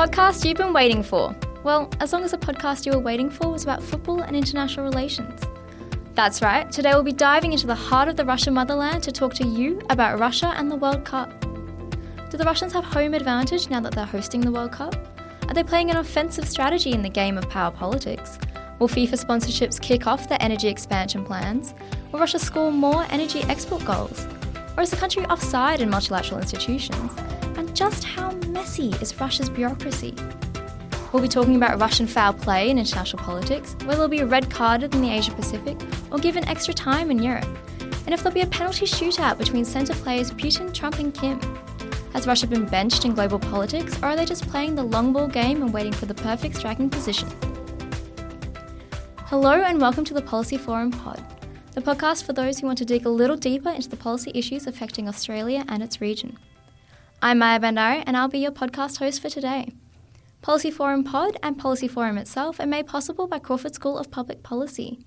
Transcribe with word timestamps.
Podcast 0.00 0.46
you've 0.46 0.56
been 0.56 0.72
waiting 0.72 1.02
for. 1.02 1.36
Well, 1.62 1.90
as 2.00 2.14
long 2.14 2.24
as 2.24 2.30
the 2.30 2.38
podcast 2.38 2.86
you 2.86 2.92
were 2.92 2.98
waiting 2.98 3.28
for 3.28 3.50
was 3.50 3.64
about 3.64 3.82
football 3.82 4.22
and 4.22 4.34
international 4.34 4.86
relations. 4.86 5.42
That's 6.14 6.40
right, 6.40 6.72
today 6.72 6.92
we'll 6.94 7.02
be 7.02 7.12
diving 7.12 7.52
into 7.52 7.66
the 7.66 7.74
heart 7.74 8.08
of 8.08 8.16
the 8.16 8.24
Russian 8.24 8.54
motherland 8.54 9.02
to 9.02 9.12
talk 9.12 9.34
to 9.34 9.46
you 9.46 9.78
about 9.90 10.18
Russia 10.18 10.54
and 10.56 10.70
the 10.70 10.76
World 10.76 11.04
Cup. 11.04 11.38
Do 12.30 12.38
the 12.38 12.44
Russians 12.44 12.72
have 12.72 12.84
home 12.84 13.12
advantage 13.12 13.68
now 13.68 13.80
that 13.80 13.92
they're 13.92 14.06
hosting 14.06 14.40
the 14.40 14.50
World 14.50 14.72
Cup? 14.72 14.96
Are 15.48 15.52
they 15.52 15.62
playing 15.62 15.90
an 15.90 15.98
offensive 15.98 16.48
strategy 16.48 16.92
in 16.92 17.02
the 17.02 17.10
game 17.10 17.36
of 17.36 17.46
power 17.50 17.70
politics? 17.70 18.38
Will 18.78 18.88
FIFA 18.88 19.22
sponsorships 19.22 19.78
kick 19.78 20.06
off 20.06 20.30
their 20.30 20.38
energy 20.40 20.68
expansion 20.68 21.26
plans? 21.26 21.74
Will 22.10 22.20
Russia 22.20 22.38
score 22.38 22.72
more 22.72 23.04
energy 23.10 23.42
export 23.50 23.84
goals? 23.84 24.26
Or 24.76 24.82
is 24.82 24.90
the 24.90 24.96
country 24.96 25.24
offside 25.26 25.80
in 25.80 25.90
multilateral 25.90 26.40
institutions? 26.40 27.12
And 27.56 27.74
just 27.74 28.04
how 28.04 28.32
messy 28.48 28.90
is 29.00 29.18
Russia's 29.20 29.50
bureaucracy? 29.50 30.14
We'll 31.12 31.22
be 31.22 31.28
talking 31.28 31.56
about 31.56 31.80
Russian 31.80 32.06
foul 32.06 32.32
play 32.32 32.70
in 32.70 32.78
international 32.78 33.22
politics, 33.22 33.74
whether 33.84 33.96
they'll 33.96 34.08
be 34.08 34.22
red 34.22 34.48
carded 34.48 34.94
in 34.94 35.02
the 35.02 35.10
Asia 35.10 35.32
Pacific 35.32 35.76
or 36.12 36.18
given 36.18 36.46
extra 36.46 36.72
time 36.72 37.10
in 37.10 37.20
Europe, 37.20 37.48
and 38.06 38.14
if 38.14 38.22
there'll 38.22 38.34
be 38.34 38.42
a 38.42 38.46
penalty 38.46 38.86
shootout 38.86 39.36
between 39.36 39.64
centre 39.64 39.94
players 39.94 40.30
Putin, 40.30 40.72
Trump, 40.72 40.98
and 41.00 41.12
Kim. 41.12 41.40
Has 42.12 42.26
Russia 42.26 42.46
been 42.46 42.64
benched 42.64 43.04
in 43.04 43.14
global 43.14 43.38
politics, 43.38 43.98
or 44.02 44.06
are 44.06 44.16
they 44.16 44.24
just 44.24 44.48
playing 44.48 44.76
the 44.76 44.82
long 44.82 45.12
ball 45.12 45.26
game 45.26 45.62
and 45.62 45.72
waiting 45.72 45.92
for 45.92 46.06
the 46.06 46.14
perfect 46.14 46.56
striking 46.56 46.88
position? 46.88 47.28
Hello, 49.26 49.52
and 49.52 49.80
welcome 49.80 50.04
to 50.04 50.14
the 50.14 50.22
Policy 50.22 50.58
Forum 50.58 50.90
Pod, 50.92 51.24
the 51.72 51.80
podcast 51.80 52.24
for 52.24 52.32
those 52.32 52.58
who 52.58 52.66
want 52.66 52.78
to 52.78 52.84
dig 52.84 53.06
a 53.06 53.10
little 53.10 53.36
deeper 53.36 53.70
into 53.70 53.88
the 53.88 53.96
policy 53.96 54.32
issues 54.34 54.66
affecting 54.66 55.08
Australia 55.08 55.64
and 55.68 55.80
its 55.82 56.00
region. 56.00 56.36
I'm 57.22 57.38
Maya 57.38 57.60
Bandari, 57.60 58.02
and 58.06 58.16
I'll 58.16 58.28
be 58.28 58.40
your 58.40 58.50
podcast 58.50 58.98
host 58.98 59.22
for 59.22 59.28
today. 59.28 59.72
Policy 60.42 60.70
Forum 60.70 61.04
Pod 61.04 61.36
and 61.42 61.58
Policy 61.58 61.86
Forum 61.86 62.18
itself 62.18 62.58
are 62.58 62.66
made 62.66 62.88
possible 62.88 63.28
by 63.28 63.38
Crawford 63.38 63.74
School 63.74 63.98
of 63.98 64.10
Public 64.10 64.42
Policy. 64.42 64.98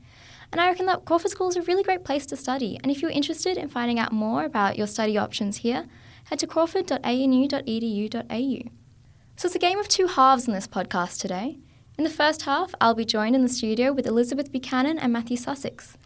And 0.52 0.62
I 0.62 0.70
reckon 0.70 0.86
that 0.86 1.06
Crawford 1.06 1.32
School 1.32 1.50
is 1.50 1.58
a 1.58 1.64
really 1.64 1.82
great 1.84 2.06
place 2.06 2.26
to 2.28 2.38
study. 2.38 2.80
And 2.82 2.92
if 2.92 3.02
you're 3.02 3.12
interested 3.12 3.58
in 3.58 3.68
finding 3.68 4.00
out 4.00 4.14
more 4.14 4.46
about 4.46 4.78
your 4.78 4.88
study 4.88 5.18
options 5.18 5.58
here, 5.58 5.88
head 6.26 6.40
to 6.40 6.48
crawford.anu.edu.au. 6.48 8.70
So 9.36 9.48
it's 9.48 9.56
a 9.56 9.60
game 9.60 9.80
of 9.80 9.88
two 9.88 10.06
halves 10.08 10.48
in 10.48 10.54
this 10.54 10.68
podcast 10.68 11.20
today. 11.20 11.58
In 11.98 12.04
the 12.04 12.10
first 12.10 12.44
half, 12.44 12.74
I'll 12.80 12.94
be 12.94 13.04
joined 13.04 13.36
in 13.36 13.42
the 13.42 13.50
studio 13.50 13.92
with 13.92 14.08
Elizabeth 14.08 14.52
Buchanan 14.52 15.00
and 15.00 15.12
Matthew 15.12 15.38
Sussex. 15.38 15.98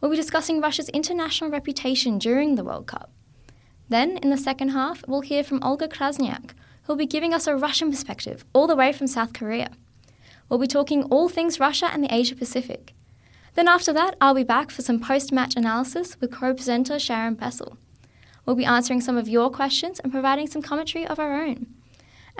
We'll 0.00 0.10
be 0.10 0.16
discussing 0.16 0.60
Russia's 0.60 0.88
international 0.90 1.50
reputation 1.50 2.18
during 2.18 2.54
the 2.54 2.64
World 2.64 2.86
Cup. 2.86 3.10
Then, 3.88 4.16
in 4.18 4.30
the 4.30 4.38
second 4.38 4.70
half, 4.70 5.06
we'll 5.06 5.20
hear 5.20 5.44
from 5.44 5.62
Olga 5.62 5.88
Krasnyak, 5.88 6.52
who'll 6.84 6.96
be 6.96 7.06
giving 7.06 7.34
us 7.34 7.46
a 7.46 7.56
Russian 7.56 7.90
perspective, 7.90 8.44
all 8.52 8.66
the 8.66 8.76
way 8.76 8.92
from 8.92 9.06
South 9.06 9.32
Korea. 9.32 9.72
We'll 10.48 10.58
be 10.58 10.66
talking 10.66 11.04
all 11.04 11.28
things 11.28 11.60
Russia 11.60 11.90
and 11.92 12.02
the 12.02 12.14
Asia 12.14 12.34
Pacific. 12.34 12.94
Then, 13.54 13.68
after 13.68 13.92
that, 13.92 14.16
I'll 14.20 14.34
be 14.34 14.44
back 14.44 14.70
for 14.70 14.82
some 14.82 15.00
post 15.00 15.32
match 15.32 15.54
analysis 15.56 16.18
with 16.20 16.32
co 16.32 16.54
presenter 16.54 16.98
Sharon 16.98 17.36
Bessell. 17.36 17.76
We'll 18.46 18.56
be 18.56 18.64
answering 18.64 19.00
some 19.00 19.18
of 19.18 19.28
your 19.28 19.50
questions 19.50 20.00
and 20.00 20.12
providing 20.12 20.46
some 20.46 20.62
commentary 20.62 21.06
of 21.06 21.18
our 21.18 21.42
own. 21.42 21.66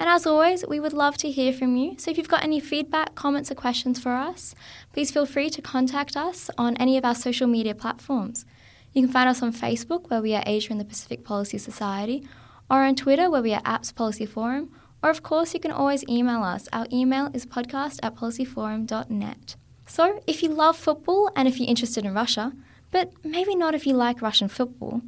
And 0.00 0.08
as 0.08 0.26
always, 0.26 0.66
we 0.66 0.80
would 0.80 0.94
love 0.94 1.18
to 1.18 1.30
hear 1.30 1.52
from 1.52 1.76
you. 1.76 1.94
So 1.98 2.10
if 2.10 2.16
you've 2.16 2.26
got 2.26 2.42
any 2.42 2.58
feedback, 2.58 3.14
comments, 3.14 3.50
or 3.50 3.54
questions 3.54 4.00
for 4.00 4.12
us, 4.12 4.54
please 4.94 5.10
feel 5.10 5.26
free 5.26 5.50
to 5.50 5.60
contact 5.60 6.16
us 6.16 6.48
on 6.56 6.74
any 6.78 6.96
of 6.96 7.04
our 7.04 7.14
social 7.14 7.46
media 7.46 7.74
platforms. 7.74 8.46
You 8.94 9.02
can 9.02 9.12
find 9.12 9.28
us 9.28 9.42
on 9.42 9.52
Facebook, 9.52 10.08
where 10.08 10.22
we 10.22 10.34
are 10.34 10.42
Asia 10.46 10.72
and 10.72 10.80
the 10.80 10.86
Pacific 10.86 11.22
Policy 11.22 11.58
Society, 11.58 12.26
or 12.70 12.78
on 12.78 12.96
Twitter, 12.96 13.28
where 13.28 13.42
we 13.42 13.52
are 13.52 13.60
Apps 13.60 13.94
Policy 13.94 14.24
Forum, 14.24 14.70
or 15.02 15.10
of 15.10 15.22
course, 15.22 15.52
you 15.52 15.60
can 15.60 15.70
always 15.70 16.02
email 16.08 16.42
us. 16.42 16.66
Our 16.72 16.86
email 16.90 17.28
is 17.34 17.44
podcast 17.44 18.00
at 18.02 18.16
policyforum.net. 18.16 19.56
So, 19.86 20.22
if 20.26 20.42
you 20.42 20.48
love 20.48 20.78
football 20.78 21.30
and 21.36 21.46
if 21.46 21.58
you're 21.60 21.68
interested 21.68 22.06
in 22.06 22.14
Russia, 22.14 22.52
but 22.90 23.12
maybe 23.22 23.54
not 23.54 23.74
if 23.74 23.86
you 23.86 23.94
like 23.94 24.22
Russian 24.22 24.48
football, 24.48 25.02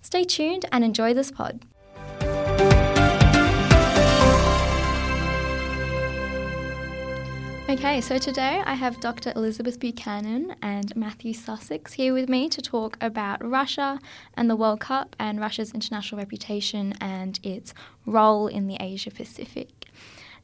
stay 0.00 0.24
tuned 0.24 0.64
and 0.72 0.84
enjoy 0.84 1.12
this 1.12 1.30
pod. 1.30 1.66
Okay, 7.70 8.00
so 8.00 8.16
today 8.16 8.62
I 8.64 8.72
have 8.72 8.98
Dr. 8.98 9.30
Elizabeth 9.36 9.78
Buchanan 9.78 10.56
and 10.62 10.96
Matthew 10.96 11.34
Sussex 11.34 11.92
here 11.92 12.14
with 12.14 12.26
me 12.26 12.48
to 12.48 12.62
talk 12.62 12.96
about 12.98 13.46
Russia 13.46 13.98
and 14.32 14.48
the 14.48 14.56
World 14.56 14.80
Cup 14.80 15.14
and 15.18 15.38
Russia's 15.38 15.74
international 15.74 16.18
reputation 16.18 16.94
and 16.98 17.38
its 17.42 17.74
role 18.06 18.46
in 18.46 18.68
the 18.68 18.78
Asia 18.80 19.10
Pacific. 19.10 19.77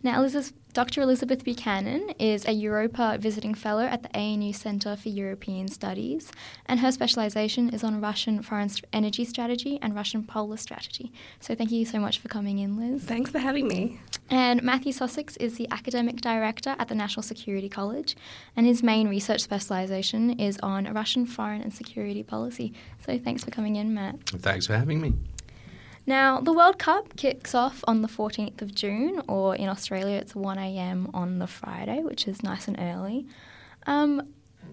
Now, 0.05 0.19
Elizabeth, 0.21 0.53
Dr. 0.75 1.01
Elizabeth 1.01 1.45
Buchanan 1.45 2.11
is 2.19 2.45
a 2.47 2.53
Europa 2.53 3.17
Visiting 3.19 3.55
Fellow 3.55 3.85
at 3.85 4.03
the 4.03 4.15
ANU 4.15 4.53
Centre 4.53 4.97
for 4.97 5.09
European 5.09 5.67
Studies, 5.67 6.31
and 6.67 6.81
her 6.81 6.93
specialisation 6.93 7.71
is 7.71 7.83
on 7.83 8.03
Russian 8.03 8.43
foreign 8.43 8.69
st- 8.69 8.85
energy 8.93 9.25
strategy 9.25 9.79
and 9.81 9.95
Russian 9.95 10.23
polar 10.23 10.59
strategy. 10.59 11.11
So, 11.41 11.55
thank 11.55 11.71
you 11.71 11.87
so 11.87 11.99
much 12.01 12.19
for 12.19 12.29
coming 12.29 12.59
in, 12.59 12.77
Liz. 12.77 13.05
Thanks 13.05 13.31
for 13.31 13.39
having 13.39 13.67
me. 13.67 13.99
And 14.29 14.63
Matthew 14.63 14.93
Sussex 14.93 15.39
is 15.39 15.57
the 15.57 15.67
Academic 15.71 16.21
Director 16.21 16.77
at 16.79 16.89
the 16.89 16.95
National 16.95 17.23
Security 17.23 17.71
College, 17.71 18.15
and 18.55 18.67
his 18.67 18.83
main 18.83 19.09
research 19.09 19.41
specialisation 19.41 20.39
is 20.39 20.59
on 20.63 20.85
Russian 20.93 21.25
foreign 21.25 21.63
and 21.63 21.73
security 21.73 22.23
policy. 22.23 22.75
So, 23.07 23.19
thanks 23.19 23.43
for 23.43 23.51
coming 23.51 23.77
in, 23.77 23.95
Matt. 23.95 24.17
Thanks 24.27 24.67
for 24.67 24.77
having 24.77 25.01
me. 25.01 25.15
Now, 26.07 26.41
the 26.41 26.53
World 26.53 26.79
Cup 26.79 27.17
kicks 27.17 27.55
off 27.55 27.83
on 27.89 28.03
the 28.03 28.09
14th 28.09 28.61
of 28.61 28.75
June, 28.75 29.23
or 29.27 29.57
in 29.57 29.69
Australia, 29.69 30.17
it's 30.17 30.35
1am 30.35 31.11
on 31.15 31.39
the 31.39 31.47
Friday, 31.47 32.03
which 32.03 32.29
is 32.29 32.43
nice 32.43 32.69
and 32.69 32.79
early. 32.79 33.27
Um, 33.87 34.29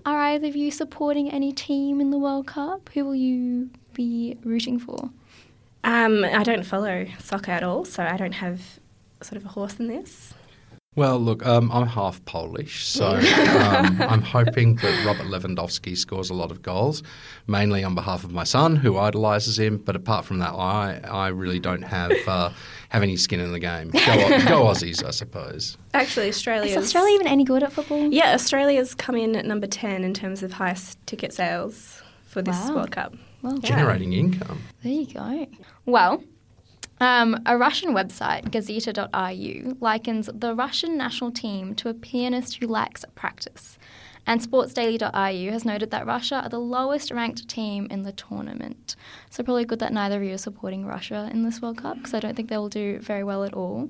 are 0.05 0.17
either 0.17 0.47
of 0.47 0.55
you 0.55 0.71
supporting 0.71 1.31
any 1.31 1.53
team 1.53 2.01
in 2.01 2.11
the 2.11 2.17
World 2.17 2.47
Cup? 2.47 2.89
Who 2.93 3.05
will 3.05 3.15
you 3.15 3.69
be 3.93 4.37
rooting 4.43 4.77
for? 4.77 5.09
Um, 5.83 6.25
I 6.25 6.43
don't 6.43 6.65
follow 6.65 7.07
soccer 7.19 7.51
at 7.51 7.63
all, 7.63 7.85
so 7.85 8.03
I 8.03 8.17
don't 8.17 8.33
have 8.33 8.79
sort 9.21 9.37
of 9.37 9.45
a 9.45 9.49
horse 9.49 9.75
in 9.79 9.87
this. 9.87 10.33
Well, 10.97 11.19
look, 11.19 11.46
um, 11.46 11.72
I'm 11.72 11.88
half 11.88 12.24
Polish, 12.25 12.85
so 12.85 13.12
um, 13.16 13.22
I'm 14.02 14.22
hoping 14.22 14.75
that 14.75 15.06
Robert 15.06 15.24
Lewandowski 15.28 15.97
scores 15.97 16.29
a 16.29 16.34
lot 16.34 16.52
of 16.52 16.62
goals, 16.62 17.02
mainly 17.47 17.81
on 17.81 17.96
behalf 17.96 18.25
of 18.25 18.34
my 18.34 18.44
son, 18.44 18.75
who 18.75 18.97
idolises 18.97 19.57
him. 19.57 19.78
But 19.78 19.96
apart 19.96 20.25
from 20.25 20.40
that, 20.40 20.50
I, 20.52 21.00
I 21.09 21.29
really 21.29 21.59
don't 21.59 21.84
have 21.84 22.12
uh, 22.28 22.50
have 22.90 23.03
any 23.03 23.16
skin 23.16 23.40
in 23.40 23.53
the 23.53 23.59
game. 23.59 23.91
Go, 23.91 24.00
go 24.00 24.63
Aussies, 24.66 25.02
I 25.02 25.12
suppose. 25.12 25.78
Actually, 25.94 26.28
Australia 26.28 26.69
Is 26.72 26.75
Australia 26.84 27.13
even 27.16 27.28
any 27.28 27.46
good 27.46 27.63
at 27.63 27.72
football? 27.72 28.12
Yeah, 28.12 28.34
Australia's 28.34 28.94
come 28.94 29.16
in 29.16 29.38
at 29.38 29.46
number 29.46 29.67
ten 29.67 30.03
in 30.03 30.14
terms 30.14 30.44
of 30.44 30.52
highest 30.52 30.97
ticket 31.08 31.32
sales 31.32 32.02
for 32.26 32.41
this 32.41 32.58
Wow. 32.67 32.76
World 32.76 32.91
Cup. 32.91 33.16
Well, 33.44 33.59
Generating 33.59 34.11
income. 34.11 34.61
There 34.84 34.91
you 34.91 35.05
go. 35.05 35.47
Well, 35.85 36.22
um, 37.01 37.41
a 37.47 37.57
Russian 37.57 37.93
website, 37.93 38.51
Gazeta.ru, 38.51 39.75
likens 39.81 40.29
the 40.31 40.53
Russian 40.53 40.97
national 40.97 41.31
team 41.31 41.73
to 41.75 41.89
a 41.89 41.95
pianist 41.95 42.57
who 42.57 42.67
lacks 42.67 43.03
practice. 43.15 43.79
And 44.27 44.39
SportsDaily.ru 44.39 45.51
has 45.51 45.65
noted 45.65 45.89
that 45.89 46.05
Russia 46.05 46.41
are 46.43 46.49
the 46.49 46.59
lowest 46.59 47.09
ranked 47.09 47.49
team 47.49 47.87
in 47.89 48.03
the 48.03 48.11
tournament. 48.11 48.95
So, 49.31 49.43
probably 49.43 49.65
good 49.65 49.79
that 49.79 49.91
neither 49.91 50.17
of 50.17 50.23
you 50.23 50.35
are 50.35 50.37
supporting 50.37 50.85
Russia 50.85 51.27
in 51.33 51.43
this 51.43 51.59
World 51.59 51.79
Cup 51.79 51.97
because 51.97 52.13
I 52.13 52.19
don't 52.19 52.35
think 52.35 52.49
they 52.49 52.57
will 52.57 52.69
do 52.69 52.99
very 52.99 53.23
well 53.23 53.43
at 53.43 53.55
all. 53.55 53.89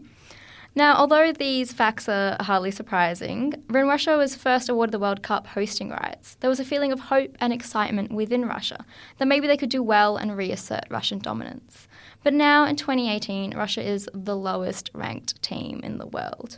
Now, 0.74 0.96
although 0.96 1.34
these 1.34 1.74
facts 1.74 2.08
are 2.08 2.38
hardly 2.40 2.72
surprising, 2.72 3.62
when 3.68 3.90
Russia 3.90 4.16
was 4.16 4.38
first 4.38 4.70
awarded 4.70 4.94
the 4.94 5.00
World 5.00 5.22
Cup 5.22 5.48
hosting 5.48 5.90
rights, 5.90 6.38
there 6.40 6.50
was 6.50 6.62
a 6.62 6.66
feeling 6.66 6.94
of 6.94 7.02
hope 7.02 7.36
and 7.42 7.52
excitement 7.52 8.14
within 8.14 8.46
Russia 8.46 8.86
that 9.18 9.28
maybe 9.28 9.48
they 9.48 9.58
could 9.58 9.70
do 9.70 9.84
well 9.84 10.16
and 10.16 10.38
reassert 10.38 10.86
Russian 10.90 11.20
dominance. 11.20 11.90
But 12.24 12.34
now, 12.34 12.66
in 12.66 12.76
2018, 12.76 13.56
Russia 13.56 13.82
is 13.82 14.08
the 14.14 14.36
lowest 14.36 14.92
ranked 14.94 15.42
team 15.42 15.82
in 15.84 15.98
the 15.98 16.06
world. 16.06 16.58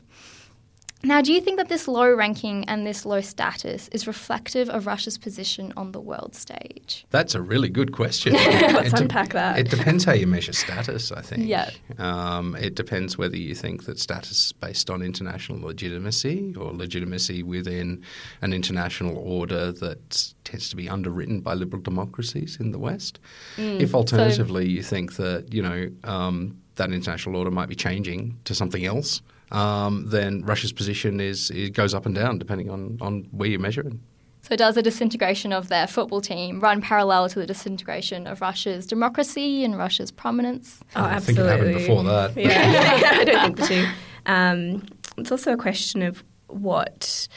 Now, 1.05 1.21
do 1.21 1.33
you 1.33 1.41
think 1.41 1.57
that 1.57 1.67
this 1.67 1.89
low 1.89 2.13
ranking 2.13 2.63
and 2.65 2.87
this 2.87 3.05
low 3.05 3.19
status 3.19 3.89
is 3.89 4.07
reflective 4.07 4.69
of 4.69 4.87
Russia's 4.87 5.17
position 5.17 5.73
on 5.75 5.91
the 5.91 5.99
world 5.99 6.33
stage? 6.33 7.05
That's 7.09 7.35
a 7.35 7.41
really 7.41 7.67
good 7.67 7.91
question. 7.91 8.33
Let's 8.33 8.93
de- 8.93 9.01
unpack 9.01 9.33
that. 9.33 9.59
It 9.59 9.69
depends 9.69 10.05
how 10.05 10.13
you 10.13 10.27
measure 10.27 10.53
status, 10.53 11.11
I 11.11 11.21
think. 11.21 11.45
Yeah. 11.45 11.71
Um, 11.97 12.55
it 12.55 12.75
depends 12.75 13.17
whether 13.17 13.35
you 13.35 13.53
think 13.53 13.83
that 13.83 13.99
status 13.99 14.45
is 14.45 14.51
based 14.53 14.89
on 14.89 15.01
international 15.01 15.59
legitimacy 15.59 16.55
or 16.57 16.71
legitimacy 16.71 17.43
within 17.43 18.01
an 18.41 18.53
international 18.53 19.17
order 19.17 19.73
that 19.73 20.33
tends 20.45 20.69
to 20.69 20.77
be 20.77 20.87
underwritten 20.87 21.41
by 21.41 21.53
liberal 21.53 21.81
democracies 21.81 22.57
in 22.61 22.71
the 22.71 22.79
West. 22.79 23.19
Mm. 23.57 23.81
if 23.81 23.93
alternatively 23.93 24.67
you 24.67 24.81
think 24.81 25.15
that, 25.17 25.53
you 25.53 25.61
know, 25.61 25.89
um, 26.05 26.62
that 26.75 26.91
international 26.91 27.35
order 27.35 27.51
might 27.51 27.69
be 27.69 27.75
changing 27.75 28.37
to 28.45 28.55
something 28.55 28.85
else, 28.85 29.21
um, 29.51 30.05
then 30.07 30.43
Russia's 30.43 30.73
position 30.73 31.19
is 31.19 31.51
it 31.51 31.73
goes 31.73 31.93
up 31.93 32.05
and 32.05 32.15
down 32.15 32.39
depending 32.39 32.69
on, 32.69 32.97
on 33.01 33.27
where 33.31 33.49
you 33.49 33.59
measure 33.59 33.81
it. 33.81 33.93
So, 34.41 34.57
does 34.57 34.75
the 34.75 34.81
disintegration 34.81 35.53
of 35.53 35.69
their 35.69 35.87
football 35.87 36.19
team 36.19 36.59
run 36.59 36.81
parallel 36.81 37.29
to 37.29 37.39
the 37.39 37.45
disintegration 37.47 38.27
of 38.27 38.41
Russia's 38.41 38.85
democracy 38.85 39.63
and 39.63 39.77
Russia's 39.77 40.11
prominence? 40.11 40.81
Oh, 40.97 40.99
absolutely. 40.99 41.49
I 41.49 41.57
think 41.57 41.69
it 41.69 41.71
happened 41.71 41.87
before 41.87 42.03
that. 42.03 42.35
Yeah, 42.37 43.09
I 43.21 43.23
don't 43.23 43.41
think 43.41 43.57
the 43.57 43.65
two. 43.65 43.87
Um, 44.25 44.85
it's 45.17 45.31
also 45.31 45.53
a 45.53 45.57
question 45.57 46.01
of 46.01 46.25
what, 46.47 47.29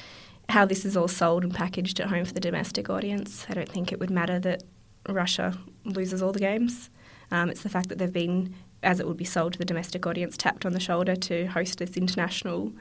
how 0.49 0.65
this 0.65 0.85
is 0.85 0.97
all 0.97 1.07
sold 1.07 1.45
and 1.45 1.55
packaged 1.55 2.01
at 2.01 2.09
home 2.09 2.25
for 2.25 2.35
the 2.35 2.41
domestic 2.41 2.91
audience. 2.91 3.47
I 3.49 3.55
don't 3.55 3.69
think 3.69 3.93
it 3.93 4.01
would 4.01 4.11
matter 4.11 4.41
that 4.41 4.65
Russia 5.09 5.57
loses 5.85 6.23
all 6.23 6.33
the 6.33 6.41
games. 6.41 6.91
Um, 7.31 7.51
it's 7.51 7.63
the 7.63 7.69
fact 7.69 7.89
that 7.89 7.99
they've 7.99 8.13
been, 8.13 8.55
as 8.87 9.01
it 9.01 9.07
would 9.07 9.17
be 9.17 9.25
sold 9.25 9.53
to 9.53 9.59
the 9.59 9.65
domestic 9.65 10.07
audience, 10.07 10.37
tapped 10.37 10.65
on 10.65 10.73
the 10.73 10.81
shoulder 10.81 11.17
to 11.17 11.47
host 11.47 11.79
this 11.79 11.97
international 11.97 12.73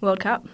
World 0.00 0.20
Cup. 0.20 0.46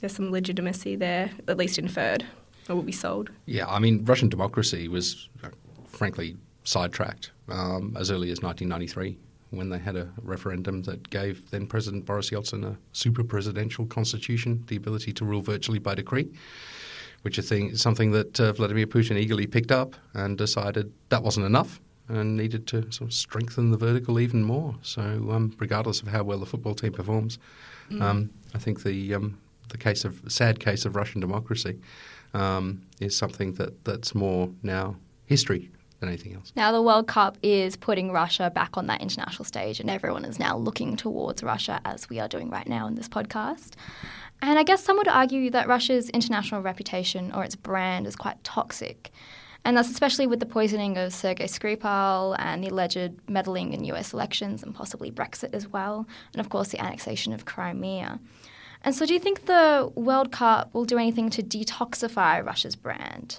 There's 0.00 0.16
some 0.16 0.32
legitimacy 0.32 0.96
there, 0.96 1.30
at 1.46 1.56
least 1.56 1.78
inferred, 1.78 2.26
or 2.68 2.74
will 2.74 2.82
be 2.82 2.92
sold. 2.92 3.30
Yeah, 3.46 3.66
I 3.68 3.78
mean, 3.78 4.04
Russian 4.04 4.28
democracy 4.28 4.88
was, 4.88 5.28
uh, 5.44 5.50
frankly, 5.86 6.36
sidetracked 6.64 7.30
um, 7.48 7.96
as 7.98 8.10
early 8.10 8.30
as 8.32 8.42
1993 8.42 9.16
when 9.50 9.68
they 9.68 9.78
had 9.78 9.96
a 9.96 10.08
referendum 10.22 10.82
that 10.82 11.08
gave 11.10 11.48
then 11.50 11.66
President 11.66 12.04
Boris 12.04 12.30
Yeltsin 12.30 12.64
a 12.64 12.76
super 12.92 13.22
presidential 13.22 13.86
constitution, 13.86 14.64
the 14.66 14.76
ability 14.76 15.12
to 15.12 15.24
rule 15.24 15.42
virtually 15.42 15.78
by 15.78 15.94
decree, 15.94 16.32
which 17.20 17.38
is 17.38 17.80
something 17.80 18.10
that 18.12 18.40
uh, 18.40 18.52
Vladimir 18.54 18.86
Putin 18.86 19.16
eagerly 19.16 19.46
picked 19.46 19.70
up 19.70 19.94
and 20.14 20.38
decided 20.38 20.92
that 21.10 21.22
wasn't 21.22 21.46
enough 21.46 21.80
and 22.12 22.36
needed 22.36 22.66
to 22.68 22.82
sort 22.92 23.10
of 23.10 23.14
strengthen 23.14 23.70
the 23.70 23.76
vertical 23.76 24.20
even 24.20 24.44
more. 24.44 24.76
So, 24.82 25.02
um, 25.02 25.54
regardless 25.58 26.02
of 26.02 26.08
how 26.08 26.22
well 26.22 26.38
the 26.38 26.46
football 26.46 26.74
team 26.74 26.92
performs, 26.92 27.38
um, 28.00 28.30
I 28.54 28.58
think 28.58 28.82
the 28.82 29.14
um, 29.14 29.38
the 29.68 29.78
case 29.78 30.04
of 30.04 30.20
sad 30.28 30.60
case 30.60 30.84
of 30.84 30.96
Russian 30.96 31.20
democracy 31.20 31.78
um, 32.34 32.82
is 33.00 33.16
something 33.16 33.52
that, 33.54 33.84
that's 33.84 34.14
more 34.14 34.50
now 34.62 34.96
history 35.26 35.70
than 36.00 36.08
anything 36.08 36.34
else. 36.34 36.52
Now, 36.56 36.72
the 36.72 36.82
World 36.82 37.06
Cup 37.06 37.38
is 37.42 37.76
putting 37.76 38.12
Russia 38.12 38.50
back 38.54 38.76
on 38.76 38.86
that 38.88 39.00
international 39.00 39.44
stage, 39.44 39.80
and 39.80 39.88
everyone 39.88 40.24
is 40.24 40.38
now 40.38 40.56
looking 40.56 40.96
towards 40.96 41.42
Russia, 41.42 41.80
as 41.84 42.08
we 42.08 42.18
are 42.20 42.28
doing 42.28 42.50
right 42.50 42.68
now 42.68 42.86
in 42.86 42.94
this 42.94 43.08
podcast. 43.08 43.70
And 44.40 44.58
I 44.58 44.64
guess 44.64 44.82
some 44.82 44.96
would 44.96 45.08
argue 45.08 45.50
that 45.50 45.68
Russia's 45.68 46.10
international 46.10 46.62
reputation 46.62 47.30
or 47.32 47.44
its 47.44 47.54
brand 47.54 48.06
is 48.06 48.16
quite 48.16 48.42
toxic. 48.42 49.12
And 49.64 49.76
that's 49.76 49.90
especially 49.90 50.26
with 50.26 50.40
the 50.40 50.46
poisoning 50.46 50.96
of 50.96 51.12
Sergei 51.12 51.44
Skripal 51.44 52.36
and 52.38 52.64
the 52.64 52.68
alleged 52.68 53.12
meddling 53.28 53.72
in 53.72 53.84
US 53.84 54.12
elections 54.12 54.62
and 54.62 54.74
possibly 54.74 55.10
Brexit 55.10 55.54
as 55.54 55.68
well, 55.68 56.06
and 56.32 56.40
of 56.40 56.48
course 56.48 56.68
the 56.68 56.80
annexation 56.80 57.32
of 57.32 57.44
Crimea. 57.44 58.18
And 58.84 58.94
so, 58.94 59.06
do 59.06 59.14
you 59.14 59.20
think 59.20 59.46
the 59.46 59.92
World 59.94 60.32
Cup 60.32 60.74
will 60.74 60.84
do 60.84 60.98
anything 60.98 61.30
to 61.30 61.42
detoxify 61.42 62.44
Russia's 62.44 62.74
brand? 62.74 63.38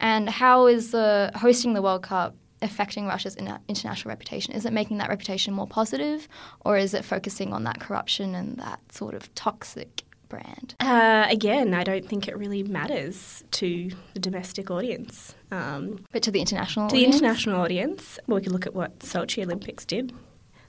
And 0.00 0.28
how 0.28 0.66
is 0.66 0.90
the 0.90 1.30
hosting 1.36 1.74
the 1.74 1.82
World 1.82 2.02
Cup 2.02 2.34
affecting 2.60 3.06
Russia's 3.06 3.36
in- 3.36 3.58
international 3.68 4.10
reputation? 4.10 4.54
Is 4.54 4.66
it 4.66 4.72
making 4.72 4.98
that 4.98 5.08
reputation 5.08 5.54
more 5.54 5.68
positive, 5.68 6.26
or 6.60 6.76
is 6.76 6.94
it 6.94 7.04
focusing 7.04 7.52
on 7.52 7.62
that 7.64 7.78
corruption 7.78 8.34
and 8.34 8.56
that 8.56 8.80
sort 8.90 9.14
of 9.14 9.32
toxic 9.36 10.02
brand? 10.32 10.74
Uh, 10.80 11.26
again, 11.28 11.74
I 11.74 11.84
don't 11.84 12.08
think 12.08 12.26
it 12.26 12.36
really 12.38 12.62
matters 12.62 13.44
to 13.52 13.90
the 14.14 14.20
domestic 14.20 14.70
audience. 14.70 15.34
Um, 15.50 16.04
But 16.10 16.22
to 16.22 16.30
the 16.30 16.40
international 16.40 16.88
to 16.88 16.94
the 16.94 17.02
audience? 17.02 17.16
international 17.16 17.60
audience, 17.60 18.18
well, 18.26 18.36
we 18.36 18.42
could 18.42 18.52
look 18.52 18.66
at 18.66 18.74
what 18.74 19.00
Sochi 19.00 19.42
Olympics 19.44 19.84
did. 19.84 20.12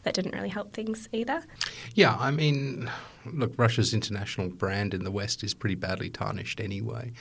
That 0.04 0.14
didn't 0.14 0.34
really 0.36 0.50
help 0.50 0.74
things 0.74 1.08
either. 1.14 1.44
Yeah, 1.96 2.18
I 2.20 2.30
mean, 2.30 2.92
look, 3.26 3.54
Russia's 3.58 3.94
international 3.94 4.50
brand 4.50 4.94
in 4.94 5.06
the 5.06 5.12
West 5.12 5.46
is 5.46 5.54
pretty 5.54 5.76
badly 5.76 6.10
tarnished 6.10 6.60
anyway. 6.60 7.14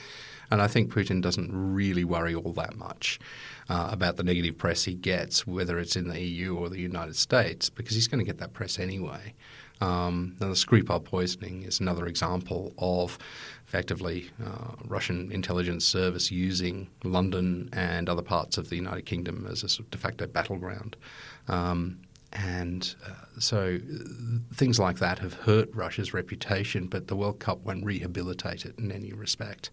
And 0.51 0.61
I 0.61 0.67
think 0.67 0.93
Putin 0.93 1.21
doesn't 1.21 1.49
really 1.53 2.03
worry 2.03 2.35
all 2.35 2.51
that 2.53 2.75
much 2.75 3.21
uh, 3.69 3.87
about 3.89 4.17
the 4.17 4.23
negative 4.23 4.57
press 4.57 4.83
he 4.83 4.95
gets, 4.95 5.47
whether 5.47 5.79
it's 5.79 5.95
in 5.95 6.09
the 6.09 6.19
EU 6.21 6.57
or 6.57 6.67
the 6.69 6.81
United 6.81 7.15
States, 7.15 7.69
because 7.69 7.95
he's 7.95 8.09
going 8.09 8.19
to 8.19 8.25
get 8.25 8.39
that 8.39 8.51
press 8.51 8.77
anyway. 8.77 9.33
Um, 9.81 10.35
now, 10.39 10.47
the 10.47 10.53
Skripal 10.53 11.03
poisoning 11.03 11.63
is 11.63 11.79
another 11.79 12.05
example 12.05 12.73
of 12.77 13.17
effectively 13.67 14.29
uh, 14.45 14.75
Russian 14.85 15.31
intelligence 15.31 15.83
service 15.85 16.31
using 16.31 16.89
London 17.03 17.69
and 17.73 18.07
other 18.07 18.21
parts 18.21 18.57
of 18.57 18.69
the 18.69 18.75
United 18.75 19.05
Kingdom 19.05 19.47
as 19.49 19.63
a 19.63 19.69
sort 19.69 19.87
of 19.87 19.91
de 19.91 19.97
facto 19.97 20.27
battleground. 20.27 20.95
Um, 21.47 21.99
and 22.33 22.95
uh, 23.05 23.39
so 23.39 23.77
uh, 23.77 24.55
things 24.55 24.79
like 24.79 24.97
that 24.99 25.19
have 25.19 25.33
hurt 25.33 25.69
Russia's 25.73 26.13
reputation, 26.13 26.87
but 26.87 27.07
the 27.07 27.15
World 27.15 27.39
Cup 27.39 27.63
won't 27.63 27.85
rehabilitate 27.85 28.65
it 28.65 28.77
in 28.79 28.91
any 28.91 29.13
respect. 29.13 29.69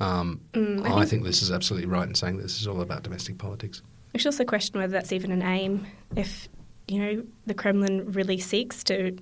Um, 0.00 0.40
I, 0.84 1.04
think, 1.04 1.24
this 1.24 1.42
is 1.42 1.50
absolutely 1.50 1.88
right 1.88 2.08
in 2.08 2.14
saying 2.14 2.38
this 2.38 2.60
is 2.60 2.66
all 2.66 2.80
about 2.80 3.02
domestic 3.02 3.38
politics. 3.38 3.82
Should 4.16 4.28
also 4.28 4.44
question 4.44 4.80
whether 4.80 4.92
that's 4.92 5.12
even 5.12 5.30
an 5.30 5.42
aim. 5.42 5.86
If 6.16 6.48
you 6.88 7.00
know 7.00 7.22
the 7.46 7.54
Kremlin 7.54 8.12
really 8.12 8.38
seeks 8.38 8.82
to, 8.84 9.16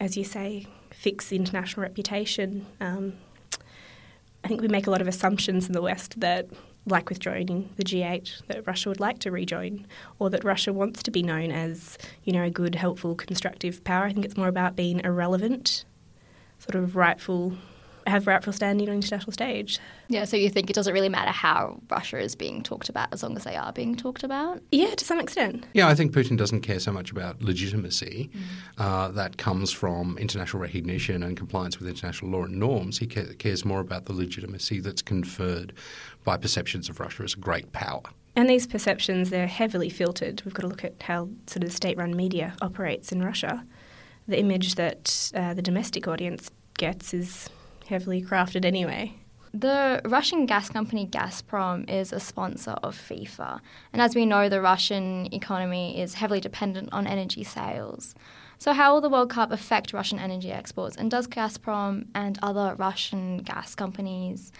as 0.00 0.16
you 0.16 0.24
say, 0.24 0.66
fix 0.90 1.28
the 1.28 1.36
international 1.36 1.82
reputation. 1.82 2.66
Um, 2.80 3.14
I 4.42 4.48
think 4.48 4.60
we 4.60 4.68
make 4.68 4.86
a 4.86 4.90
lot 4.90 5.00
of 5.00 5.08
assumptions 5.08 5.66
in 5.66 5.72
the 5.72 5.80
West 5.80 6.20
that, 6.20 6.48
like 6.86 7.08
with 7.08 7.18
joining 7.18 7.70
the 7.76 7.84
G8, 7.84 8.46
that 8.48 8.66
Russia 8.66 8.90
would 8.90 9.00
like 9.00 9.18
to 9.20 9.30
rejoin, 9.30 9.86
or 10.18 10.28
that 10.30 10.44
Russia 10.44 10.72
wants 10.72 11.02
to 11.02 11.10
be 11.10 11.22
known 11.22 11.50
as, 11.50 11.96
you 12.24 12.32
know, 12.32 12.42
a 12.42 12.50
good, 12.50 12.74
helpful, 12.74 13.14
constructive 13.14 13.82
power. 13.84 14.04
I 14.04 14.12
think 14.12 14.26
it's 14.26 14.36
more 14.36 14.48
about 14.48 14.76
being 14.76 15.00
irrelevant, 15.00 15.86
sort 16.58 16.74
of 16.74 16.94
rightful, 16.94 17.54
have 18.06 18.26
rightful 18.26 18.52
standing 18.52 18.88
on 18.88 18.96
international 18.96 19.32
stage. 19.32 19.78
Yeah, 20.08 20.24
so 20.24 20.36
you 20.36 20.50
think 20.50 20.70
it 20.70 20.72
doesn't 20.74 20.92
really 20.92 21.08
matter 21.08 21.30
how 21.30 21.80
Russia 21.90 22.18
is 22.18 22.34
being 22.34 22.62
talked 22.62 22.88
about 22.88 23.12
as 23.12 23.22
long 23.22 23.36
as 23.36 23.44
they 23.44 23.56
are 23.56 23.72
being 23.72 23.94
talked 23.96 24.24
about? 24.24 24.62
Yeah, 24.70 24.94
to 24.94 25.04
some 25.04 25.20
extent. 25.20 25.66
Yeah, 25.72 25.88
I 25.88 25.94
think 25.94 26.12
Putin 26.12 26.36
doesn't 26.36 26.60
care 26.60 26.80
so 26.80 26.92
much 26.92 27.10
about 27.10 27.42
legitimacy. 27.42 28.30
Uh, 28.78 29.08
that 29.08 29.36
comes 29.36 29.72
from 29.72 30.18
international 30.18 30.60
recognition 30.62 31.22
and 31.22 31.36
compliance 31.36 31.78
with 31.78 31.88
international 31.88 32.30
law 32.30 32.44
and 32.44 32.58
norms. 32.58 32.98
He 32.98 33.06
cares 33.06 33.64
more 33.64 33.80
about 33.80 34.06
the 34.06 34.12
legitimacy 34.12 34.80
that's 34.80 35.02
conferred 35.02 35.72
by 36.24 36.36
perceptions 36.36 36.88
of 36.88 37.00
Russia 37.00 37.22
as 37.22 37.34
a 37.34 37.38
great 37.38 37.72
power. 37.72 38.02
And 38.36 38.50
these 38.50 38.66
perceptions, 38.66 39.30
they're 39.30 39.46
heavily 39.46 39.88
filtered. 39.88 40.42
We've 40.44 40.54
got 40.54 40.62
to 40.62 40.68
look 40.68 40.84
at 40.84 41.02
how 41.02 41.28
sort 41.46 41.62
of 41.62 41.72
state 41.72 41.96
run 41.96 42.16
media 42.16 42.56
operates 42.60 43.12
in 43.12 43.22
Russia. 43.22 43.64
The 44.26 44.38
image 44.38 44.74
that 44.74 45.30
uh, 45.34 45.54
the 45.54 45.62
domestic 45.62 46.08
audience 46.08 46.50
gets 46.78 47.14
is 47.14 47.48
heavily 47.86 48.22
crafted 48.22 48.64
anyway. 48.64 49.14
The 49.52 50.00
Russian 50.04 50.46
gas 50.46 50.68
company 50.68 51.06
Gazprom 51.06 51.88
is 51.88 52.12
a 52.12 52.18
sponsor 52.18 52.72
of 52.82 52.96
FIFA. 52.96 53.60
And 53.92 54.02
as 54.02 54.16
we 54.16 54.26
know, 54.26 54.48
the 54.48 54.60
Russian 54.60 55.32
economy 55.32 56.00
is 56.00 56.14
heavily 56.14 56.40
dependent 56.40 56.92
on 56.92 57.06
energy 57.06 57.44
sales. 57.44 58.16
So, 58.58 58.72
how 58.72 58.94
will 58.94 59.00
the 59.00 59.08
World 59.08 59.30
Cup 59.30 59.52
affect 59.52 59.92
Russian 59.92 60.18
energy 60.18 60.50
exports? 60.50 60.96
And 60.96 61.08
does 61.08 61.28
Gazprom 61.28 62.06
and 62.16 62.36
other 62.42 62.74
Russian 62.76 63.38
gas 63.38 63.76
companies, 63.76 64.50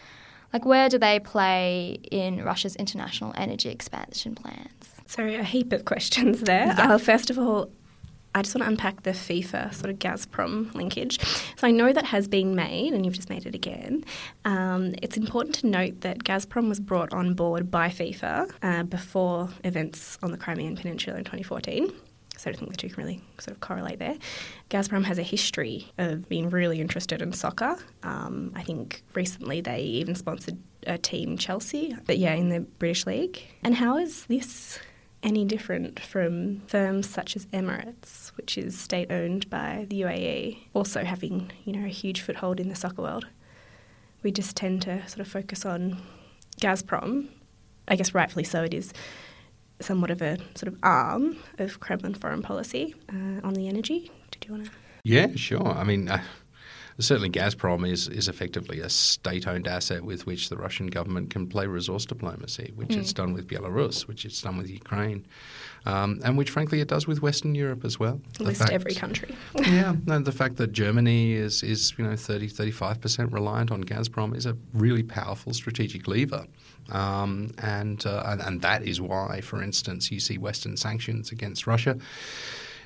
like, 0.52 0.64
where 0.64 0.88
do 0.88 0.98
they 0.98 1.18
play 1.18 1.98
in 2.12 2.44
Russia's 2.44 2.76
international 2.76 3.32
energy 3.36 3.70
expansion 3.70 4.36
plans? 4.36 4.68
So, 5.06 5.24
a 5.24 5.42
heap 5.42 5.72
of 5.72 5.84
questions 5.84 6.42
there. 6.42 6.72
Uh, 6.78 6.98
first 6.98 7.30
of 7.30 7.38
all, 7.38 7.70
I 8.34 8.42
just 8.42 8.54
want 8.54 8.64
to 8.64 8.68
unpack 8.68 9.04
the 9.04 9.10
FIFA 9.10 9.72
sort 9.72 9.90
of 9.90 9.98
Gazprom 9.98 10.74
linkage. 10.74 11.20
So 11.56 11.66
I 11.66 11.70
know 11.70 11.92
that 11.92 12.04
has 12.06 12.26
been 12.26 12.54
made, 12.56 12.92
and 12.92 13.04
you've 13.04 13.14
just 13.14 13.30
made 13.30 13.46
it 13.46 13.54
again. 13.54 14.04
Um, 14.44 14.94
it's 15.02 15.16
important 15.16 15.54
to 15.56 15.68
note 15.68 16.00
that 16.00 16.24
Gazprom 16.24 16.68
was 16.68 16.80
brought 16.80 17.12
on 17.12 17.34
board 17.34 17.70
by 17.70 17.88
FIFA 17.88 18.50
uh, 18.62 18.82
before 18.82 19.50
events 19.62 20.18
on 20.22 20.32
the 20.32 20.36
Crimean 20.36 20.76
Peninsula 20.76 21.16
in 21.16 21.24
2014. 21.24 21.92
So 22.36 22.50
I 22.50 22.52
don't 22.52 22.58
think 22.58 22.72
the 22.72 22.76
two 22.76 22.88
can 22.88 23.04
really 23.04 23.22
sort 23.38 23.54
of 23.54 23.60
correlate 23.60 24.00
there. 24.00 24.16
Gazprom 24.68 25.04
has 25.04 25.18
a 25.18 25.22
history 25.22 25.92
of 25.98 26.28
being 26.28 26.50
really 26.50 26.80
interested 26.80 27.22
in 27.22 27.32
soccer. 27.32 27.76
Um, 28.02 28.52
I 28.56 28.62
think 28.64 29.04
recently 29.14 29.60
they 29.60 29.80
even 29.80 30.16
sponsored 30.16 30.58
a 30.86 30.98
team, 30.98 31.38
Chelsea, 31.38 31.96
but 32.06 32.18
yeah, 32.18 32.34
in 32.34 32.48
the 32.48 32.60
British 32.60 33.06
League. 33.06 33.40
And 33.62 33.76
how 33.76 33.96
is 33.96 34.26
this 34.26 34.80
any 35.24 35.44
different 35.44 35.98
from 36.00 36.60
firms 36.66 37.08
such 37.08 37.34
as 37.34 37.46
Emirates, 37.46 38.23
which 38.36 38.58
is 38.58 38.78
state 38.78 39.10
owned 39.10 39.48
by 39.50 39.86
the 39.88 40.02
UAE, 40.02 40.58
also 40.74 41.04
having 41.04 41.50
you 41.64 41.72
know 41.72 41.84
a 41.84 41.88
huge 41.88 42.20
foothold 42.20 42.60
in 42.60 42.68
the 42.68 42.74
soccer 42.74 43.02
world. 43.02 43.26
We 44.22 44.30
just 44.30 44.56
tend 44.56 44.82
to 44.82 45.06
sort 45.08 45.20
of 45.20 45.28
focus 45.28 45.64
on 45.64 46.00
Gazprom. 46.60 47.28
I 47.88 47.96
guess 47.96 48.14
rightfully 48.14 48.44
so. 48.44 48.64
It 48.64 48.74
is 48.74 48.92
somewhat 49.80 50.10
of 50.10 50.22
a 50.22 50.38
sort 50.54 50.68
of 50.68 50.78
arm 50.82 51.36
of 51.58 51.80
Kremlin 51.80 52.14
foreign 52.14 52.42
policy 52.42 52.94
uh, 53.10 53.40
on 53.42 53.54
the 53.54 53.68
energy. 53.68 54.10
Did 54.30 54.46
you 54.46 54.54
want 54.54 54.66
to? 54.66 54.70
Yeah, 55.04 55.28
sure. 55.36 55.68
I 55.68 55.84
mean. 55.84 56.08
Uh, 56.08 56.22
certainly, 56.98 57.30
Gazprom 57.30 57.88
is, 57.88 58.08
is 58.08 58.28
effectively 58.28 58.80
a 58.80 58.88
state 58.88 59.46
owned 59.46 59.66
asset 59.66 60.04
with 60.04 60.26
which 60.26 60.48
the 60.48 60.56
Russian 60.56 60.86
government 60.86 61.30
can 61.30 61.46
play 61.46 61.66
resource 61.66 62.06
diplomacy, 62.06 62.72
which 62.74 62.90
mm. 62.90 62.98
it's 62.98 63.12
done 63.12 63.32
with 63.32 63.48
Belarus, 63.48 64.06
which 64.06 64.24
it's 64.24 64.40
done 64.40 64.56
with 64.56 64.70
Ukraine, 64.70 65.26
um, 65.86 66.20
and 66.24 66.38
which, 66.38 66.50
frankly, 66.50 66.80
it 66.80 66.88
does 66.88 67.06
with 67.06 67.20
Western 67.20 67.54
Europe 67.54 67.84
as 67.84 67.98
well. 67.98 68.20
List 68.40 68.60
fact, 68.60 68.72
every 68.72 68.94
country. 68.94 69.34
yeah, 69.66 69.94
no, 70.06 70.18
the 70.18 70.32
fact 70.32 70.56
that 70.56 70.72
Germany 70.72 71.32
is, 71.32 71.62
is 71.62 71.92
you 71.98 72.04
know 72.04 72.16
30, 72.16 72.48
35% 72.48 73.32
reliant 73.32 73.70
on 73.70 73.84
Gazprom 73.84 74.34
is 74.34 74.46
a 74.46 74.56
really 74.72 75.02
powerful 75.02 75.52
strategic 75.52 76.08
lever. 76.08 76.46
Um, 76.90 77.52
and, 77.58 78.04
uh, 78.06 78.22
and, 78.26 78.40
and 78.40 78.62
that 78.62 78.82
is 78.82 79.00
why, 79.00 79.40
for 79.40 79.62
instance, 79.62 80.10
you 80.10 80.20
see 80.20 80.38
Western 80.38 80.76
sanctions 80.76 81.32
against 81.32 81.66
Russia. 81.66 81.98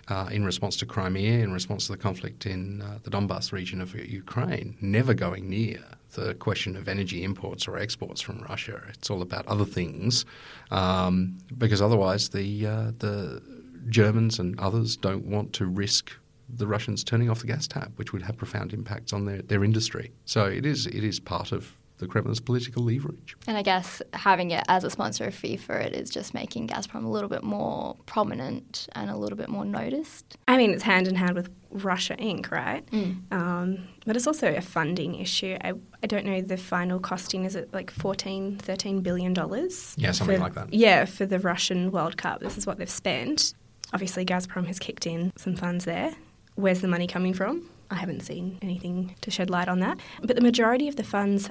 Uh, 0.09 0.27
in 0.33 0.43
response 0.43 0.75
to 0.79 0.87
Crimea, 0.87 1.41
in 1.41 1.53
response 1.53 1.85
to 1.87 1.93
the 1.93 1.99
conflict 1.99 2.47
in 2.47 2.81
uh, 2.81 2.99
the 3.03 3.11
Donbass 3.11 3.53
region 3.53 3.83
of 3.83 3.95
Ukraine, 3.95 4.75
never 4.81 5.13
going 5.13 5.51
near 5.51 5.85
the 6.13 6.35
question 6.35 6.77
of 6.77 6.89
energy 6.89 7.23
imports 7.23 7.69
or 7.69 7.79
exports 7.79 8.21
from 8.21 8.41
Russia. 8.49 8.83
It's 8.89 9.11
all 9.11 9.23
about 9.23 9.47
other 9.47 9.65
things, 9.65 10.25
um, 10.71 11.39
because 11.57 11.83
otherwise 11.83 12.29
the 12.31 12.67
uh, 12.67 12.93
the 12.99 13.43
Germans 13.89 14.39
and 14.39 14.59
others 14.59 14.97
don't 14.97 15.27
want 15.27 15.53
to 15.55 15.67
risk 15.67 16.13
the 16.49 16.67
Russians 16.67 17.05
turning 17.05 17.29
off 17.31 17.41
the 17.41 17.47
gas 17.47 17.67
tap, 17.67 17.93
which 17.97 18.13
would 18.13 18.23
have 18.23 18.37
profound 18.37 18.73
impacts 18.73 19.13
on 19.13 19.27
their, 19.27 19.43
their 19.43 19.65
industry. 19.65 20.13
So 20.25 20.47
it 20.47 20.65
is 20.65 20.87
it 20.87 21.05
is 21.05 21.21
part 21.21 21.53
of 21.53 21.77
the 21.99 22.07
Kremlin's 22.07 22.41
political 22.41 22.85
leverage. 22.85 23.37
And 23.47 23.57
I 23.57 23.63
guess 23.63 24.01
having 24.15 24.51
it 24.51 24.65
as 24.69 24.85
a 24.85 24.91
sponsor 24.91 25.25
of 25.25 25.35
FIFA, 25.35 25.87
it 25.87 25.93
is 25.95 26.11
just 26.11 26.33
making 26.35 26.69
Gazprom 26.69 27.05
a 27.05 27.09
little 27.09 27.29
bit 27.29 27.43
more 27.43 27.97
prominent 28.07 28.89
and 28.93 29.11
a 29.11 29.17
little 29.17 29.37
bit 29.37 29.49
more 29.49 29.65
noticed. 29.65 30.37
I 30.47 30.57
mean, 30.57 30.73
it's 30.73 30.83
hand 30.83 31.09
in 31.09 31.15
hand 31.15 31.35
with 31.35 31.51
Russia 31.71 32.17
Inc., 32.17 32.51
right? 32.51 32.87
Mm. 32.91 33.33
Um, 33.33 33.89
but 34.07 34.17
it's 34.17 34.27
also 34.27 34.55
a 34.55 34.61
funding 34.61 35.17
issue. 35.17 35.57
I, 35.63 35.75
I 36.03 36.07
don't 36.07 36.25
know 36.25 36.41
the 36.41 36.57
final 36.57 37.01
costing. 37.01 37.45
Is 37.45 37.57
it 37.57 37.73
like 37.75 37.91
14, 37.91 38.59
13 38.59 39.01
billion 39.01 39.35
dollars? 39.35 39.95
Yeah, 39.99 40.13
something 40.13 40.37
for, 40.37 40.43
like 40.43 40.55
that. 40.55 40.73
Yeah, 40.73 41.05
for 41.05 41.27
the 41.27 41.39
Russian 41.39 41.91
World 41.91 42.17
Cup. 42.17 42.41
This 42.41 42.57
is 42.57 42.67
what 42.67 42.79
they've 42.79 42.89
spent. 42.89 43.55
Obviously, 43.93 44.25
Gazprom 44.25 44.67
has 44.67 44.79
kicked 44.79 45.07
in 45.07 45.33
some 45.37 45.57
funds 45.57 45.85
there. 45.85 46.15
Where's 46.55 46.81
the 46.81 46.89
money 46.89 47.07
coming 47.07 47.35
from? 47.35 47.71
I 47.91 47.95
haven't 47.95 48.21
seen 48.21 48.59
anything 48.61 49.15
to 49.23 49.31
shed 49.31 49.49
light 49.49 49.69
on 49.69 49.81
that. 49.81 49.99
But 50.23 50.37
the 50.37 50.43
majority 50.43 50.89
of 50.89 50.97
the 50.97 51.05
funds 51.05 51.51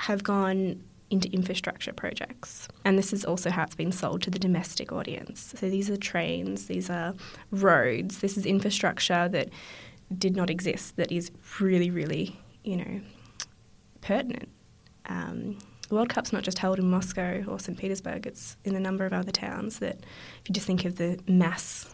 have 0.00 0.22
gone 0.22 0.82
into 1.10 1.28
infrastructure 1.32 1.92
projects. 1.92 2.68
And 2.84 2.96
this 2.96 3.12
is 3.12 3.24
also 3.24 3.50
how 3.50 3.64
it's 3.64 3.74
been 3.74 3.92
sold 3.92 4.22
to 4.22 4.30
the 4.30 4.38
domestic 4.38 4.92
audience. 4.92 5.54
So 5.56 5.68
these 5.68 5.90
are 5.90 5.96
trains, 5.96 6.66
these 6.66 6.88
are 6.88 7.14
roads, 7.50 8.18
this 8.18 8.38
is 8.38 8.46
infrastructure 8.46 9.28
that 9.28 9.48
did 10.16 10.36
not 10.36 10.50
exist, 10.50 10.96
that 10.96 11.10
is 11.10 11.30
really, 11.58 11.90
really, 11.90 12.38
you 12.62 12.76
know, 12.76 13.00
pertinent. 14.00 14.48
Um, 15.06 15.58
the 15.88 15.96
World 15.96 16.08
Cup's 16.08 16.32
not 16.32 16.44
just 16.44 16.58
held 16.60 16.78
in 16.78 16.88
Moscow 16.88 17.44
or 17.48 17.58
St. 17.58 17.76
Petersburg, 17.76 18.26
it's 18.26 18.56
in 18.64 18.76
a 18.76 18.80
number 18.80 19.04
of 19.04 19.12
other 19.12 19.32
towns 19.32 19.80
that, 19.80 19.96
if 20.40 20.48
you 20.48 20.52
just 20.52 20.66
think 20.66 20.84
of 20.84 20.96
the 20.96 21.18
mass 21.26 21.92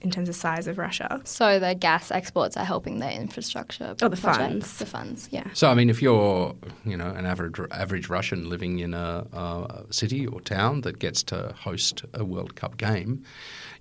in 0.00 0.10
terms 0.10 0.28
of 0.28 0.34
size 0.34 0.66
of 0.66 0.78
Russia. 0.78 1.20
So 1.24 1.58
the 1.58 1.74
gas 1.74 2.10
exports 2.10 2.56
are 2.56 2.64
helping 2.64 2.98
their 2.98 3.12
infrastructure. 3.12 3.94
Oh, 4.00 4.08
the 4.08 4.16
funds. 4.16 4.78
The 4.78 4.86
funds, 4.86 5.28
yeah. 5.30 5.48
So 5.52 5.70
I 5.70 5.74
mean, 5.74 5.90
if 5.90 6.00
you're 6.00 6.54
you 6.84 6.96
know 6.96 7.08
an 7.08 7.26
average 7.26 7.58
average 7.70 8.08
Russian 8.08 8.48
living 8.48 8.78
in 8.78 8.94
a, 8.94 9.26
a 9.32 9.84
city 9.90 10.26
or 10.26 10.40
town 10.40 10.82
that 10.82 10.98
gets 10.98 11.22
to 11.24 11.54
host 11.58 12.04
a 12.14 12.24
World 12.24 12.56
Cup 12.56 12.76
game, 12.76 13.24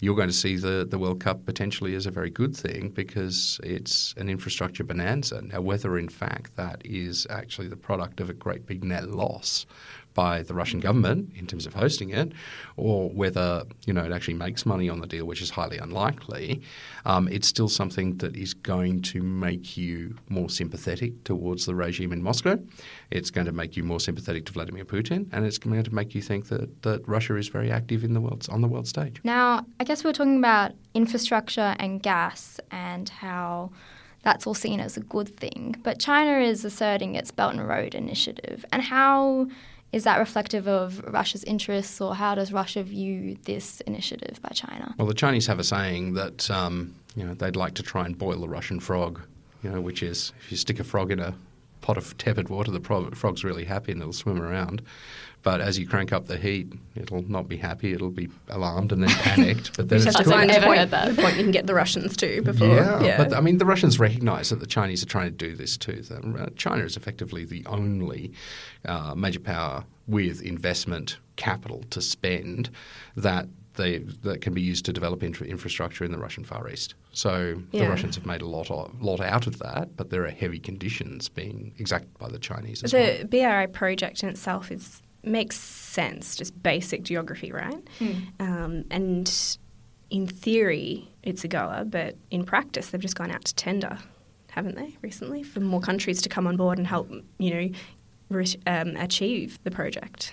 you're 0.01 0.15
going 0.15 0.29
to 0.29 0.33
see 0.33 0.55
the, 0.55 0.87
the 0.89 0.97
World 0.97 1.19
Cup 1.19 1.45
potentially 1.45 1.95
as 1.95 2.05
a 2.05 2.11
very 2.11 2.29
good 2.29 2.55
thing 2.55 2.89
because 2.89 3.59
it's 3.63 4.13
an 4.17 4.29
infrastructure 4.29 4.83
bonanza. 4.83 5.41
Now, 5.41 5.61
whether 5.61 5.97
in 5.97 6.09
fact 6.09 6.55
that 6.55 6.81
is 6.85 7.27
actually 7.29 7.67
the 7.67 7.77
product 7.77 8.19
of 8.19 8.29
a 8.29 8.33
great 8.33 8.65
big 8.65 8.83
net 8.83 9.09
loss 9.09 9.65
by 10.19 10.43
the 10.43 10.53
Russian 10.53 10.81
government 10.81 11.31
in 11.39 11.47
terms 11.47 11.65
of 11.65 11.73
hosting 11.73 12.09
it, 12.09 12.33
or 12.75 13.09
whether 13.21 13.63
you 13.87 13.93
know 13.93 14.03
it 14.03 14.11
actually 14.11 14.33
makes 14.33 14.65
money 14.65 14.87
on 14.93 14.99
the 14.99 15.07
deal, 15.07 15.25
which 15.31 15.41
is 15.41 15.49
highly 15.49 15.77
unlikely, 15.77 16.61
um, 17.05 17.23
it's 17.29 17.47
still 17.47 17.69
something 17.69 18.17
that 18.17 18.35
is 18.35 18.53
going 18.53 19.01
to 19.13 19.21
make 19.21 19.77
you 19.77 20.17
more 20.27 20.49
sympathetic 20.49 21.11
towards 21.23 21.65
the 21.65 21.73
regime 21.73 22.11
in 22.11 22.21
Moscow. 22.21 22.59
It's 23.11 23.31
going 23.31 23.47
to 23.51 23.53
make 23.61 23.77
you 23.77 23.83
more 23.91 24.01
sympathetic 24.01 24.45
to 24.47 24.51
Vladimir 24.51 24.83
Putin, 24.83 25.21
and 25.31 25.45
it's 25.45 25.57
going 25.57 25.81
to 25.81 25.95
make 25.95 26.13
you 26.13 26.21
think 26.21 26.49
that, 26.49 26.81
that 26.81 26.99
Russia 27.07 27.37
is 27.37 27.47
very 27.47 27.71
active 27.71 28.03
in 28.03 28.13
the 28.13 28.19
world 28.19 28.45
on 28.51 28.59
the 28.59 28.67
world 28.67 28.87
stage. 28.89 29.21
Now, 29.23 29.65
I 29.79 29.85
guess 29.85 30.03
we 30.03 30.09
we're 30.09 30.19
talking 30.21 30.39
about 30.45 30.73
infrastructure 30.93 31.69
and 31.79 32.03
gas 32.03 32.59
and 32.71 33.07
how 33.07 33.71
that's 34.23 34.45
all 34.45 34.53
seen 34.53 34.79
as 34.81 34.97
a 34.97 34.99
good 35.15 35.29
thing. 35.43 35.77
But 35.81 35.99
China 35.99 36.39
is 36.39 36.65
asserting 36.65 37.15
its 37.15 37.31
Belt 37.31 37.53
and 37.53 37.65
Road 37.65 37.95
Initiative. 37.95 38.65
And 38.73 38.81
how 38.81 39.47
is 39.91 40.03
that 40.03 40.19
reflective 40.19 40.67
of 40.67 41.03
Russia's 41.05 41.43
interests, 41.43 41.99
or 41.99 42.15
how 42.15 42.35
does 42.35 42.53
Russia 42.53 42.83
view 42.83 43.37
this 43.43 43.81
initiative 43.81 44.39
by 44.41 44.49
China? 44.49 44.93
Well, 44.97 45.07
the 45.07 45.13
Chinese 45.13 45.47
have 45.47 45.59
a 45.59 45.63
saying 45.63 46.13
that 46.13 46.49
um, 46.51 46.95
you 47.15 47.25
know 47.25 47.33
they'd 47.33 47.55
like 47.55 47.73
to 47.75 47.83
try 47.83 48.05
and 48.05 48.17
boil 48.17 48.41
the 48.41 48.49
Russian 48.49 48.79
frog, 48.79 49.21
you 49.63 49.69
know, 49.69 49.81
which 49.81 50.03
is 50.03 50.31
if 50.43 50.51
you 50.51 50.57
stick 50.57 50.79
a 50.79 50.83
frog 50.83 51.11
in 51.11 51.19
a 51.19 51.33
pot 51.81 51.97
of 51.97 52.17
tepid 52.17 52.49
water, 52.49 52.71
the 52.71 52.79
frog's 53.15 53.43
really 53.43 53.65
happy 53.65 53.91
and 53.91 54.01
it'll 54.01 54.13
swim 54.13 54.41
around. 54.41 54.81
But 55.41 55.61
as 55.61 55.79
you 55.79 55.87
crank 55.87 56.11
up 56.11 56.27
the 56.27 56.37
heat, 56.37 56.67
it'll 56.95 57.23
not 57.29 57.47
be 57.47 57.55
happy. 57.55 57.93
It'll 57.93 58.09
be 58.09 58.29
alarmed 58.49 58.91
and 58.91 59.03
then 59.03 59.09
panicked. 59.19 59.75
But 59.77 59.87
then 59.87 60.05
it's 60.05 60.15
good. 60.15 60.25
Find 60.25 60.49
the 60.49 60.59
point, 60.59 60.91
the 60.91 61.21
point 61.21 61.37
you 61.37 61.43
can 61.43 61.51
get 61.51 61.65
the 61.65 61.73
Russians 61.73 62.17
to 62.17 62.41
before. 62.41 62.67
Yeah, 62.67 63.01
yeah, 63.01 63.17
but 63.17 63.33
I 63.33 63.39
mean, 63.39 63.57
the 63.57 63.65
Russians 63.65 63.99
recognise 63.99 64.49
that 64.49 64.59
the 64.59 64.67
Chinese 64.67 65.01
are 65.01 65.07
trying 65.07 65.27
to 65.27 65.37
do 65.37 65.55
this 65.55 65.77
too. 65.77 66.03
Uh, 66.11 66.47
China 66.57 66.83
is 66.83 66.97
effectively 66.97 67.45
the 67.45 67.65
only 67.67 68.33
uh, 68.85 69.15
major 69.15 69.39
power 69.39 69.85
with 70.07 70.41
investment 70.41 71.17
capital 71.37 71.83
to 71.91 72.01
spend 72.01 72.69
that 73.15 73.47
they, 73.75 73.99
that 73.99 74.41
can 74.41 74.53
be 74.53 74.61
used 74.61 74.83
to 74.85 74.93
develop 74.93 75.23
infra- 75.23 75.47
infrastructure 75.47 76.03
in 76.03 76.11
the 76.11 76.17
Russian 76.17 76.43
Far 76.43 76.69
East. 76.69 76.95
So 77.13 77.61
yeah. 77.71 77.83
the 77.83 77.89
Russians 77.89 78.15
have 78.15 78.25
made 78.25 78.41
a 78.41 78.45
lot 78.45 78.69
of, 78.69 79.01
lot 79.01 79.21
out 79.21 79.47
of 79.47 79.59
that, 79.59 79.95
but 79.95 80.09
there 80.09 80.25
are 80.25 80.29
heavy 80.31 80.59
conditions 80.59 81.29
being 81.29 81.73
exacted 81.77 82.17
by 82.17 82.27
the 82.27 82.39
Chinese. 82.39 82.81
the 82.81 83.27
well. 83.31 83.63
BRI 83.65 83.71
project 83.71 84.21
in 84.21 84.29
itself 84.29 84.69
is 84.69 85.01
makes 85.23 85.57
sense, 85.59 86.35
just 86.35 86.61
basic 86.61 87.03
geography, 87.03 87.51
right? 87.51 87.83
Mm. 87.99 88.27
Um, 88.39 88.85
and 88.89 89.57
in 90.09 90.27
theory, 90.27 91.09
it's 91.23 91.43
a 91.43 91.47
goer, 91.47 91.85
but 91.85 92.15
in 92.31 92.43
practice, 92.43 92.89
they've 92.89 93.01
just 93.01 93.15
gone 93.15 93.31
out 93.31 93.43
to 93.45 93.55
tender, 93.55 93.97
haven't 94.51 94.75
they, 94.75 94.97
recently, 95.01 95.43
for 95.43 95.59
more 95.59 95.81
countries 95.81 96.21
to 96.21 96.29
come 96.29 96.47
on 96.47 96.57
board 96.57 96.77
and 96.77 96.87
help, 96.87 97.09
you 97.37 97.53
know, 97.53 97.69
re- 98.29 98.55
um, 98.65 98.95
achieve 98.95 99.59
the 99.63 99.71
project. 99.71 100.31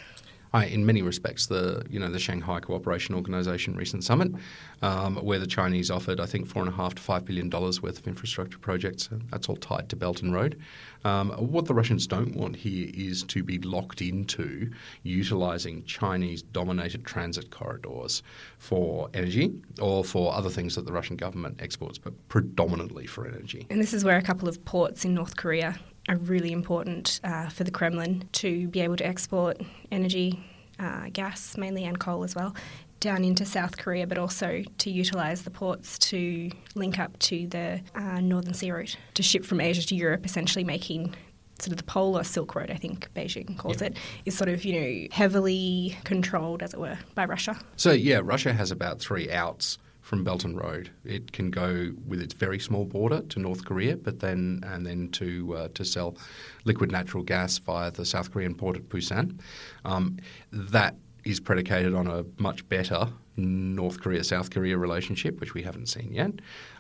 In 0.55 0.87
many 0.87 1.03
respects, 1.03 1.47
the 1.47 1.85
you 1.91 2.01
know 2.01 2.11
the 2.11 2.19
Shanghai 2.19 2.61
Cooperation 2.61 3.15
Organization 3.15 3.77
recent 3.77 4.05
summit, 4.05 4.33
um, 4.81 5.17
where 5.17 5.39
the 5.39 5.47
Chinese 5.47 5.91
offered, 5.91 6.19
I 6.19 6.27
think, 6.27 6.47
four 6.47 6.63
and 6.63 6.73
a 6.73 6.75
half 6.75 6.95
to 6.95 7.03
five 7.03 7.27
billion 7.27 7.51
dollars 7.51 7.83
worth 7.83 7.99
of 7.99 8.07
infrastructure 8.09 8.59
projects. 8.59 9.11
That's 9.31 9.49
all 9.49 9.57
tied 9.57 9.91
to 9.91 9.97
Belt 9.97 10.23
and 10.23 10.35
Road. 10.35 10.59
Um, 11.05 11.31
what 11.33 11.67
the 11.67 11.75
Russians 11.75 12.07
don't 12.07 12.35
want 12.35 12.57
here 12.57 12.91
is 12.95 13.23
to 13.25 13.43
be 13.43 13.59
locked 13.59 14.01
into 14.01 14.71
utilizing 15.03 15.85
Chinese-dominated 15.85 17.05
transit 17.05 17.51
corridors 17.51 18.23
for 18.59 19.09
energy 19.15 19.53
or 19.81 20.05
for 20.05 20.35
other 20.35 20.51
things 20.51 20.75
that 20.75 20.85
the 20.85 20.93
Russian 20.93 21.17
government 21.17 21.61
exports, 21.61 21.99
but 21.99 22.13
predominantly 22.29 23.07
for 23.07 23.27
energy. 23.27 23.67
And 23.71 23.81
this 23.81 23.93
is 23.93 24.05
where 24.05 24.17
a 24.17 24.23
couple 24.23 24.49
of 24.49 24.65
ports 24.65 25.05
in 25.05 25.15
North 25.15 25.37
Korea 25.37 25.79
are 26.09 26.17
really 26.17 26.53
important 26.53 27.21
uh, 27.25 27.49
for 27.49 27.65
the 27.65 27.71
Kremlin 27.71 28.29
to 28.33 28.69
be 28.69 28.81
able 28.81 28.97
to 28.97 29.07
export 29.07 29.61
energy, 29.91 30.43
uh, 30.79 31.09
gas 31.13 31.57
mainly, 31.57 31.85
and 31.85 31.99
coal 31.99 32.25
as 32.25 32.35
well, 32.35 32.55
down 33.01 33.25
into 33.25 33.45
South 33.45 33.77
Korea, 33.77 34.07
but 34.07 34.19
also 34.19 34.63
to 34.79 34.91
utilise 34.91 35.43
the 35.43 35.51
ports 35.51 35.99
to 35.99 36.51
link 36.75 36.99
up 36.99 37.19
to 37.21 37.47
the 37.49 37.81
uh, 37.95 38.21
Northern 38.21 38.55
Sea 38.55 38.71
Route 38.71 38.97
to 39.15 39.23
ship 39.23 39.45
from 39.45 39.61
Asia 39.61 39.87
to 39.87 39.95
Europe, 39.95 40.25
essentially 40.25 40.65
making 40.65 41.15
sort 41.59 41.73
of 41.73 41.79
the 41.79 41.85
polar 41.85 42.23
Silk 42.23 42.55
Road, 42.55 42.71
I 42.71 42.77
think 42.77 43.09
Beijing 43.15 43.57
calls 43.57 43.81
yep. 43.81 43.93
it, 43.93 43.99
is 44.27 44.37
sort 44.37 44.51
of, 44.51 44.65
you 44.65 44.81
know, 44.81 45.09
heavily 45.11 45.97
controlled, 46.05 46.63
as 46.63 46.75
it 46.75 46.81
were, 46.81 46.99
by 47.15 47.25
Russia. 47.25 47.59
So, 47.77 47.93
yeah, 47.93 48.21
Russia 48.23 48.53
has 48.53 48.71
about 48.71 49.01
three 49.01 49.31
outs 49.31 49.79
from 50.07 50.23
Belt 50.23 50.45
and 50.45 50.57
Road. 50.57 50.91
It 51.05 51.33
can 51.33 51.51
go 51.51 51.91
with 52.07 52.23
its 52.23 52.33
very 52.33 52.61
small 52.61 52.85
border 52.85 53.23
to 53.23 53.41
North 53.41 53.65
Korea, 53.65 53.97
but 53.97 54.21
then 54.21 54.61
and 54.65 54.87
then 54.87 55.09
to 55.13 55.57
uh, 55.57 55.69
to 55.75 55.85
sell 55.85 56.17
liquid 56.65 56.93
natural 56.93 57.25
gas 57.25 57.59
via 57.59 57.91
the 57.91 58.05
South 58.05 58.31
Korean 58.31 58.55
port 58.55 58.77
at 58.77 58.89
Busan. 58.89 59.41
Um, 59.85 60.19
that 60.53 60.95
is 61.25 61.41
predicated 61.41 61.93
on 61.93 62.07
a 62.07 62.25
much 62.39 62.69
better 62.69 63.09
North 63.37 64.01
Korea 64.01 64.25
South 64.25 64.51
Korea 64.51 64.79
relationship, 64.79 65.41
which 65.41 65.55
we 65.55 65.63
haven't 65.63 65.87
seen 65.87 66.13
yet. 66.13 66.33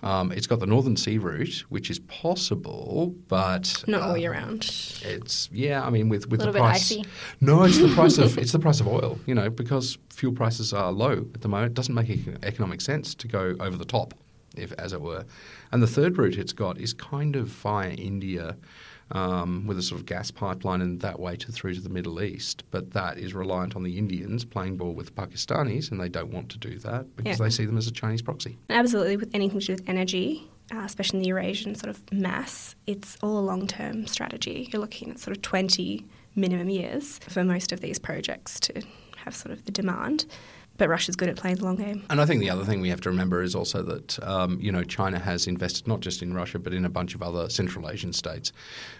Um, 0.02 0.32
it's 0.32 0.46
got 0.46 0.60
the 0.60 0.66
Northern 0.66 0.96
Sea 0.96 1.18
route, 1.18 1.64
which 1.68 1.90
is 1.90 1.98
possible, 2.00 3.14
but 3.28 3.84
not 3.86 4.02
all 4.02 4.12
uh, 4.12 4.14
year 4.14 4.32
round. 4.32 4.64
It's 5.02 5.48
yeah, 5.52 5.84
I 5.84 5.90
mean 5.90 6.08
with 6.08 6.28
with 6.28 6.40
the 6.40 6.52
price. 6.52 6.96
No, 7.40 7.64
it's 7.64 7.78
the 7.78 7.92
price 7.94 8.18
of 8.18 8.38
it's 8.42 8.52
the 8.52 8.58
price 8.58 8.80
of 8.80 8.88
oil. 8.88 9.18
You 9.26 9.34
know, 9.34 9.50
because 9.50 9.98
fuel 10.10 10.32
prices 10.32 10.72
are 10.72 10.92
low 10.92 11.26
at 11.34 11.40
the 11.42 11.48
moment, 11.48 11.72
it 11.72 11.74
doesn't 11.74 11.94
make 11.94 12.10
economic 12.42 12.80
sense 12.80 13.14
to 13.16 13.28
go 13.28 13.54
over 13.60 13.76
the 13.76 13.84
top, 13.84 14.14
if 14.56 14.72
as 14.72 14.92
it 14.92 15.00
were. 15.00 15.24
And 15.72 15.82
the 15.82 15.86
third 15.86 16.16
route 16.16 16.38
it's 16.38 16.52
got 16.52 16.78
is 16.78 16.92
kind 16.94 17.36
of 17.36 17.48
via 17.48 17.90
India. 17.90 18.56
Um, 19.12 19.68
with 19.68 19.78
a 19.78 19.82
sort 19.82 20.00
of 20.00 20.06
gas 20.06 20.32
pipeline 20.32 20.80
and 20.80 21.00
that 21.00 21.20
way 21.20 21.36
to 21.36 21.52
through 21.52 21.74
to 21.74 21.80
the 21.80 21.88
Middle 21.88 22.20
East, 22.20 22.64
but 22.72 22.90
that 22.90 23.18
is 23.18 23.34
reliant 23.34 23.76
on 23.76 23.84
the 23.84 23.98
Indians 23.98 24.44
playing 24.44 24.76
ball 24.78 24.94
with 24.94 25.06
the 25.06 25.12
Pakistanis, 25.12 25.92
and 25.92 26.00
they 26.00 26.08
don't 26.08 26.32
want 26.32 26.48
to 26.48 26.58
do 26.58 26.76
that 26.80 27.14
because 27.14 27.38
Yeah. 27.38 27.44
they 27.46 27.50
see 27.50 27.64
them 27.66 27.78
as 27.78 27.86
a 27.86 27.92
Chinese 27.92 28.20
proxy. 28.20 28.58
Absolutely, 28.68 29.16
with 29.16 29.30
anything 29.32 29.60
to 29.60 29.66
do 29.66 29.72
with 29.74 29.88
energy, 29.88 30.50
uh, 30.74 30.78
especially 30.78 31.18
in 31.18 31.22
the 31.22 31.28
Eurasian 31.28 31.76
sort 31.76 31.90
of 31.90 32.02
mass, 32.12 32.74
it's 32.88 33.16
all 33.22 33.38
a 33.38 33.44
long 33.46 33.68
term 33.68 34.08
strategy. 34.08 34.68
You're 34.72 34.80
looking 34.80 35.12
at 35.12 35.20
sort 35.20 35.36
of 35.36 35.40
20 35.40 36.04
minimum 36.34 36.68
years 36.68 37.20
for 37.28 37.44
most 37.44 37.70
of 37.70 37.80
these 37.80 38.00
projects 38.00 38.58
to 38.58 38.82
have 39.18 39.36
sort 39.36 39.52
of 39.52 39.64
the 39.66 39.72
demand. 39.72 40.26
But 40.78 40.88
Russia's 40.88 41.16
good 41.16 41.28
at 41.28 41.36
playing 41.36 41.56
the 41.56 41.64
long 41.64 41.76
game. 41.76 42.04
And 42.10 42.20
I 42.20 42.26
think 42.26 42.40
the 42.40 42.50
other 42.50 42.64
thing 42.64 42.80
we 42.80 42.90
have 42.90 43.00
to 43.02 43.10
remember 43.10 43.42
is 43.42 43.54
also 43.54 43.82
that 43.82 44.22
um, 44.22 44.58
you 44.60 44.70
know 44.70 44.84
China 44.84 45.18
has 45.18 45.46
invested 45.46 45.86
not 45.86 46.00
just 46.00 46.22
in 46.22 46.34
Russia 46.34 46.58
but 46.58 46.74
in 46.74 46.84
a 46.84 46.90
bunch 46.90 47.14
of 47.14 47.22
other 47.22 47.48
Central 47.48 47.90
Asian 47.90 48.12
states, 48.12 48.52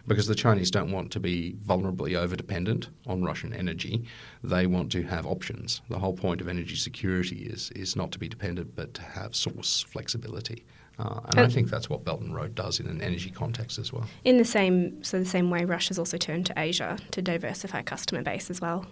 because 0.07 0.27
the 0.27 0.35
Chinese 0.35 0.71
don't 0.71 0.91
want 0.91 1.11
to 1.13 1.21
be 1.21 1.57
vulnerably 1.67 2.17
over 2.17 2.37
dependent 2.37 2.89
on 3.07 3.23
Russian 3.23 3.53
energy. 3.53 4.05
They 4.43 4.67
want 4.67 4.91
to 4.93 5.03
have 5.03 5.27
options. 5.27 5.81
The 5.89 5.99
whole 5.99 6.15
point 6.15 6.41
of 6.41 6.49
energy 6.49 6.77
security 6.77 7.43
is 7.47 7.71
is 7.73 7.97
not 7.97 8.13
to 8.13 8.19
be 8.19 8.29
dependent 8.29 8.75
but 8.75 8.95
to 8.95 9.03
have 9.03 9.35
source 9.35 9.83
flexibility. 9.83 10.65
Uh, 10.99 11.21
and 11.29 11.41
I 11.41 11.49
think 11.49 11.69
that's 11.69 11.91
what 11.91 12.05
Belt 12.05 12.21
and 12.21 12.35
Road 12.35 12.55
does 12.55 12.81
in 12.81 12.87
an 12.87 13.03
energy 13.03 13.31
context 13.31 13.79
as 13.79 13.93
well. 13.93 14.07
In 14.25 14.39
the 14.39 14.45
same, 14.45 15.03
so 15.05 15.19
the 15.19 15.27
same 15.27 15.51
way, 15.51 15.65
Russia's 15.65 15.99
also 15.99 16.17
turned 16.17 16.47
to 16.47 16.55
Asia 16.57 16.99
to 17.11 17.21
diversify 17.21 17.83
customer 17.83 18.23
base 18.23 18.49
as 18.51 18.61
well. 18.63 18.87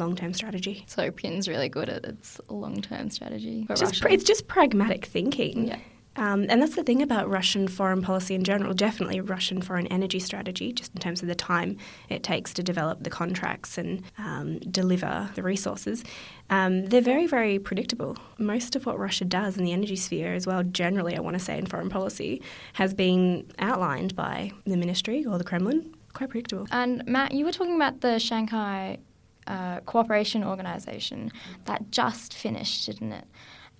Long 0.00 0.16
term 0.16 0.32
strategy. 0.32 0.84
So 0.86 1.10
Putin's 1.10 1.46
really 1.46 1.68
good 1.68 1.88
at 1.88 2.04
its 2.04 2.40
long-term 2.48 3.10
strategy 3.10 3.66
It's 3.68 3.80
just, 3.80 4.04
it's 4.06 4.24
just 4.24 4.48
pragmatic 4.48 5.04
thinking. 5.04 5.68
Yeah. 5.68 5.78
Um, 6.16 6.46
and 6.48 6.60
that's 6.60 6.74
the 6.74 6.82
thing 6.82 7.02
about 7.02 7.30
Russian 7.30 7.68
foreign 7.68 8.02
policy 8.02 8.34
in 8.34 8.42
general, 8.42 8.74
definitely 8.74 9.20
Russian 9.20 9.62
foreign 9.62 9.86
energy 9.86 10.18
strategy, 10.18 10.72
just 10.72 10.92
in 10.94 11.00
terms 11.00 11.22
of 11.22 11.28
the 11.28 11.34
time 11.34 11.76
it 12.08 12.22
takes 12.22 12.52
to 12.54 12.62
develop 12.62 13.04
the 13.04 13.10
contracts 13.10 13.78
and 13.78 14.02
um, 14.18 14.58
deliver 14.58 15.30
the 15.34 15.42
resources. 15.42 16.02
Um, 16.50 16.86
they're 16.86 17.00
very, 17.00 17.26
very 17.26 17.58
predictable. 17.58 18.16
Most 18.38 18.74
of 18.74 18.86
what 18.86 18.98
Russia 18.98 19.24
does 19.24 19.56
in 19.56 19.64
the 19.64 19.72
energy 19.72 19.96
sphere, 19.96 20.34
as 20.34 20.46
well, 20.46 20.62
generally, 20.64 21.16
I 21.16 21.20
want 21.20 21.38
to 21.38 21.44
say, 21.44 21.56
in 21.58 21.66
foreign 21.66 21.90
policy, 21.90 22.42
has 22.72 22.92
been 22.92 23.50
outlined 23.58 24.16
by 24.16 24.52
the 24.66 24.76
ministry 24.76 25.24
or 25.24 25.38
the 25.38 25.44
Kremlin. 25.44 25.94
Quite 26.12 26.30
predictable. 26.30 26.66
And 26.72 27.06
Matt, 27.06 27.32
you 27.32 27.44
were 27.44 27.52
talking 27.52 27.76
about 27.76 28.00
the 28.00 28.18
Shanghai 28.18 28.98
uh, 29.46 29.80
Cooperation 29.80 30.44
Organization 30.44 31.32
that 31.64 31.90
just 31.90 32.34
finished, 32.34 32.86
didn't 32.86 33.12
it? 33.12 33.24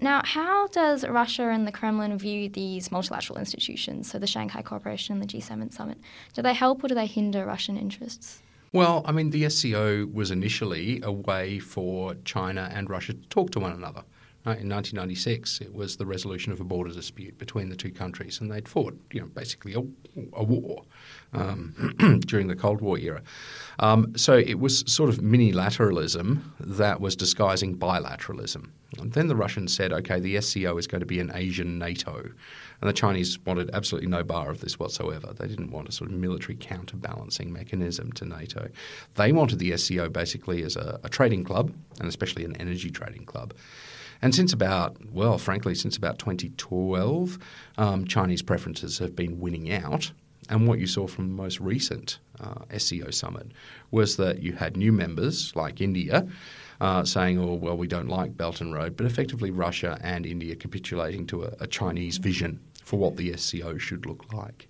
Now, 0.03 0.23
how 0.25 0.67
does 0.69 1.07
Russia 1.07 1.51
and 1.51 1.67
the 1.67 1.73
Kremlin 1.73 2.17
view 2.17 2.49
these 2.49 2.91
multilateral 2.91 3.39
institutions, 3.39 4.11
so 4.11 4.19
the 4.19 4.27
Shanghai 4.27 4.63
Cooperation 4.63 5.13
and 5.13 5.23
the 5.23 5.27
G7 5.27 5.73
summit? 5.73 5.99
Do 6.33 6.41
they 6.41 6.55
help 6.55 6.83
or 6.83 6.89
do 6.89 6.95
they 6.95 7.07
hinder 7.07 7.45
Russian 7.45 7.77
interests? 7.77 8.43
Well, 8.73 9.03
I 9.05 9.13
mean, 9.13 9.31
the 9.31 9.49
SCO 9.51 10.07
was 10.07 10.31
initially 10.31 11.01
a 11.03 11.13
way 11.13 11.59
for 11.59 12.15
China 12.25 12.71
and 12.73 12.89
Russia 12.89 13.13
to 13.15 13.29
talk 13.29 13.51
to 13.51 13.61
one 13.61 13.73
another. 13.73 14.05
Right? 14.47 14.59
In 14.59 14.71
1996, 14.71 15.61
it 15.61 15.75
was 15.75 15.99
the 15.99 16.07
resolution 16.07 16.51
of 16.51 16.61
a 16.61 16.65
border 16.65 16.91
dispute 16.91 17.37
between 17.37 17.69
the 17.69 17.77
two 17.77 17.91
countries, 17.91 18.41
and 18.41 18.51
they'd 18.51 18.67
fought, 18.67 18.99
you 19.13 19.21
know, 19.21 19.27
basically 19.27 19.75
a, 19.75 19.81
a 20.33 20.43
war 20.43 20.83
um, 21.35 22.21
during 22.27 22.49
the 22.49 22.57
Cold 22.57 22.81
War 22.81 22.99
era. 22.99 23.23
Um, 23.81 24.17
so 24.17 24.39
it 24.39 24.59
was 24.59 24.83
sort 24.91 25.11
of 25.11 25.19
minilateralism 25.19 26.41
that 26.59 27.03
was 27.03 27.17
disguising 27.17 27.77
bilateralism. 27.77 28.71
And 28.99 29.13
then 29.13 29.29
the 29.29 29.37
Russians 29.37 29.75
said, 29.75 29.93
okay, 29.93 30.19
the 30.19 30.41
SCO 30.41 30.79
is 30.79 30.87
going 30.87 31.01
to 31.01 31.07
be 31.07 31.21
an 31.21 31.31
Asian 31.35 31.79
NATO. 31.79 32.31
And 32.81 32.89
the 32.89 32.95
Chinese 32.95 33.39
wanted 33.45 33.71
absolutely 33.75 34.09
no 34.09 34.25
bar 34.25 34.51
of 34.51 34.61
this 34.61 34.79
whatsoever. 34.79 35.35
They 35.35 35.49
didn't 35.49 35.71
want 35.71 35.89
a 35.91 35.93
sort 35.93 36.11
of 36.11 36.17
military 36.17 36.57
counterbalancing 36.57 37.53
mechanism 37.53 38.11
to 38.13 38.25
NATO. 38.25 38.71
They 39.17 39.33
wanted 39.33 39.59
the 39.59 39.77
SCO 39.77 40.09
basically 40.09 40.63
as 40.63 40.77
a, 40.77 40.99
a 41.05 41.11
trading 41.11 41.45
club, 41.45 41.75
and 41.99 42.09
especially 42.09 42.47
an 42.47 42.57
energy 42.57 42.91
trading 42.91 43.27
club. 43.27 43.53
And 44.23 44.35
since 44.35 44.53
about, 44.53 44.97
well, 45.13 45.39
frankly, 45.39 45.75
since 45.75 45.97
about 45.97 46.19
2012, 46.19 47.39
um, 47.79 48.07
Chinese 48.07 48.43
preferences 48.43 48.99
have 48.99 49.17
been 49.17 49.41
winning 49.41 49.73
out. 49.73 50.13
And 50.49 50.67
what 50.67 50.79
you 50.79 50.87
saw 50.87 51.07
from 51.07 51.29
the 51.29 51.35
most 51.35 51.61
recent 51.61 52.19
uh, 52.41 52.65
SCO 52.77 53.11
summit 53.11 53.53
was 53.91 54.17
that 54.17 54.43
you 54.43 54.53
had 54.53 54.77
new 54.77 54.93
members 54.93 55.55
like 55.55 55.81
India 55.81 56.27
uh, 56.81 57.05
saying, 57.05 57.39
oh, 57.39 57.55
well, 57.55 57.77
we 57.77 57.87
don't 57.87 58.09
like 58.09 58.37
Belt 58.37 58.61
and 58.61 58.75
Road, 58.75 58.97
but 58.97 59.07
effectively 59.07 59.51
Russia 59.51 59.99
and 60.03 60.27
India 60.27 60.57
capitulating 60.57 61.27
to 61.29 61.45
a, 61.45 61.53
a 61.61 61.67
Chinese 61.67 62.19
vision 62.19 62.59
for 62.85 62.99
what 62.99 63.17
the 63.17 63.37
SCO 63.37 63.79
should 63.79 64.07
look 64.07 64.33
like. 64.33 64.67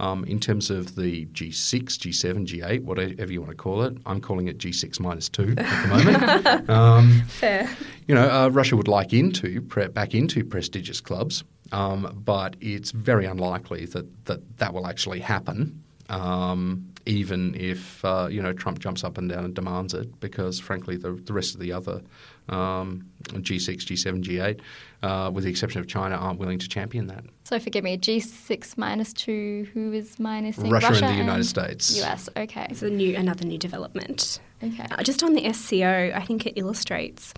Um, 0.00 0.24
in 0.24 0.38
terms 0.38 0.70
of 0.70 0.94
the 0.94 1.26
G6, 1.26 1.82
G7, 1.84 2.46
G8, 2.46 2.84
whatever 2.84 3.32
you 3.32 3.40
want 3.40 3.50
to 3.50 3.56
call 3.56 3.82
it, 3.82 3.96
I'm 4.06 4.20
calling 4.20 4.46
it 4.46 4.58
G6 4.58 5.00
minus 5.00 5.28
two 5.28 5.54
at 5.58 5.82
the 5.82 5.88
moment. 5.88 6.70
um, 6.70 7.22
Fair. 7.26 7.68
you 8.06 8.14
know, 8.14 8.30
uh, 8.30 8.48
Russia 8.48 8.76
would 8.76 8.86
like 8.86 9.12
into 9.12 9.60
pre- 9.62 9.88
back 9.88 10.14
into 10.14 10.44
prestigious 10.44 11.00
clubs, 11.00 11.42
um, 11.72 12.22
but 12.24 12.54
it's 12.60 12.92
very 12.92 13.26
unlikely 13.26 13.86
that 13.86 14.26
that, 14.26 14.58
that 14.58 14.72
will 14.72 14.86
actually 14.86 15.20
happen. 15.20 15.82
Um, 16.08 16.88
even 17.08 17.54
if 17.54 18.04
uh, 18.04 18.28
you 18.30 18.42
know 18.42 18.52
Trump 18.52 18.78
jumps 18.78 19.02
up 19.02 19.18
and 19.18 19.30
down 19.30 19.44
and 19.44 19.54
demands 19.54 19.94
it, 19.94 20.20
because 20.20 20.60
frankly 20.60 20.96
the, 20.96 21.12
the 21.12 21.32
rest 21.32 21.54
of 21.54 21.60
the 21.60 21.72
other 21.72 22.02
um, 22.48 23.06
G6, 23.24 23.76
G7, 23.76 24.22
G8, 24.22 24.60
uh, 25.02 25.30
with 25.30 25.44
the 25.44 25.50
exception 25.50 25.80
of 25.80 25.86
China, 25.86 26.16
aren't 26.16 26.38
willing 26.38 26.58
to 26.58 26.68
champion 26.68 27.06
that. 27.08 27.24
So 27.44 27.58
forgive 27.58 27.84
me, 27.84 27.96
G6 27.98 28.76
minus 28.76 29.12
2, 29.14 29.68
who 29.72 29.92
is 29.92 30.16
minusing? 30.16 30.70
Russia 30.70 31.04
and 31.04 31.14
the 31.14 31.18
United 31.18 31.44
States. 31.44 32.00
US, 32.02 32.28
okay. 32.36 32.66
It's 32.70 32.82
a 32.82 32.90
new, 32.90 33.16
another 33.16 33.44
new 33.44 33.58
development. 33.58 34.40
Okay. 34.62 34.86
Uh, 34.90 35.02
just 35.02 35.22
on 35.22 35.34
the 35.34 35.52
SCO, 35.52 36.12
I 36.14 36.24
think 36.24 36.46
it 36.46 36.54
illustrates 36.56 37.34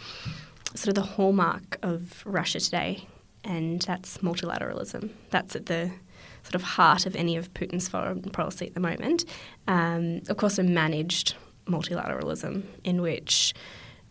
sort 0.74 0.88
of 0.88 0.94
the 0.94 1.02
hallmark 1.02 1.78
of 1.82 2.22
Russia 2.24 2.60
today, 2.60 3.06
and 3.44 3.82
that's 3.82 4.18
multilateralism. 4.18 5.10
That's 5.30 5.56
at 5.56 5.66
the 5.66 5.90
sort 6.42 6.54
of 6.54 6.62
heart 6.62 7.06
of 7.06 7.16
any 7.16 7.36
of 7.36 7.52
Putin's 7.54 7.88
foreign 7.88 8.22
policy 8.22 8.66
at 8.66 8.74
the 8.74 8.80
moment. 8.80 9.24
Um, 9.68 10.22
of 10.28 10.36
course, 10.36 10.58
a 10.58 10.62
managed 10.62 11.34
multilateralism 11.66 12.64
in 12.84 13.02
which 13.02 13.54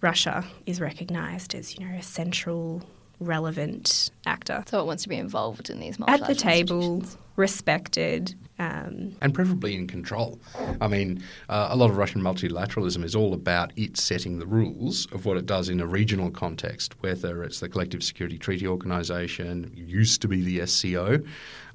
Russia 0.01 0.45
is 0.65 0.79
recognised 0.79 1.55
as, 1.55 1.77
you 1.77 1.85
know, 1.85 1.95
a 1.95 2.01
central, 2.01 2.83
relevant 3.19 4.11
actor 4.29 4.63
So 4.67 4.79
it 4.79 4.85
wants 4.85 5.03
to 5.03 5.09
be 5.09 5.17
involved 5.17 5.69
in 5.69 5.79
these 5.79 5.99
multilateral. 5.99 6.31
at 6.31 6.37
the 6.37 6.41
table, 6.41 7.03
respected. 7.39 8.35
Um, 8.59 9.15
and 9.21 9.33
preferably 9.33 9.75
in 9.75 9.87
control. 9.87 10.39
I 10.81 10.89
mean, 10.89 11.23
uh, 11.47 11.69
a 11.71 11.77
lot 11.77 11.89
of 11.89 11.95
Russian 11.95 12.21
multilateralism 12.21 13.05
is 13.05 13.15
all 13.15 13.33
about 13.33 13.71
it 13.77 13.95
setting 13.95 14.37
the 14.37 14.45
rules 14.45 15.07
of 15.13 15.25
what 15.25 15.37
it 15.37 15.45
does 15.45 15.69
in 15.69 15.79
a 15.79 15.87
regional 15.87 16.29
context, 16.29 17.01
whether 17.01 17.41
it's 17.41 17.61
the 17.61 17.69
Collective 17.69 18.03
Security 18.03 18.37
Treaty 18.37 18.67
Organization, 18.67 19.71
used 19.73 20.21
to 20.21 20.27
be 20.27 20.43
the 20.43 20.67
SCO, 20.67 21.19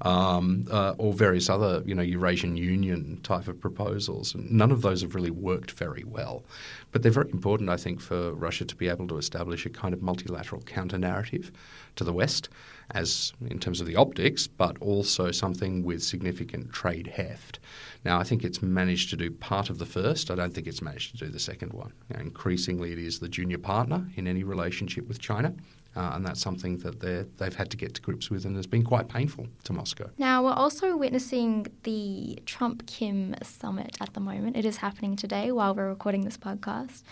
um, 0.03 0.67
uh, 0.69 0.93
or 0.99 1.11
various 1.13 1.49
other, 1.49 1.81
you 1.85 1.95
know, 1.95 2.03
Eurasian 2.03 2.55
Union 2.55 3.19
type 3.23 3.47
of 3.47 3.59
proposals. 3.59 4.35
And 4.35 4.51
none 4.51 4.71
of 4.71 4.83
those 4.83 5.01
have 5.01 5.15
really 5.15 5.31
worked 5.31 5.71
very 5.71 6.03
well. 6.03 6.43
But 6.91 7.01
they're 7.01 7.11
very 7.11 7.31
important, 7.31 7.71
I 7.71 7.77
think, 7.77 7.99
for 7.99 8.33
Russia 8.33 8.63
to 8.65 8.75
be 8.75 8.87
able 8.87 9.07
to 9.07 9.17
establish 9.17 9.65
a 9.65 9.71
kind 9.71 9.95
of 9.95 10.03
multilateral 10.03 10.61
counter 10.61 10.99
narrative 10.99 11.51
to 11.95 12.03
the 12.03 12.13
West, 12.13 12.49
as 12.91 13.33
in 13.47 13.59
terms 13.59 13.81
of 13.81 13.87
the 13.87 13.95
optics, 13.95 14.47
but 14.47 14.77
also 14.79 15.31
something 15.31 15.83
with 15.83 16.03
significant 16.03 16.71
trade 16.71 17.07
heft. 17.07 17.59
Now, 18.03 18.19
I 18.19 18.23
think 18.23 18.43
it's 18.43 18.61
managed 18.61 19.09
to 19.09 19.17
do 19.17 19.31
part 19.31 19.69
of 19.69 19.79
the 19.79 19.85
first. 19.85 20.29
I 20.29 20.35
don't 20.35 20.53
think 20.53 20.67
it's 20.67 20.81
managed 20.81 21.17
to 21.17 21.25
do 21.25 21.31
the 21.31 21.39
second 21.39 21.73
one. 21.73 21.93
Know, 22.09 22.19
increasingly, 22.19 22.91
it 22.91 22.99
is 22.99 23.19
the 23.19 23.29
junior 23.29 23.57
partner 23.57 24.07
in 24.15 24.27
any 24.27 24.43
relationship 24.43 25.07
with 25.07 25.19
China. 25.19 25.55
Uh, 25.95 26.11
and 26.13 26.25
that's 26.25 26.41
something 26.41 26.77
that 26.79 26.99
they've 27.37 27.55
had 27.55 27.71
to 27.71 27.77
get 27.77 27.93
to 27.93 28.01
grips 28.01 28.29
with 28.29 28.45
and 28.45 28.55
has 28.55 28.67
been 28.67 28.83
quite 28.83 29.07
painful 29.07 29.47
to 29.63 29.73
Moscow. 29.73 30.09
Now, 30.17 30.43
we're 30.43 30.51
also 30.51 30.97
witnessing 30.97 31.67
the 31.83 32.39
Trump 32.45 32.85
Kim 32.85 33.35
summit 33.41 33.97
at 34.01 34.13
the 34.13 34.19
moment. 34.19 34.57
It 34.57 34.65
is 34.65 34.77
happening 34.77 35.15
today 35.15 35.51
while 35.51 35.73
we're 35.73 35.87
recording 35.87 36.25
this 36.25 36.37
podcast. 36.37 37.03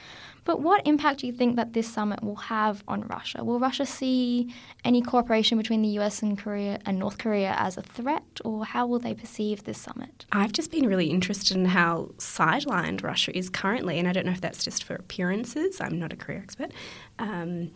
But 0.45 0.61
what 0.61 0.85
impact 0.85 1.21
do 1.21 1.27
you 1.27 1.33
think 1.33 1.55
that 1.55 1.73
this 1.73 1.91
summit 1.91 2.21
will 2.23 2.35
have 2.35 2.83
on 2.87 3.01
Russia? 3.07 3.43
Will 3.43 3.59
Russia 3.59 3.85
see 3.85 4.53
any 4.83 5.01
cooperation 5.01 5.57
between 5.57 5.81
the 5.81 5.87
US 5.99 6.21
and 6.21 6.37
Korea 6.37 6.79
and 6.85 6.99
North 6.99 7.17
Korea 7.17 7.55
as 7.57 7.77
a 7.77 7.81
threat, 7.81 8.41
or 8.43 8.65
how 8.65 8.85
will 8.85 8.99
they 8.99 9.13
perceive 9.13 9.63
this 9.63 9.77
summit? 9.77 10.25
I've 10.31 10.51
just 10.51 10.71
been 10.71 10.85
really 10.85 11.07
interested 11.07 11.55
in 11.55 11.65
how 11.65 12.11
sidelined 12.17 13.03
Russia 13.03 13.35
is 13.37 13.49
currently, 13.49 13.99
and 13.99 14.07
I 14.07 14.11
don't 14.11 14.25
know 14.25 14.33
if 14.33 14.41
that's 14.41 14.63
just 14.63 14.83
for 14.83 14.95
appearances. 14.95 15.79
I'm 15.79 15.97
not 15.97 16.11
a 16.11 16.17
Korea 16.17 16.39
expert, 16.39 16.71
um, 17.19 17.71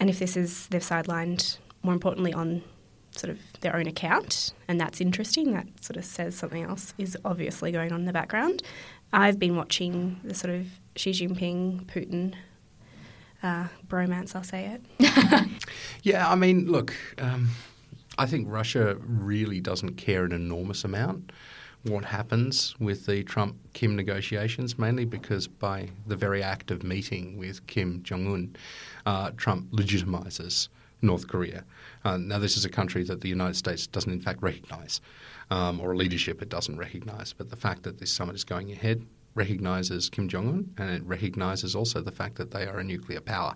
and 0.00 0.10
if 0.10 0.18
this 0.18 0.36
is 0.36 0.66
they've 0.68 0.82
sidelined 0.82 1.58
more 1.82 1.94
importantly 1.94 2.32
on 2.32 2.62
sort 3.10 3.30
of 3.30 3.38
their 3.60 3.74
own 3.76 3.86
account, 3.86 4.52
and 4.68 4.80
that's 4.80 5.00
interesting. 5.00 5.52
That 5.52 5.66
sort 5.82 5.96
of 5.96 6.04
says 6.04 6.36
something 6.36 6.62
else 6.62 6.94
is 6.98 7.16
obviously 7.24 7.72
going 7.72 7.92
on 7.92 8.00
in 8.00 8.06
the 8.06 8.12
background. 8.12 8.62
I've 9.12 9.38
been 9.38 9.56
watching 9.56 10.20
the 10.24 10.34
sort 10.34 10.54
of 10.54 10.66
Xi 10.96 11.12
Jinping, 11.12 11.86
Putin 11.86 12.34
uh, 13.42 13.68
bromance, 13.86 14.34
I'll 14.34 14.42
say 14.42 14.78
it. 14.98 15.50
yeah, 16.02 16.28
I 16.28 16.34
mean, 16.34 16.66
look, 16.70 16.94
um, 17.18 17.50
I 18.18 18.26
think 18.26 18.48
Russia 18.50 18.96
really 19.00 19.60
doesn't 19.60 19.94
care 19.94 20.24
an 20.24 20.32
enormous 20.32 20.84
amount 20.84 21.32
what 21.88 22.04
happens 22.04 22.74
with 22.78 23.06
the 23.06 23.22
Trump 23.24 23.56
Kim 23.72 23.96
negotiations, 23.96 24.78
mainly 24.78 25.04
because 25.04 25.46
by 25.46 25.88
the 26.06 26.16
very 26.16 26.42
act 26.42 26.70
of 26.70 26.82
meeting 26.82 27.36
with 27.36 27.66
Kim 27.66 28.02
Jong 28.02 28.26
un, 28.32 28.56
uh, 29.06 29.30
Trump 29.36 29.70
legitimizes 29.70 30.68
North 31.02 31.28
Korea. 31.28 31.64
Uh, 32.04 32.16
now, 32.16 32.38
this 32.38 32.56
is 32.56 32.64
a 32.64 32.68
country 32.68 33.04
that 33.04 33.20
the 33.20 33.28
United 33.28 33.56
States 33.56 33.86
doesn't, 33.86 34.12
in 34.12 34.20
fact, 34.20 34.42
recognize, 34.42 35.00
um, 35.50 35.80
or 35.80 35.92
a 35.92 35.96
leadership 35.96 36.42
it 36.42 36.48
doesn't 36.48 36.78
recognize. 36.78 37.32
But 37.32 37.50
the 37.50 37.56
fact 37.56 37.82
that 37.84 37.98
this 37.98 38.12
summit 38.12 38.34
is 38.34 38.44
going 38.44 38.72
ahead 38.72 39.06
recognizes 39.34 40.08
Kim 40.08 40.28
Jong 40.28 40.48
un 40.48 40.74
and 40.78 40.90
it 40.90 41.02
recognizes 41.04 41.76
also 41.76 42.00
the 42.00 42.10
fact 42.10 42.36
that 42.36 42.50
they 42.50 42.66
are 42.66 42.78
a 42.78 42.84
nuclear 42.84 43.20
power. 43.20 43.54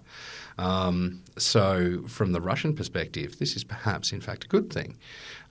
Um, 0.58 1.22
so, 1.38 2.02
from 2.06 2.32
the 2.32 2.40
Russian 2.40 2.74
perspective, 2.74 3.38
this 3.38 3.56
is 3.56 3.64
perhaps, 3.64 4.12
in 4.12 4.20
fact, 4.20 4.44
a 4.44 4.48
good 4.48 4.70
thing. 4.72 4.98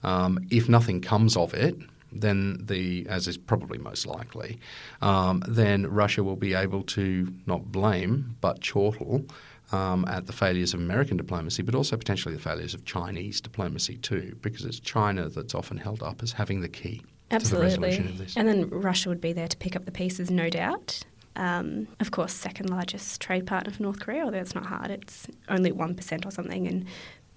Um, 0.02 0.38
if 0.50 0.68
nothing 0.68 1.00
comes 1.00 1.36
of 1.36 1.52
it, 1.52 1.76
then 2.12 2.58
the, 2.66 3.06
as 3.08 3.28
is 3.28 3.36
probably 3.36 3.78
most 3.78 4.06
likely, 4.06 4.58
um, 5.02 5.42
then 5.46 5.86
Russia 5.86 6.22
will 6.22 6.36
be 6.36 6.54
able 6.54 6.82
to 6.82 7.32
not 7.46 7.70
blame 7.70 8.36
but 8.40 8.62
chortle 8.62 9.24
um, 9.72 10.04
at 10.08 10.26
the 10.26 10.32
failures 10.32 10.74
of 10.74 10.80
American 10.80 11.16
diplomacy, 11.16 11.62
but 11.62 11.74
also 11.74 11.96
potentially 11.96 12.34
the 12.34 12.40
failures 12.40 12.74
of 12.74 12.84
Chinese 12.84 13.40
diplomacy 13.40 13.96
too, 13.98 14.36
because 14.42 14.64
it's 14.64 14.80
China 14.80 15.28
that's 15.28 15.54
often 15.54 15.76
held 15.76 16.02
up 16.02 16.22
as 16.22 16.32
having 16.32 16.60
the 16.60 16.68
key. 16.68 17.02
Absolutely. 17.30 17.68
The 17.68 17.80
resolution 17.80 18.08
of 18.08 18.18
this. 18.18 18.36
and 18.36 18.48
then 18.48 18.68
Russia 18.70 19.08
would 19.08 19.20
be 19.20 19.32
there 19.32 19.48
to 19.48 19.56
pick 19.56 19.76
up 19.76 19.84
the 19.84 19.92
pieces, 19.92 20.30
no 20.30 20.50
doubt. 20.50 21.04
Um, 21.36 21.86
of 22.00 22.10
course, 22.10 22.32
second 22.32 22.70
largest 22.70 23.20
trade 23.20 23.46
partner 23.46 23.72
for 23.72 23.82
North 23.82 24.00
Korea, 24.00 24.24
although 24.24 24.38
it's 24.38 24.54
not 24.54 24.66
hard. 24.66 24.90
It's 24.90 25.28
only 25.48 25.70
1% 25.70 26.26
or 26.26 26.30
something, 26.30 26.66
and 26.66 26.86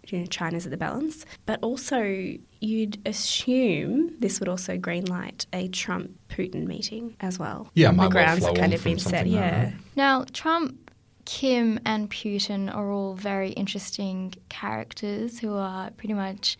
you 0.08 0.20
know, 0.20 0.26
China's 0.26 0.66
at 0.66 0.72
the 0.72 0.78
balance. 0.78 1.26
But 1.46 1.60
also, 1.62 2.36
you'd 2.60 3.00
assume 3.06 4.18
this 4.20 4.39
would 4.39 4.50
also 4.50 4.78
greenlight 4.78 5.46
a 5.54 5.68
Trump 5.70 6.12
Putin 6.30 6.66
meeting 6.66 7.16
as 7.20 7.39
well. 7.39 7.70
Yeah, 7.74 7.92
the 7.92 8.08
grounds 8.10 8.46
have 8.46 8.56
kind 8.56 8.74
of 8.74 8.84
been 8.84 9.00
set. 9.00 9.28
Yeah. 9.28 9.63
Right. 9.63 9.74
Now, 9.96 10.26
Trump 10.34 10.92
Kim 11.26 11.80
and 11.86 12.10
Putin 12.10 12.74
are 12.74 12.92
all 12.92 13.13
very 13.13 13.52
interesting 13.52 14.34
characters 14.50 15.39
who 15.39 15.56
are 15.56 15.92
pretty 15.92 16.13
much 16.13 16.58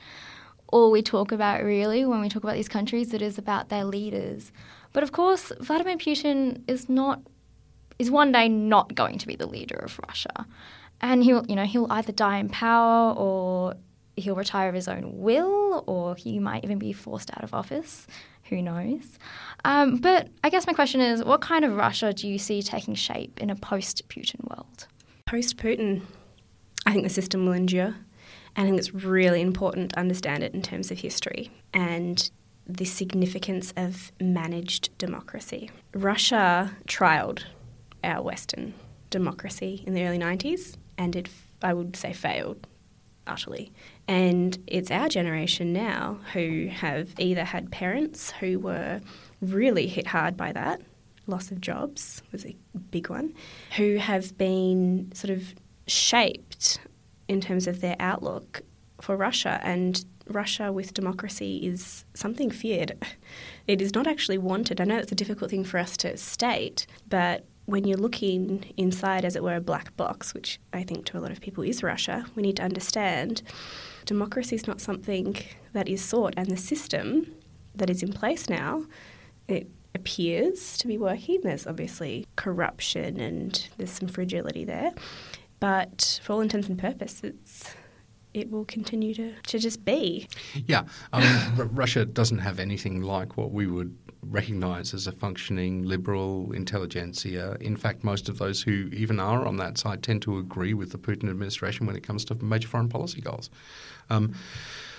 all 0.68 0.90
we 0.90 1.02
talk 1.02 1.32
about, 1.32 1.64
really, 1.64 2.06
when 2.06 2.22
we 2.22 2.30
talk 2.30 2.44
about 2.44 2.56
these 2.56 2.70
countries. 2.70 3.14
It 3.14 3.22
is 3.22 3.38
about 3.38 3.70
their 3.70 3.84
leaders. 3.84 4.52
But 4.94 5.04
of 5.04 5.12
course, 5.12 5.52
Vladimir 5.60 5.98
Putin 5.98 6.62
is 6.68 6.88
not 6.88 7.22
is 8.00 8.10
one 8.10 8.32
day 8.32 8.50
not 8.50 8.96
going 8.96 9.18
to 9.20 9.28
be 9.28 9.36
the 9.36 9.46
leader 9.46 9.76
of 9.76 10.00
Russia, 10.08 10.48
and 11.04 11.24
he'll 11.24 11.46
you 11.48 11.56
know 11.56 11.66
he'll 11.66 11.86
either 11.92 12.12
die 12.12 12.38
in 12.38 12.50
power 12.50 13.14
or 13.14 13.76
he'll 14.16 14.36
retire 14.36 14.70
of 14.70 14.76
his 14.76 14.88
own 14.88 15.20
will, 15.20 15.84
or 15.86 16.16
he 16.16 16.40
might 16.40 16.64
even 16.64 16.80
be 16.80 16.94
forced 16.94 17.30
out 17.32 17.44
of 17.44 17.54
office. 17.54 18.08
Who 18.46 18.62
knows? 18.62 19.18
Um, 19.66 19.98
but 19.98 20.30
I 20.44 20.50
guess 20.50 20.68
my 20.68 20.74
question 20.74 21.02
is 21.02 21.24
what 21.24 21.42
kind 21.42 21.66
of 21.66 21.76
Russia 21.76 22.14
do 22.14 22.28
you 22.28 22.38
see 22.38 22.62
taking 22.62 22.96
shape 22.96 23.40
in 23.42 23.50
a 23.50 23.56
post 23.56 24.08
Putin 24.10 24.48
world? 24.50 24.88
Post 25.26 25.58
Putin, 25.58 26.02
I 26.86 26.92
think 26.92 27.04
the 27.04 27.10
system 27.10 27.46
will 27.46 27.54
endure. 27.54 27.96
And 28.56 28.68
I 28.68 28.70
think 28.70 28.78
it's 28.78 28.94
really 28.94 29.42
important 29.42 29.92
to 29.94 30.00
understand 30.00 30.44
it 30.44 30.54
in 30.54 30.62
terms 30.62 30.92
of 30.92 31.00
history 31.00 31.50
and 31.74 32.30
the 32.68 32.86
significance 32.86 33.74
of 33.76 34.12
managed 34.22 34.96
democracy. 35.00 35.72
Russia 35.96 36.78
trialled 36.88 37.46
our 38.04 38.22
Western 38.22 38.76
democracy 39.10 39.84
in 39.88 39.96
the 39.96 40.06
early 40.06 40.20
90s 40.20 40.76
and 40.98 41.16
it, 41.16 41.30
I 41.62 41.74
would 41.74 41.96
say, 41.96 42.14
failed 42.14 42.68
utterly. 43.28 43.72
And 44.08 44.58
it's 44.68 44.92
our 44.92 45.10
generation 45.10 45.74
now 45.74 46.20
who 46.34 46.68
have 46.72 47.10
either 47.18 47.44
had 47.44 47.72
parents 47.72 48.32
who 48.32 48.60
were 48.60 49.02
really 49.42 49.88
hit 49.88 50.08
hard 50.08 50.36
by 50.36 50.52
that, 50.52 50.82
loss 51.28 51.52
of 51.52 51.62
jobs 51.62 52.22
was 52.32 52.46
a 52.46 52.56
big 52.92 53.10
one, 53.10 53.34
who 53.78 53.98
have 53.98 54.38
been 54.38 55.12
sort 55.14 55.32
of 55.32 55.54
shaped 55.88 56.80
in 57.28 57.40
terms 57.40 57.68
of 57.68 57.82
their 57.82 57.96
outlook 58.00 58.62
for 59.02 59.16
Russia. 59.16 59.60
And 59.64 60.04
Russia 60.28 60.72
with 60.72 60.94
democracy 60.94 61.66
is 61.66 62.06
something 62.14 62.50
feared. 62.50 62.98
It 63.66 63.82
is 63.82 63.96
not 63.96 64.08
actually 64.08 64.38
wanted. 64.38 64.82
I 64.82 64.84
know 64.84 64.98
it's 64.98 65.14
a 65.14 65.16
difficult 65.16 65.50
thing 65.50 65.64
for 65.64 65.78
us 65.78 65.96
to 65.96 66.18
state, 66.18 66.86
but 67.08 67.46
when 67.66 67.86
you're 67.86 67.98
looking 67.98 68.74
inside, 68.78 69.24
as 69.24 69.36
it 69.36 69.44
were, 69.44 69.56
a 69.56 69.62
black 69.62 69.96
box, 69.96 70.34
which 70.34 70.60
I 70.74 70.84
think 70.84 71.06
to 71.06 71.18
a 71.18 71.22
lot 71.22 71.32
of 71.32 71.42
people 71.42 71.64
is 71.64 71.82
Russia, 71.82 72.26
we 72.36 72.44
need 72.44 72.58
to 72.58 72.64
understand 72.64 73.42
democracy 74.06 74.56
is 74.56 74.68
not 74.68 74.82
something 74.82 75.38
that 75.72 75.88
is 75.88 76.04
sought, 76.04 76.34
and 76.36 76.50
the 76.50 76.58
system 76.58 77.34
that 77.76 77.90
is 77.90 78.04
in 78.04 78.12
place 78.12 78.50
now, 78.50 78.86
it 79.48 79.70
appears 79.96 80.78
to 80.78 80.88
be 80.88 80.98
working. 80.98 81.40
There's 81.42 81.66
obviously 81.66 82.28
corruption 82.36 83.20
and 83.20 83.68
there's 83.78 83.92
some 83.92 84.08
fragility 84.08 84.66
there, 84.66 84.92
but 85.60 86.20
for 86.24 86.34
all 86.34 86.42
intents 86.42 86.68
and 86.68 86.78
purposes, 86.78 87.76
it 88.34 88.50
will 88.52 88.66
continue 88.66 89.14
to, 89.14 89.34
to 89.48 89.60
just 89.60 89.86
be. 89.86 90.28
Yeah, 90.68 90.84
Russia 91.58 92.04
doesn't 92.06 92.40
have 92.40 92.60
anything 92.60 93.02
like 93.02 93.38
what 93.38 93.52
we 93.52 93.68
would 93.68 93.96
recognise 94.30 94.94
as 94.94 95.08
a 95.08 95.12
functioning 95.12 95.84
liberal 95.84 96.52
intelligentsia. 96.54 97.58
In 97.60 97.76
fact, 97.76 98.04
most 98.04 98.30
of 98.30 98.38
those 98.38 98.62
who 98.62 98.90
even 98.94 99.20
are 99.20 99.46
on 99.46 99.58
that 99.58 99.78
side 99.78 100.04
tend 100.04 100.22
to 100.24 100.38
agree 100.38 100.74
with 100.74 100.92
the 100.92 100.98
Putin 100.98 101.30
administration 101.30 101.86
when 101.86 101.96
it 101.96 102.04
comes 102.04 102.26
to 102.26 102.36
major 102.36 102.68
foreign 102.68 102.90
policy 102.90 103.22
goals. 103.22 103.50
Um, 104.10 104.34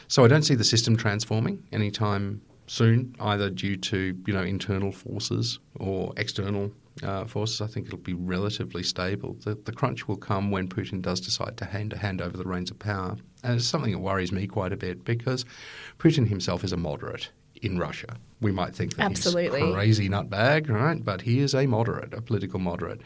so 0.08 0.24
I 0.24 0.28
don't 0.28 0.42
see 0.42 0.54
the 0.54 0.64
system 0.64 0.96
transforming 0.96 1.62
anytime 1.72 2.42
soon, 2.66 3.14
either 3.20 3.50
due 3.50 3.76
to 3.76 4.16
you 4.26 4.32
know 4.32 4.42
internal 4.42 4.92
forces 4.92 5.58
or 5.78 6.12
external 6.16 6.70
uh, 7.02 7.24
forces. 7.24 7.60
I 7.60 7.66
think 7.66 7.86
it'll 7.86 7.98
be 7.98 8.14
relatively 8.14 8.82
stable. 8.82 9.36
The, 9.44 9.54
the, 9.54 9.72
crunch 9.72 10.06
will 10.08 10.16
come 10.16 10.50
when 10.50 10.68
Putin 10.68 11.02
does 11.02 11.20
decide 11.20 11.56
to 11.58 11.64
hand, 11.64 11.92
hand 11.92 12.22
over 12.22 12.36
the 12.36 12.44
reins 12.44 12.70
of 12.70 12.78
power, 12.78 13.16
and 13.42 13.56
it's 13.56 13.66
something 13.66 13.92
that 13.92 13.98
worries 13.98 14.32
me 14.32 14.46
quite 14.46 14.72
a 14.72 14.76
bit 14.76 15.04
because 15.04 15.44
Putin 15.98 16.28
himself 16.28 16.64
is 16.64 16.72
a 16.72 16.76
moderate 16.76 17.30
in 17.64 17.78
Russia. 17.78 18.16
We 18.40 18.52
might 18.52 18.74
think 18.74 18.96
that 18.96 19.04
Absolutely. 19.04 19.62
he's 19.62 19.74
crazy 19.74 20.08
nutbag, 20.08 20.68
right? 20.68 21.02
But 21.02 21.22
he 21.22 21.40
is 21.40 21.54
a 21.54 21.66
moderate, 21.66 22.12
a 22.12 22.20
political 22.20 22.58
moderate. 22.58 23.00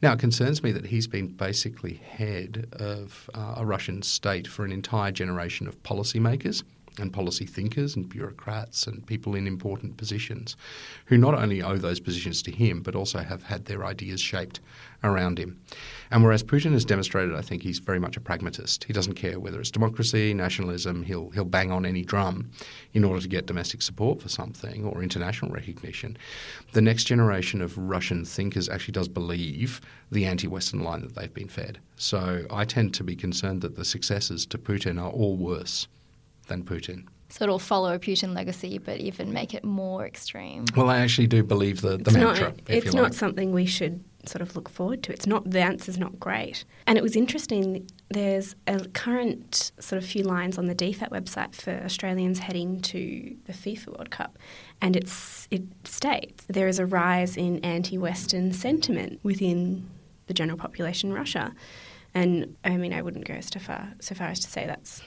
Now, 0.00 0.14
it 0.14 0.18
concerns 0.18 0.62
me 0.62 0.72
that 0.72 0.86
he's 0.86 1.06
been 1.06 1.28
basically 1.28 1.94
head 1.94 2.68
of 2.72 3.28
uh, 3.34 3.54
a 3.58 3.66
Russian 3.66 4.02
state 4.02 4.46
for 4.46 4.64
an 4.64 4.72
entire 4.72 5.12
generation 5.12 5.68
of 5.68 5.82
policymakers 5.82 6.62
and 6.98 7.12
policy 7.12 7.46
thinkers 7.46 7.96
and 7.96 8.08
bureaucrats 8.08 8.86
and 8.86 9.06
people 9.06 9.34
in 9.34 9.46
important 9.46 9.96
positions 9.96 10.56
who 11.06 11.16
not 11.16 11.34
only 11.34 11.62
owe 11.62 11.76
those 11.76 12.00
positions 12.00 12.42
to 12.42 12.50
him 12.50 12.82
but 12.82 12.94
also 12.94 13.18
have 13.18 13.42
had 13.42 13.64
their 13.64 13.84
ideas 13.84 14.20
shaped 14.20 14.60
around 15.04 15.38
him. 15.38 15.60
And 16.10 16.24
whereas 16.24 16.42
Putin 16.42 16.72
has 16.72 16.84
demonstrated, 16.84 17.34
I 17.34 17.42
think 17.42 17.62
he's 17.62 17.78
very 17.78 18.00
much 18.00 18.16
a 18.16 18.20
pragmatist. 18.20 18.84
He 18.84 18.92
doesn't 18.92 19.14
care 19.14 19.38
whether 19.38 19.60
it's 19.60 19.70
democracy, 19.70 20.34
nationalism, 20.34 21.02
he'll, 21.02 21.30
he'll 21.30 21.44
bang 21.44 21.70
on 21.70 21.86
any 21.86 22.02
drum 22.02 22.50
in 22.94 23.04
order 23.04 23.20
to 23.20 23.28
get 23.28 23.46
domestic 23.46 23.82
support 23.82 24.20
for 24.20 24.28
something 24.28 24.84
or 24.84 25.02
international 25.02 25.50
recognition. 25.50 26.16
The 26.72 26.82
next 26.82 27.04
generation 27.04 27.60
of 27.60 27.78
Russian 27.78 28.24
thinkers 28.24 28.68
actually 28.68 28.92
does 28.92 29.08
believe 29.08 29.80
the 30.10 30.24
anti 30.26 30.48
Western 30.48 30.82
line 30.82 31.02
that 31.02 31.14
they've 31.14 31.32
been 31.32 31.48
fed. 31.48 31.78
So 31.96 32.46
I 32.50 32.64
tend 32.64 32.94
to 32.94 33.04
be 33.04 33.14
concerned 33.14 33.60
that 33.62 33.76
the 33.76 33.84
successors 33.84 34.46
to 34.46 34.58
Putin 34.58 35.00
are 35.00 35.10
all 35.10 35.36
worse 35.36 35.86
than 36.48 36.64
Putin. 36.64 37.04
So 37.30 37.44
it'll 37.44 37.58
follow 37.58 37.94
a 37.94 37.98
Putin 37.98 38.34
legacy, 38.34 38.78
but 38.78 38.98
even 38.98 39.32
make 39.32 39.52
it 39.52 39.62
more 39.62 40.06
extreme. 40.06 40.64
Well, 40.74 40.88
I 40.88 40.98
actually 40.98 41.26
do 41.26 41.42
believe 41.42 41.82
the, 41.82 41.98
the 41.98 42.10
it's 42.10 42.14
mantra. 42.14 42.48
Not, 42.48 42.60
it's 42.68 42.94
not 42.94 43.14
something 43.14 43.52
we 43.52 43.66
should 43.66 44.02
sort 44.24 44.42
of 44.42 44.56
look 44.56 44.68
forward 44.68 45.02
to. 45.04 45.12
It's 45.12 45.26
not 45.26 45.50
the 45.50 45.60
answer's 45.60 45.98
not 45.98 46.18
great. 46.18 46.64
And 46.86 46.96
it 46.96 47.02
was 47.02 47.16
interesting 47.16 47.86
there's 48.10 48.54
a 48.66 48.86
current 48.88 49.72
sort 49.78 50.02
of 50.02 50.08
few 50.08 50.22
lines 50.22 50.58
on 50.58 50.66
the 50.66 50.74
DFAT 50.74 51.10
website 51.10 51.54
for 51.54 51.72
Australians 51.84 52.38
heading 52.38 52.80
to 52.80 53.36
the 53.44 53.52
FIFA 53.52 53.88
World 53.88 54.10
Cup, 54.10 54.38
and 54.80 54.96
it's 54.96 55.46
it 55.50 55.62
states 55.84 56.44
there 56.48 56.68
is 56.68 56.78
a 56.78 56.86
rise 56.86 57.36
in 57.36 57.58
anti-Western 57.64 58.52
sentiment 58.52 59.20
within 59.22 59.88
the 60.26 60.34
general 60.34 60.58
population 60.58 61.10
in 61.10 61.16
Russia, 61.16 61.54
and 62.14 62.56
I 62.64 62.76
mean 62.76 62.92
I 62.92 63.02
wouldn't 63.02 63.26
go 63.26 63.38
so 63.40 63.60
far 63.60 63.92
so 64.00 64.14
far 64.14 64.28
as 64.28 64.40
to 64.40 64.50
say 64.50 64.66
that's 64.66 65.02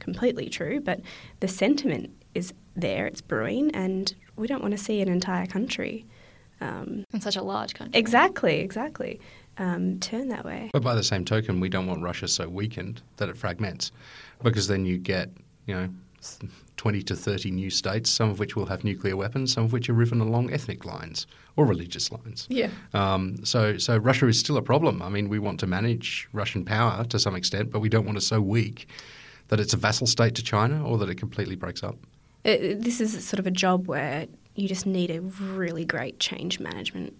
completely 0.00 0.48
true, 0.48 0.80
but 0.80 1.00
the 1.40 1.48
sentiment 1.48 2.10
is 2.34 2.52
there, 2.74 3.06
it's 3.06 3.20
brewing, 3.20 3.70
and 3.74 4.14
we 4.36 4.46
don't 4.46 4.62
want 4.62 4.72
to 4.72 4.78
see 4.78 5.00
an 5.00 5.08
entire 5.08 5.46
country. 5.46 6.06
Um, 6.62 7.04
in 7.14 7.22
such 7.22 7.36
a 7.36 7.42
large 7.42 7.72
country. 7.72 7.98
Exactly, 7.98 8.60
exactly 8.60 9.18
um, 9.60 10.00
turn 10.00 10.28
that 10.28 10.44
way. 10.44 10.70
But 10.72 10.82
by 10.82 10.94
the 10.94 11.04
same 11.04 11.24
token, 11.24 11.60
we 11.60 11.68
don't 11.68 11.86
want 11.86 12.02
Russia 12.02 12.26
so 12.26 12.48
weakened 12.48 13.02
that 13.18 13.28
it 13.28 13.36
fragments, 13.36 13.92
because 14.42 14.66
then 14.66 14.84
you 14.86 14.98
get, 14.98 15.30
you 15.66 15.74
know, 15.74 15.88
20 16.76 17.02
to 17.02 17.16
30 17.16 17.50
new 17.50 17.70
states, 17.70 18.10
some 18.10 18.30
of 18.30 18.38
which 18.38 18.56
will 18.56 18.66
have 18.66 18.84
nuclear 18.84 19.16
weapons, 19.16 19.52
some 19.52 19.64
of 19.64 19.72
which 19.72 19.88
are 19.88 19.94
riven 19.94 20.20
along 20.20 20.52
ethnic 20.52 20.84
lines 20.84 21.26
or 21.56 21.66
religious 21.66 22.10
lines. 22.10 22.46
Yeah. 22.48 22.70
Um, 22.94 23.44
so, 23.44 23.76
so 23.76 23.98
Russia 23.98 24.26
is 24.28 24.38
still 24.38 24.56
a 24.56 24.62
problem. 24.62 25.02
I 25.02 25.10
mean, 25.10 25.28
we 25.28 25.38
want 25.38 25.60
to 25.60 25.66
manage 25.66 26.28
Russian 26.32 26.64
power 26.64 27.04
to 27.04 27.18
some 27.18 27.34
extent, 27.34 27.70
but 27.70 27.80
we 27.80 27.88
don't 27.88 28.06
want 28.06 28.18
it 28.18 28.22
so 28.22 28.40
weak 28.40 28.88
that 29.50 29.60
it's 29.60 29.74
a 29.74 29.76
vassal 29.76 30.06
state 30.06 30.34
to 30.36 30.42
China 30.42 30.84
or 30.84 30.96
that 30.98 31.10
it 31.10 31.16
completely 31.16 31.56
breaks 31.56 31.82
up. 31.82 31.96
It, 32.44 32.82
this 32.82 33.00
is 33.00 33.26
sort 33.26 33.38
of 33.38 33.46
a 33.46 33.50
job 33.50 33.86
where 33.86 34.26
you 34.54 34.68
just 34.68 34.86
need 34.86 35.10
a 35.10 35.20
really 35.20 35.84
great 35.84 36.18
change 36.18 36.58
management 36.58 37.14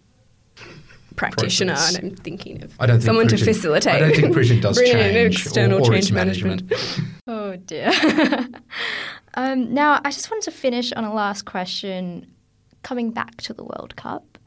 practitioner, 1.16 1.74
process. 1.74 1.96
and 1.96 2.12
I'm 2.12 2.16
thinking 2.16 2.62
of 2.62 3.02
someone 3.02 3.28
to 3.28 3.36
facilitate. 3.36 3.94
I 3.94 3.98
don't 3.98 4.14
think 4.14 4.34
Putin 4.34 4.62
does 4.62 4.78
change 4.90 5.36
external 5.36 5.80
or, 5.80 5.82
or 5.82 5.92
change 5.92 6.12
management. 6.12 6.70
management. 6.70 7.08
oh 7.26 7.56
dear. 7.56 7.90
um, 9.34 9.74
now, 9.74 10.00
I 10.04 10.10
just 10.10 10.30
wanted 10.30 10.44
to 10.44 10.56
finish 10.56 10.92
on 10.92 11.04
a 11.04 11.12
last 11.12 11.44
question, 11.44 12.26
coming 12.82 13.10
back 13.10 13.36
to 13.38 13.52
the 13.52 13.64
World 13.64 13.96
Cup. 13.96 14.38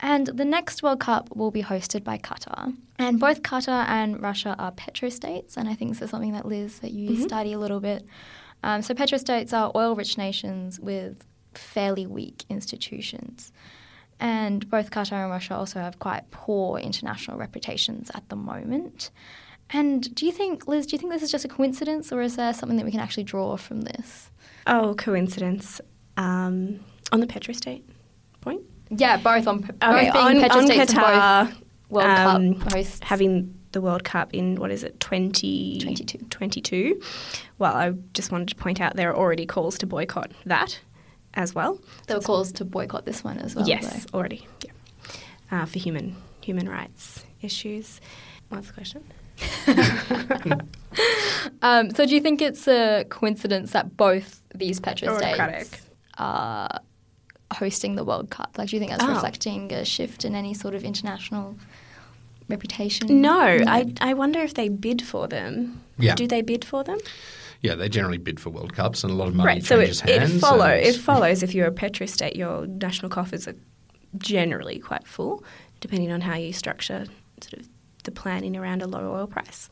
And 0.00 0.26
the 0.26 0.44
next 0.44 0.82
World 0.82 1.00
Cup 1.00 1.34
will 1.34 1.50
be 1.50 1.62
hosted 1.62 2.04
by 2.04 2.18
Qatar. 2.18 2.76
And 2.98 3.18
both 3.18 3.42
Qatar 3.42 3.86
and 3.88 4.22
Russia 4.22 4.54
are 4.58 4.72
petrostates, 4.72 5.56
and 5.56 5.68
I 5.68 5.74
think 5.74 5.92
this 5.92 6.02
is 6.02 6.10
something 6.10 6.32
that 6.32 6.46
Liz 6.46 6.80
that 6.80 6.92
you 6.92 7.10
mm-hmm. 7.10 7.22
study 7.22 7.52
a 7.52 7.58
little 7.58 7.80
bit. 7.80 8.06
Um, 8.62 8.82
so 8.82 8.94
petrostates 8.94 9.52
are 9.52 9.72
oil-rich 9.74 10.18
nations 10.18 10.80
with 10.80 11.24
fairly 11.54 12.06
weak 12.06 12.44
institutions. 12.48 13.52
And 14.18 14.68
both 14.70 14.90
Qatar 14.90 15.22
and 15.22 15.30
Russia 15.30 15.54
also 15.54 15.78
have 15.78 15.98
quite 15.98 16.30
poor 16.30 16.78
international 16.78 17.36
reputations 17.36 18.10
at 18.14 18.28
the 18.28 18.36
moment. 18.36 19.10
And 19.70 20.14
do 20.14 20.24
you 20.24 20.32
think, 20.32 20.68
Liz, 20.68 20.86
do 20.86 20.94
you 20.94 20.98
think 20.98 21.12
this 21.12 21.22
is 21.22 21.30
just 21.30 21.44
a 21.44 21.48
coincidence 21.48 22.12
or 22.12 22.22
is 22.22 22.36
there 22.36 22.54
something 22.54 22.76
that 22.78 22.84
we 22.84 22.92
can 22.92 23.00
actually 23.00 23.24
draw 23.24 23.56
from 23.56 23.82
this? 23.82 24.30
Oh, 24.66 24.94
coincidence. 24.94 25.80
Um, 26.16 26.80
on 27.12 27.20
the 27.20 27.26
petrostate? 27.26 27.82
Yeah, 28.90 29.16
both 29.16 29.46
on, 29.46 29.60
both 29.60 29.70
okay, 29.82 30.08
on, 30.10 30.36
on 30.44 30.68
Qatar, 30.68 31.54
World 31.88 32.06
um, 32.06 32.54
Cup 32.54 32.72
hosts. 32.72 33.00
Having 33.02 33.54
the 33.72 33.80
World 33.80 34.04
Cup 34.04 34.32
in, 34.32 34.56
what 34.56 34.70
is 34.70 34.84
it, 34.84 34.98
20, 35.00 35.80
22. 35.80 36.18
22. 36.30 37.00
Well, 37.58 37.74
I 37.74 37.92
just 38.14 38.30
wanted 38.32 38.48
to 38.48 38.54
point 38.54 38.80
out 38.80 38.96
there 38.96 39.10
are 39.10 39.16
already 39.16 39.46
calls 39.46 39.76
to 39.78 39.86
boycott 39.86 40.30
that 40.46 40.78
as 41.34 41.54
well. 41.54 41.78
There 42.06 42.16
were 42.16 42.22
calls 42.22 42.52
to 42.52 42.64
boycott 42.64 43.04
this 43.04 43.22
one 43.22 43.38
as 43.38 43.54
well. 43.54 43.68
Yes, 43.68 44.06
though. 44.06 44.18
already. 44.18 44.46
Yeah. 44.64 44.72
Uh, 45.50 45.66
for 45.66 45.78
human 45.78 46.16
human 46.40 46.68
rights 46.68 47.24
issues. 47.42 48.00
What's 48.48 48.68
the 48.68 48.72
question? 48.72 49.04
um, 51.62 51.90
so, 51.90 52.06
do 52.06 52.14
you 52.14 52.20
think 52.20 52.40
it's 52.40 52.66
a 52.66 53.04
coincidence 53.10 53.72
that 53.72 53.96
both 53.96 54.40
these 54.54 54.80
petrostates 54.80 55.80
are 56.16 56.80
hosting 57.54 57.94
the 57.96 58.04
World 58.04 58.30
Cup? 58.30 58.56
Like, 58.58 58.70
do 58.70 58.76
you 58.76 58.80
think 58.80 58.90
that's 58.90 59.04
oh. 59.04 59.12
reflecting 59.12 59.72
a 59.72 59.84
shift 59.84 60.24
in 60.24 60.34
any 60.34 60.54
sort 60.54 60.74
of 60.74 60.84
international 60.84 61.56
reputation? 62.48 63.20
No, 63.20 63.38
I, 63.66 63.92
I 64.00 64.14
wonder 64.14 64.40
if 64.40 64.54
they 64.54 64.68
bid 64.68 65.02
for 65.02 65.28
them. 65.28 65.82
Yeah. 65.98 66.14
Do 66.14 66.26
they 66.26 66.42
bid 66.42 66.64
for 66.64 66.84
them? 66.84 66.98
Yeah, 67.62 67.74
they 67.74 67.88
generally 67.88 68.18
bid 68.18 68.38
for 68.38 68.50
World 68.50 68.74
Cups, 68.74 69.02
and 69.02 69.12
a 69.12 69.16
lot 69.16 69.28
of 69.28 69.34
money 69.34 69.46
right. 69.46 69.64
changes 69.64 69.98
so 69.98 70.06
it, 70.06 70.20
hands. 70.20 70.34
It, 70.34 70.38
follow, 70.40 70.66
it 70.66 70.96
follows 70.96 71.42
if 71.42 71.54
you're 71.54 71.66
a 71.66 71.72
petrostate, 71.72 72.36
your 72.36 72.66
national 72.66 73.08
coffers 73.08 73.48
are 73.48 73.56
generally 74.18 74.78
quite 74.78 75.06
full, 75.06 75.42
depending 75.80 76.12
on 76.12 76.20
how 76.20 76.34
you 76.36 76.52
structure 76.52 77.06
sort 77.40 77.60
of 77.60 77.68
the 78.04 78.10
planning 78.10 78.56
around 78.56 78.82
a 78.82 78.86
low 78.86 79.14
oil 79.14 79.26
price. 79.26 79.68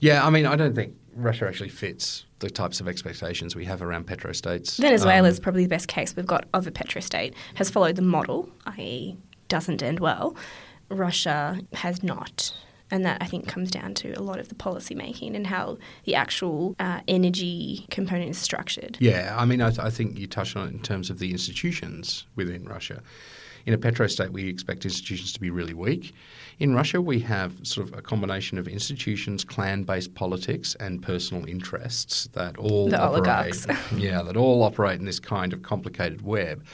Yeah, 0.00 0.26
I 0.26 0.30
mean, 0.30 0.46
I 0.46 0.56
don't 0.56 0.74
think 0.74 0.94
Russia 1.14 1.46
actually 1.46 1.68
fits 1.68 2.24
the 2.42 2.50
types 2.50 2.80
of 2.80 2.88
expectations 2.88 3.56
we 3.56 3.64
have 3.64 3.80
around 3.80 4.06
petrostates. 4.06 4.78
Venezuela 4.78 5.28
is 5.28 5.38
um, 5.38 5.42
probably 5.42 5.62
the 5.62 5.68
best 5.68 5.88
case 5.88 6.14
we've 6.14 6.26
got 6.26 6.44
of 6.52 6.66
a 6.66 6.70
petrostate, 6.70 7.32
has 7.54 7.70
followed 7.70 7.96
the 7.96 8.02
model, 8.02 8.50
i.e., 8.66 9.16
doesn't 9.48 9.82
end 9.82 10.00
well. 10.00 10.36
Russia 10.90 11.60
has 11.72 12.02
not. 12.02 12.54
And 12.90 13.06
that 13.06 13.22
I 13.22 13.26
think 13.26 13.48
comes 13.48 13.70
down 13.70 13.94
to 13.94 14.12
a 14.12 14.20
lot 14.20 14.38
of 14.38 14.50
the 14.50 14.54
policy 14.54 14.94
making 14.94 15.34
and 15.34 15.46
how 15.46 15.78
the 16.04 16.14
actual 16.14 16.76
uh, 16.78 17.00
energy 17.08 17.86
component 17.90 18.28
is 18.28 18.36
structured. 18.36 18.98
Yeah, 19.00 19.34
I 19.38 19.46
mean, 19.46 19.62
I, 19.62 19.70
th- 19.70 19.78
I 19.78 19.88
think 19.88 20.18
you 20.18 20.26
touched 20.26 20.56
on 20.56 20.68
it 20.68 20.72
in 20.72 20.80
terms 20.80 21.08
of 21.08 21.18
the 21.18 21.30
institutions 21.30 22.26
within 22.36 22.64
Russia. 22.64 23.02
In 23.66 23.74
a 23.74 23.78
petrostate, 23.78 24.30
we 24.30 24.48
expect 24.48 24.84
institutions 24.84 25.32
to 25.32 25.40
be 25.40 25.50
really 25.50 25.74
weak. 25.74 26.14
In 26.58 26.74
Russia, 26.74 27.00
we 27.00 27.20
have 27.20 27.54
sort 27.62 27.88
of 27.88 27.98
a 27.98 28.02
combination 28.02 28.58
of 28.58 28.68
institutions, 28.68 29.44
clan-based 29.44 30.14
politics, 30.14 30.74
and 30.80 31.02
personal 31.02 31.46
interests 31.46 32.28
that 32.32 32.56
all 32.58 32.88
the 32.88 33.00
operate. 33.00 33.28
Oligarchs. 33.28 33.66
yeah, 33.96 34.22
that 34.22 34.36
all 34.36 34.62
operate 34.62 34.98
in 34.98 35.06
this 35.06 35.20
kind 35.20 35.52
of 35.52 35.62
complicated 35.62 36.22
web. 36.22 36.64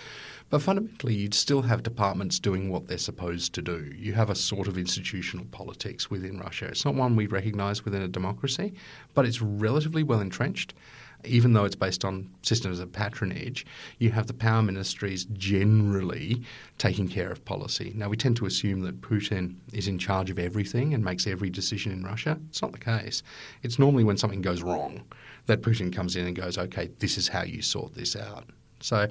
But 0.50 0.62
fundamentally, 0.62 1.14
you'd 1.14 1.34
still 1.34 1.60
have 1.62 1.82
departments 1.82 2.38
doing 2.38 2.70
what 2.70 2.86
they're 2.86 2.96
supposed 2.96 3.52
to 3.54 3.62
do. 3.62 3.92
You 3.94 4.14
have 4.14 4.30
a 4.30 4.34
sort 4.34 4.66
of 4.66 4.78
institutional 4.78 5.44
politics 5.50 6.10
within 6.10 6.38
Russia. 6.38 6.66
It's 6.68 6.86
not 6.86 6.94
one 6.94 7.16
we 7.16 7.26
recognise 7.26 7.84
within 7.84 8.00
a 8.00 8.08
democracy, 8.08 8.72
but 9.12 9.26
it's 9.26 9.42
relatively 9.42 10.02
well 10.02 10.20
entrenched. 10.20 10.72
Even 11.24 11.52
though 11.52 11.64
it's 11.64 11.74
based 11.76 12.04
on 12.04 12.30
systems 12.42 12.78
of 12.78 12.92
patronage, 12.92 13.66
you 13.98 14.10
have 14.10 14.26
the 14.26 14.34
power 14.34 14.62
ministries 14.62 15.24
generally 15.32 16.42
taking 16.78 17.08
care 17.08 17.30
of 17.30 17.44
policy. 17.44 17.92
Now, 17.96 18.08
we 18.08 18.16
tend 18.16 18.36
to 18.36 18.46
assume 18.46 18.82
that 18.82 19.00
Putin 19.00 19.56
is 19.72 19.88
in 19.88 19.98
charge 19.98 20.30
of 20.30 20.38
everything 20.38 20.94
and 20.94 21.04
makes 21.04 21.26
every 21.26 21.50
decision 21.50 21.92
in 21.92 22.04
Russia. 22.04 22.38
It's 22.48 22.62
not 22.62 22.72
the 22.72 22.78
case. 22.78 23.22
It's 23.62 23.78
normally 23.78 24.04
when 24.04 24.16
something 24.16 24.42
goes 24.42 24.62
wrong 24.62 25.02
that 25.46 25.62
Putin 25.62 25.92
comes 25.92 26.14
in 26.14 26.26
and 26.26 26.36
goes, 26.36 26.56
okay, 26.56 26.90
this 26.98 27.18
is 27.18 27.26
how 27.26 27.42
you 27.42 27.62
sort 27.62 27.94
this 27.94 28.14
out. 28.14 28.44
So 28.80 29.08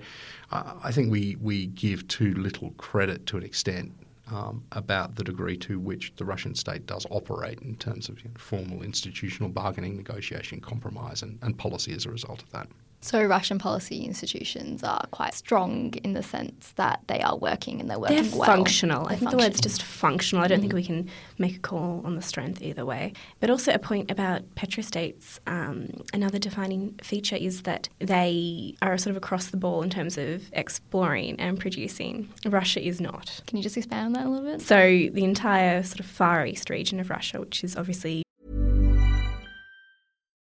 uh, 0.52 0.74
I 0.84 0.92
think 0.92 1.12
we, 1.12 1.36
we 1.42 1.68
give 1.68 2.08
too 2.08 2.34
little 2.36 2.72
credit 2.78 3.26
to 3.28 3.38
an 3.38 3.44
extent 3.44 3.92
um, 4.32 4.64
about 4.72 5.16
the 5.16 5.24
degree 5.24 5.58
to 5.58 5.80
which 5.80 6.14
the 6.18 6.26
Russian 6.26 6.56
state 6.56 6.86
does 6.86 7.06
operate 7.10 7.60
in 7.62 7.76
terms 7.76 8.10
of 8.10 8.20
you 8.20 8.30
know, 8.30 8.38
formal 8.38 8.84
institutional 8.84 9.50
bargaining, 9.50 9.96
negotiation, 9.96 10.60
compromise, 10.60 11.22
and, 11.22 11.40
and 11.42 11.58
policy 11.58 11.94
as 11.94 12.06
a 12.06 12.12
result 12.12 12.42
of 12.42 12.52
that. 12.52 12.68
So 13.02 13.24
Russian 13.24 13.60
policy 13.60 14.04
institutions 14.04 14.84
are 14.84 15.06
quite 15.12 15.34
strong 15.34 15.94
in 16.04 16.14
the 16.14 16.24
sense 16.24 16.74
that 16.78 17.02
they 17.08 17.22
are 17.22 17.38
working 17.38 17.80
and 17.80 17.90
they're 17.90 18.00
working 18.00 18.24
they're 18.24 18.40
well. 18.40 18.46
Functional. 18.46 19.04
They're 19.04 19.14
I 19.14 19.16
think 19.16 19.32
functional. 19.32 19.40
the 19.40 19.46
word's 19.46 19.62
just 19.62 19.84
functional. 19.84 20.44
I 20.44 20.48
don't 20.48 20.60
mm. 20.60 20.62
think 20.62 20.74
we 20.74 20.84
can 20.84 21.10
make 21.38 21.58
a 21.58 21.60
call 21.60 22.02
on 22.04 22.16
the 22.16 22.22
strength 22.22 22.62
either 22.62 22.86
way. 22.86 23.14
But 23.40 23.50
also 23.50 23.72
a 23.72 23.80
point 23.80 24.10
about 24.10 24.44
petrostates. 24.56 25.40
Um, 25.46 26.04
another 26.14 26.40
defining 26.40 27.00
feature 27.04 27.36
is 27.36 27.62
that 27.64 27.88
they 28.00 28.76
are 28.82 28.98
sort 28.98 29.12
of 29.12 29.18
across 29.18 29.48
the 29.48 29.58
ball 29.58 29.84
in 29.84 29.90
terms 29.90 30.18
of 30.18 30.50
exploring 30.54 31.40
and 31.40 31.60
producing. 31.60 32.30
Russia 32.46 32.86
is 32.86 33.00
not. 33.00 33.42
Can 33.48 33.58
you 33.58 33.64
just 33.64 33.78
expand 33.78 34.08
on 34.08 34.14
that 34.14 34.26
a 34.26 34.30
little 34.30 34.52
bit? 34.52 34.62
So 34.62 34.78
the 34.78 35.24
entire 35.24 35.84
sort 35.84 36.00
of 36.00 36.08
Far 36.08 36.46
East 36.46 36.70
region 36.70 37.00
of 37.00 37.10
Russia, 37.10 37.40
which 37.40 37.64
is 37.64 37.76
obviously 37.76 38.24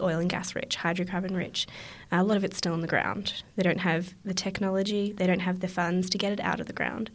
oil 0.00 0.18
and 0.18 0.30
gas 0.30 0.54
rich, 0.54 0.76
hydrocarbon 0.76 1.36
rich. 1.36 1.66
Uh, 2.12 2.16
a 2.16 2.24
lot 2.24 2.36
of 2.36 2.44
it's 2.44 2.56
still 2.56 2.74
in 2.74 2.80
the 2.80 2.86
ground. 2.86 3.42
They 3.56 3.62
don't 3.62 3.80
have 3.80 4.14
the 4.24 4.34
technology, 4.34 5.12
they 5.12 5.26
don't 5.26 5.40
have 5.40 5.60
the 5.60 5.68
funds 5.68 6.10
to 6.10 6.18
get 6.18 6.32
it 6.32 6.40
out 6.40 6.60
of 6.60 6.66
the 6.66 6.72
ground. 6.72 7.10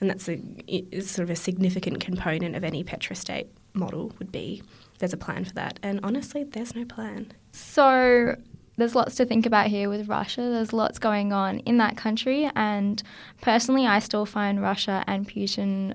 and 0.00 0.08
that's 0.08 0.28
a 0.28 0.40
it's 0.66 1.10
sort 1.10 1.24
of 1.24 1.30
a 1.30 1.36
significant 1.36 2.00
component 2.00 2.54
of 2.56 2.64
any 2.64 2.84
petrostate 2.84 3.48
model 3.74 4.12
would 4.18 4.32
be 4.32 4.62
there's 4.98 5.12
a 5.12 5.16
plan 5.16 5.44
for 5.44 5.54
that. 5.54 5.78
And 5.82 6.00
honestly, 6.02 6.44
there's 6.44 6.74
no 6.74 6.84
plan. 6.84 7.32
So 7.52 8.36
there's 8.76 8.94
lots 8.94 9.16
to 9.16 9.24
think 9.24 9.46
about 9.46 9.66
here 9.66 9.88
with 9.88 10.08
Russia. 10.08 10.40
There's 10.40 10.72
lots 10.72 10.98
going 10.98 11.32
on 11.32 11.58
in 11.60 11.78
that 11.78 11.96
country, 11.96 12.50
and 12.54 13.02
personally, 13.40 13.86
I 13.86 13.98
still 13.98 14.26
find 14.26 14.62
Russia 14.62 15.04
and 15.06 15.28
Putin 15.28 15.94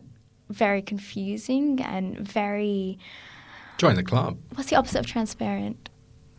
very 0.50 0.82
confusing 0.82 1.82
and 1.82 2.18
very. 2.18 3.00
Join 3.78 3.96
the 3.96 4.04
club. 4.04 4.38
What's 4.56 4.70
the 4.70 4.76
opposite 4.76 5.00
of 5.00 5.06
transparent? 5.08 5.83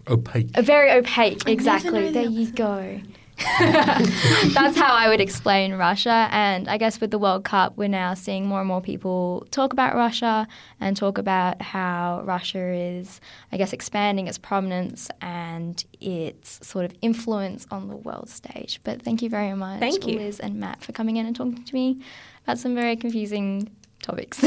Opaque. 0.09 0.51
Very 0.57 0.91
opaque, 0.91 1.49
exactly. 1.49 2.11
There 2.11 2.25
you 2.25 2.51
go. 2.51 3.01
That's 3.59 4.77
how 4.77 4.95
I 4.95 5.09
would 5.09 5.21
explain 5.21 5.75
Russia. 5.75 6.29
And 6.31 6.69
I 6.69 6.79
guess 6.79 7.01
with 7.01 7.11
the 7.11 7.19
World 7.19 7.45
Cup, 7.45 7.77
we're 7.77 7.89
now 7.89 8.15
seeing 8.15 8.47
more 8.47 8.61
and 8.61 8.69
more 8.69 8.81
people 8.81 9.47
talk 9.51 9.73
about 9.73 9.95
Russia 9.97 10.47
and 10.81 10.97
talk 10.97 11.19
about 11.19 11.61
how 11.61 12.23
Russia 12.25 12.73
is, 12.73 13.21
I 13.51 13.57
guess, 13.57 13.73
expanding 13.73 14.29
its 14.29 14.39
prominence 14.39 15.11
and 15.21 15.85
its 16.01 16.65
sort 16.67 16.85
of 16.85 16.95
influence 17.03 17.67
on 17.73 17.89
the 17.89 17.97
world 17.97 18.29
stage. 18.29 18.81
But 18.85 19.03
thank 19.03 19.21
you 19.21 19.29
very 19.29 19.55
much, 19.55 19.81
thank 19.81 20.07
you. 20.07 20.19
Liz 20.19 20.39
and 20.39 20.61
Matt, 20.61 20.83
for 20.83 20.93
coming 20.93 21.17
in 21.17 21.27
and 21.27 21.35
talking 21.35 21.65
to 21.65 21.75
me 21.75 22.01
about 22.45 22.59
some 22.59 22.75
very 22.75 22.95
confusing 22.95 23.69
topics. 24.01 24.45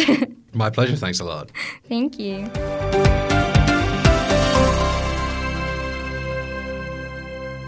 My 0.54 0.70
pleasure. 0.70 0.96
Thanks 0.96 1.20
a 1.20 1.26
lot. 1.26 1.52
Thank 1.90 2.20
you. 2.20 2.50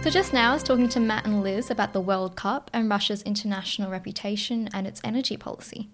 So, 0.01 0.09
just 0.09 0.31
now 0.31 0.51
I 0.51 0.53
was 0.53 0.63
talking 0.63 0.87
to 0.89 0.99
Matt 1.01 1.25
and 1.25 1.43
Liz 1.43 1.69
about 1.69 1.91
the 1.91 1.99
World 1.99 2.37
Cup 2.37 2.71
and 2.71 2.89
Russia's 2.89 3.21
international 3.23 3.91
reputation 3.91 4.69
and 4.73 4.87
its 4.87 5.01
energy 5.03 5.35
policy. 5.35 5.89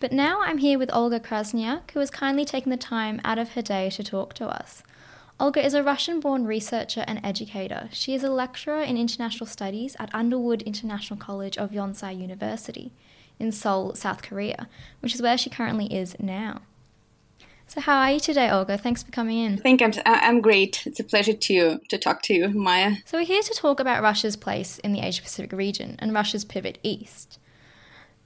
But 0.00 0.10
now 0.10 0.40
I'm 0.40 0.56
here 0.56 0.78
with 0.78 0.92
Olga 0.92 1.20
Krasnyak, 1.20 1.90
who 1.90 2.00
has 2.00 2.10
kindly 2.10 2.46
taken 2.46 2.70
the 2.70 2.78
time 2.78 3.20
out 3.24 3.38
of 3.38 3.50
her 3.50 3.60
day 3.60 3.90
to 3.90 4.02
talk 4.02 4.32
to 4.34 4.46
us. 4.46 4.82
Olga 5.38 5.64
is 5.64 5.74
a 5.74 5.82
Russian 5.82 6.18
born 6.18 6.46
researcher 6.46 7.04
and 7.06 7.20
educator. 7.22 7.90
She 7.92 8.14
is 8.14 8.24
a 8.24 8.30
lecturer 8.30 8.80
in 8.80 8.96
international 8.96 9.46
studies 9.46 9.96
at 9.98 10.14
Underwood 10.14 10.62
International 10.62 11.18
College 11.18 11.58
of 11.58 11.72
Yonsei 11.72 12.18
University 12.18 12.90
in 13.38 13.52
Seoul, 13.52 13.94
South 13.94 14.22
Korea, 14.22 14.66
which 15.00 15.14
is 15.14 15.20
where 15.20 15.36
she 15.36 15.50
currently 15.50 15.92
is 15.92 16.16
now. 16.18 16.62
So, 17.72 17.80
how 17.80 18.00
are 18.00 18.12
you 18.12 18.20
today, 18.20 18.50
Olga? 18.50 18.76
Thanks 18.76 19.02
for 19.02 19.10
coming 19.12 19.38
in. 19.38 19.56
Thank 19.56 19.80
you. 19.80 19.86
I'm, 19.86 19.94
I'm 20.04 20.40
great. 20.42 20.86
It's 20.86 21.00
a 21.00 21.04
pleasure 21.04 21.32
to 21.32 21.78
to 21.78 21.96
talk 21.96 22.20
to 22.24 22.34
you, 22.34 22.50
Maya. 22.50 22.96
So, 23.06 23.16
we're 23.16 23.24
here 23.24 23.40
to 23.40 23.54
talk 23.54 23.80
about 23.80 24.02
Russia's 24.02 24.36
place 24.36 24.78
in 24.80 24.92
the 24.92 25.00
Asia 25.00 25.22
Pacific 25.22 25.52
region 25.52 25.96
and 25.98 26.12
Russia's 26.12 26.44
pivot 26.44 26.76
east. 26.82 27.38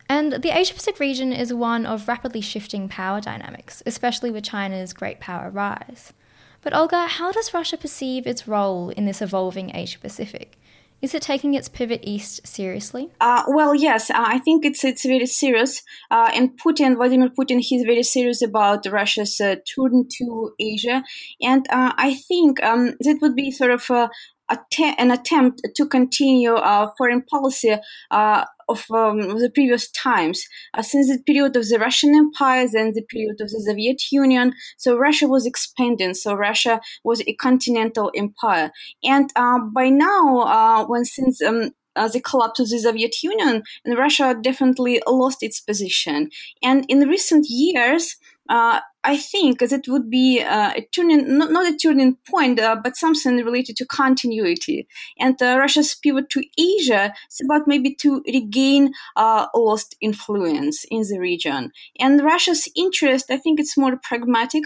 And 0.08 0.42
the 0.42 0.50
Asia 0.50 0.74
Pacific 0.74 0.98
region 0.98 1.32
is 1.32 1.54
one 1.54 1.86
of 1.86 2.08
rapidly 2.08 2.40
shifting 2.40 2.88
power 2.88 3.20
dynamics, 3.20 3.84
especially 3.86 4.32
with 4.32 4.42
China's 4.42 4.92
great 4.92 5.20
power 5.20 5.48
rise. 5.48 6.12
But, 6.60 6.74
Olga, 6.74 7.06
how 7.06 7.30
does 7.30 7.54
Russia 7.54 7.76
perceive 7.76 8.26
its 8.26 8.48
role 8.48 8.88
in 8.88 9.04
this 9.04 9.22
evolving 9.22 9.70
Asia 9.76 10.00
Pacific? 10.00 10.58
Is 11.02 11.14
it 11.14 11.22
taking 11.22 11.54
its 11.54 11.68
pivot 11.68 12.00
east 12.02 12.46
seriously? 12.46 13.10
Uh, 13.20 13.42
well, 13.48 13.74
yes, 13.74 14.10
uh, 14.10 14.14
I 14.16 14.38
think 14.38 14.64
it's 14.64 14.82
it's 14.82 15.04
very 15.04 15.26
serious. 15.26 15.82
Uh, 16.10 16.30
and 16.34 16.58
Putin, 16.58 16.96
Vladimir 16.96 17.28
Putin, 17.28 17.60
he's 17.60 17.84
very 17.84 18.02
serious 18.02 18.42
about 18.42 18.86
Russia's 18.86 19.40
uh, 19.40 19.56
turn 19.74 20.08
to 20.18 20.50
Asia, 20.58 21.04
and 21.42 21.66
uh, 21.70 21.92
I 21.96 22.14
think 22.14 22.62
um, 22.62 22.94
that 23.00 23.18
would 23.20 23.34
be 23.34 23.50
sort 23.50 23.72
of 23.72 24.10
a, 24.48 24.58
an 24.98 25.10
attempt 25.10 25.62
to 25.74 25.86
continue 25.86 26.54
uh, 26.54 26.90
foreign 26.96 27.22
policy 27.22 27.76
uh, 28.10 28.44
of 28.68 28.84
um, 28.90 29.20
the 29.38 29.50
previous 29.54 29.90
times. 29.90 30.44
Uh, 30.74 30.82
since 30.82 31.08
the 31.08 31.22
period 31.22 31.56
of 31.56 31.68
the 31.68 31.78
Russian 31.78 32.14
Empire, 32.14 32.66
then 32.72 32.92
the 32.94 33.02
period 33.02 33.40
of 33.40 33.50
the 33.50 33.62
Soviet 33.66 34.02
Union, 34.10 34.52
so 34.76 34.96
Russia 34.96 35.28
was 35.28 35.46
expanding. 35.46 36.14
So 36.14 36.34
Russia 36.34 36.80
was 37.04 37.22
a 37.22 37.34
continental 37.34 38.10
empire, 38.16 38.70
and 39.04 39.30
uh, 39.36 39.58
by 39.74 39.88
now, 39.88 40.38
uh, 40.40 40.86
when 40.86 41.04
since 41.04 41.42
um, 41.42 41.70
uh, 41.96 42.08
the 42.08 42.20
collapse 42.20 42.60
of 42.60 42.68
the 42.68 42.78
Soviet 42.78 43.22
Union, 43.22 43.62
and 43.84 43.98
Russia 43.98 44.36
definitely 44.40 45.02
lost 45.06 45.42
its 45.42 45.60
position. 45.60 46.30
And 46.62 46.84
in 46.88 47.00
recent 47.08 47.46
years, 47.48 48.16
uh, 48.48 48.80
I 49.04 49.16
think 49.16 49.62
it 49.62 49.86
would 49.88 50.10
be 50.10 50.42
uh, 50.42 50.72
a 50.76 50.88
turning, 50.92 51.38
not, 51.38 51.52
not, 51.52 51.72
a 51.72 51.76
turning 51.76 52.16
point, 52.28 52.58
uh, 52.58 52.76
but 52.82 52.96
something 52.96 53.36
related 53.36 53.76
to 53.76 53.86
continuity. 53.86 54.88
And 55.18 55.40
uh, 55.40 55.56
Russia's 55.58 55.94
pivot 55.94 56.28
to 56.30 56.42
Asia 56.58 57.12
is 57.30 57.40
about 57.44 57.68
maybe 57.68 57.94
to 57.96 58.22
regain 58.26 58.92
uh, 59.14 59.46
lost 59.54 59.96
influence 60.00 60.84
in 60.90 61.02
the 61.02 61.18
region. 61.20 61.70
And 62.00 62.22
Russia's 62.22 62.68
interest, 62.74 63.30
I 63.30 63.36
think 63.36 63.60
it's 63.60 63.76
more 63.76 63.96
pragmatic. 64.02 64.64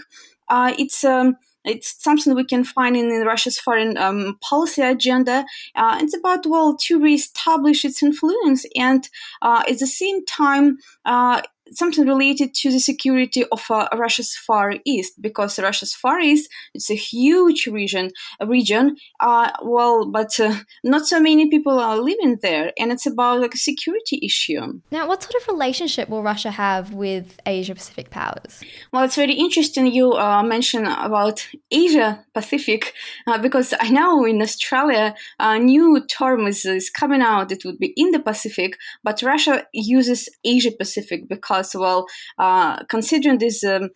Uh, 0.49 0.73
it's 0.77 1.03
um, 1.03 1.37
it's 1.63 2.01
something 2.03 2.33
we 2.33 2.43
can 2.43 2.63
find 2.63 2.97
in, 2.97 3.11
in 3.11 3.21
Russia's 3.21 3.59
foreign 3.59 3.97
um, 3.97 4.37
policy 4.41 4.81
agenda. 4.81 5.45
Uh, 5.75 5.99
it's 6.01 6.17
about, 6.17 6.45
well, 6.47 6.75
to 6.87 6.99
reestablish 6.99 7.85
its 7.85 8.01
influence 8.01 8.65
and 8.75 9.07
uh, 9.41 9.63
at 9.69 9.79
the 9.79 9.87
same 9.87 10.25
time, 10.25 10.77
uh, 11.05 11.41
something 11.71 12.05
related 12.05 12.53
to 12.55 12.71
the 12.71 12.79
security 12.79 13.43
of 13.51 13.63
uh, 13.69 13.87
Russia's 13.95 14.35
Far 14.35 14.73
East, 14.85 15.21
because 15.21 15.59
Russia's 15.59 15.93
Far 15.93 16.19
East 16.19 16.49
it's 16.73 16.89
a 16.89 16.95
huge 16.95 17.67
region. 17.67 18.11
A 18.39 18.47
region, 18.47 18.95
uh, 19.19 19.51
well, 19.63 20.09
but 20.09 20.39
uh, 20.39 20.55
not 20.83 21.05
so 21.07 21.19
many 21.19 21.49
people 21.49 21.79
are 21.79 21.97
living 21.97 22.37
there, 22.41 22.71
and 22.77 22.91
it's 22.91 23.05
about 23.05 23.41
like 23.41 23.53
a 23.53 23.57
security 23.57 24.19
issue. 24.23 24.79
Now, 24.91 25.07
what 25.07 25.23
sort 25.23 25.35
of 25.41 25.47
relationship 25.47 26.09
will 26.09 26.23
Russia 26.23 26.51
have 26.51 26.93
with 26.93 27.39
Asia 27.45 27.75
Pacific 27.75 28.09
powers? 28.09 28.63
Well, 28.91 29.03
it's 29.03 29.15
very 29.15 29.33
interesting 29.33 29.87
you 29.87 30.13
uh, 30.13 30.43
mentioned 30.43 30.87
about 30.87 31.47
Asia 31.71 32.25
Pacific, 32.33 32.93
uh, 33.27 33.37
because 33.37 33.73
I 33.79 33.89
know 33.89 34.25
in 34.25 34.41
Australia 34.41 35.15
a 35.39 35.59
new 35.59 36.05
term 36.07 36.47
is, 36.47 36.65
is 36.65 36.89
coming 36.89 37.21
out. 37.21 37.51
It 37.51 37.63
would 37.65 37.79
be 37.79 37.93
in 37.95 38.11
the 38.11 38.19
Pacific, 38.19 38.77
but 39.03 39.21
Russia 39.21 39.65
uses 39.73 40.29
Asia 40.43 40.71
Pacific 40.71 41.27
because 41.27 41.60
well, 41.75 42.05
uh, 42.37 42.83
considering 42.89 43.37
this 43.37 43.63
um, 43.63 43.89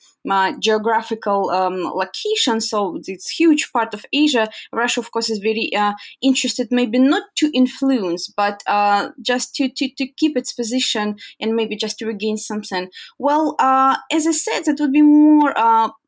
geographical 0.60 1.50
um, 1.50 1.84
location, 1.84 2.62
so 2.62 3.00
it's 3.06 3.30
huge 3.30 3.72
part 3.72 3.94
of 3.94 4.06
Asia, 4.14 4.50
Russia, 4.72 5.00
of 5.00 5.12
course, 5.12 5.30
is 5.30 5.40
very 5.40 5.74
uh, 5.76 5.94
interested, 6.22 6.68
maybe 6.72 7.00
not 7.00 7.24
to 7.36 7.50
influence, 7.54 8.28
but 8.28 8.62
uh, 8.68 9.10
just 9.22 9.56
to, 9.56 9.70
to, 9.70 9.90
to 9.98 10.08
keep 10.08 10.38
its 10.38 10.54
position 10.54 11.16
and 11.40 11.56
maybe 11.56 11.76
just 11.76 12.00
to 12.00 12.06
regain 12.06 12.38
something. 12.38 12.90
Well, 13.20 13.56
uh, 13.60 13.98
as 14.12 14.28
I 14.28 14.32
said, 14.32 14.68
it 14.68 14.80
would 14.80 14.92
be 14.92 15.02
more 15.02 15.54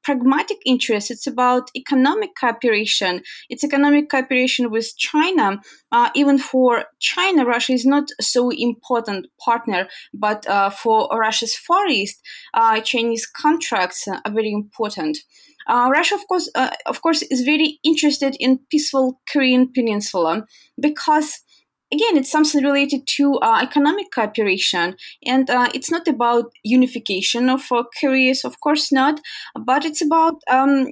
pragmatic 0.07 0.57
interest. 0.65 1.11
It's 1.11 1.27
about 1.27 1.69
economic 1.75 2.29
cooperation. 2.39 3.23
It's 3.49 3.65
economic 3.65 4.09
cooperation 4.09 4.71
with 4.71 4.97
China. 4.97 5.59
Uh, 5.91 6.09
even 6.15 6.37
for 6.37 6.85
China, 6.99 7.45
Russia 7.45 7.73
is 7.73 7.85
not 7.85 8.05
so 8.21 8.49
important 8.49 9.27
partner, 9.37 9.89
but 10.13 10.47
uh, 10.47 10.69
for 10.69 11.09
Russia's 11.11 11.57
Far 11.57 11.87
East, 11.87 12.21
uh, 12.53 12.79
Chinese 12.79 13.25
contracts 13.25 14.06
are 14.07 14.21
very 14.31 14.51
important. 14.51 15.17
Uh, 15.67 15.89
Russia, 15.91 16.15
of 16.15 16.27
course, 16.27 16.49
uh, 16.55 16.71
of 16.85 17.01
course, 17.01 17.21
is 17.23 17.41
very 17.41 17.79
interested 17.83 18.35
in 18.39 18.59
peaceful 18.71 19.19
Korean 19.31 19.71
Peninsula 19.73 20.45
because 20.79 21.41
again, 21.91 22.17
it's 22.17 22.31
something 22.31 22.63
related 22.63 23.07
to 23.07 23.35
uh, 23.35 23.59
economic 23.61 24.07
cooperation, 24.13 24.95
and 25.25 25.49
uh, 25.49 25.69
it's 25.73 25.89
not 25.89 26.07
about 26.07 26.51
unification 26.63 27.49
of 27.49 27.63
uh, 27.71 27.83
Koreas, 27.99 28.43
of 28.43 28.59
course 28.59 28.91
not, 28.91 29.19
but 29.65 29.85
it's 29.85 30.01
about 30.01 30.35
um, 30.49 30.85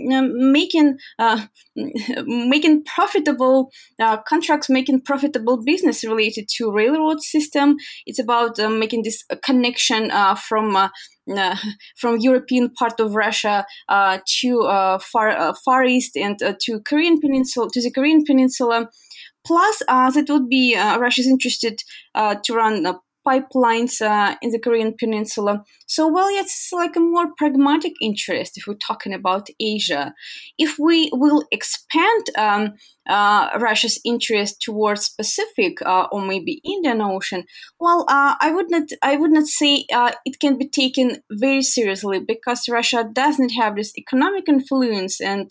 making 0.52 0.98
uh, 1.20 1.46
making 2.26 2.84
profitable 2.86 3.72
uh, 4.00 4.18
contracts, 4.28 4.70
making 4.70 5.02
profitable 5.02 5.64
business 5.64 6.04
related 6.04 6.48
to 6.58 6.72
railroad 6.72 7.22
system. 7.22 7.76
It's 8.06 8.20
about 8.20 8.60
uh, 8.60 8.70
making 8.70 9.04
this 9.04 9.24
connection 9.44 10.12
from. 10.48 10.90
Uh, 11.28 11.56
from 11.98 12.20
European 12.20 12.70
part 12.70 13.00
of 13.00 13.16
Russia 13.16 13.66
uh, 13.90 14.20
to 14.28 14.62
uh, 14.62 15.00
far 15.00 15.56
Far 15.66 15.84
East 15.84 16.16
and 16.16 16.38
to 16.38 16.80
Korean 16.86 17.20
Peninsula 17.20 17.68
to 17.74 17.82
the 17.82 17.92
Korean 17.92 18.24
Peninsula, 18.24 18.90
Plus, 19.46 19.84
uh, 19.88 20.10
that 20.10 20.28
would 20.30 20.50
be 20.50 20.76
uh, 20.76 20.98
Russia 21.00 21.22
is 21.22 21.28
interested 21.28 21.82
uh, 22.16 22.36
to 22.44 22.54
run 22.54 22.86
pipelines 23.26 24.02
uh, 24.02 24.36
in 24.42 24.52
the 24.52 24.60
Korean 24.60 24.94
Peninsula. 24.98 25.64
So, 25.88 26.08
well, 26.08 26.28
it's 26.30 26.70
like 26.72 26.96
a 26.96 27.00
more 27.00 27.28
pragmatic 27.38 27.94
interest 28.02 28.58
if 28.58 28.66
we're 28.68 28.76
talking 28.76 29.14
about 29.14 29.48
Asia. 29.60 30.14
If 30.58 30.78
we 30.80 31.10
will 31.14 31.44
expand 31.52 32.26
um, 32.38 32.74
uh, 33.08 33.50
Russia's 33.60 34.00
interest 34.06 34.62
towards 34.62 35.10
Pacific 35.10 35.82
uh, 35.82 36.08
or 36.12 36.22
maybe 36.22 36.62
Indian 36.64 37.02
Ocean, 37.02 37.44
well, 37.80 38.06
I 38.08 38.52
would 38.54 38.70
not, 38.70 38.90
I 39.02 39.16
would 39.18 39.32
not 39.32 39.48
say 39.48 39.86
it 39.90 40.40
can 40.40 40.58
be 40.58 40.68
taken 40.68 41.22
very 41.32 41.62
seriously 41.62 42.20
because 42.20 42.70
Russia 42.70 43.08
does 43.12 43.40
not 43.40 43.52
have 43.52 43.76
this 43.76 43.98
economic 43.98 44.48
influence 44.48 45.22
and 45.22 45.50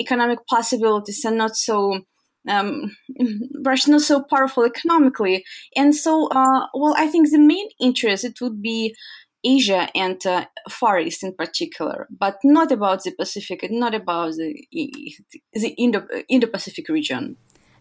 economic 0.00 0.38
possibilities 0.46 1.24
are 1.24 1.34
not 1.34 1.56
so 1.56 2.00
um, 2.48 2.96
Russia 3.64 3.90
not 3.90 4.02
so 4.02 4.22
powerful 4.22 4.64
economically, 4.64 5.44
and 5.76 5.94
so 5.94 6.28
uh, 6.28 6.66
well, 6.74 6.94
I 6.96 7.08
think 7.08 7.30
the 7.30 7.38
main 7.38 7.68
interest 7.80 8.24
it 8.24 8.40
would 8.40 8.62
be 8.62 8.94
Asia 9.44 9.88
and 9.94 10.24
uh, 10.26 10.46
Far 10.68 10.98
East 11.00 11.22
in 11.22 11.34
particular, 11.34 12.08
but 12.10 12.38
not 12.44 12.72
about 12.72 13.04
the 13.04 13.12
Pacific 13.12 13.62
and 13.62 13.78
not 13.78 13.94
about 13.94 14.34
the 14.34 15.14
the 15.52 15.68
Indo 15.78 16.06
Indo 16.28 16.46
Pacific 16.46 16.88
region. 16.88 17.36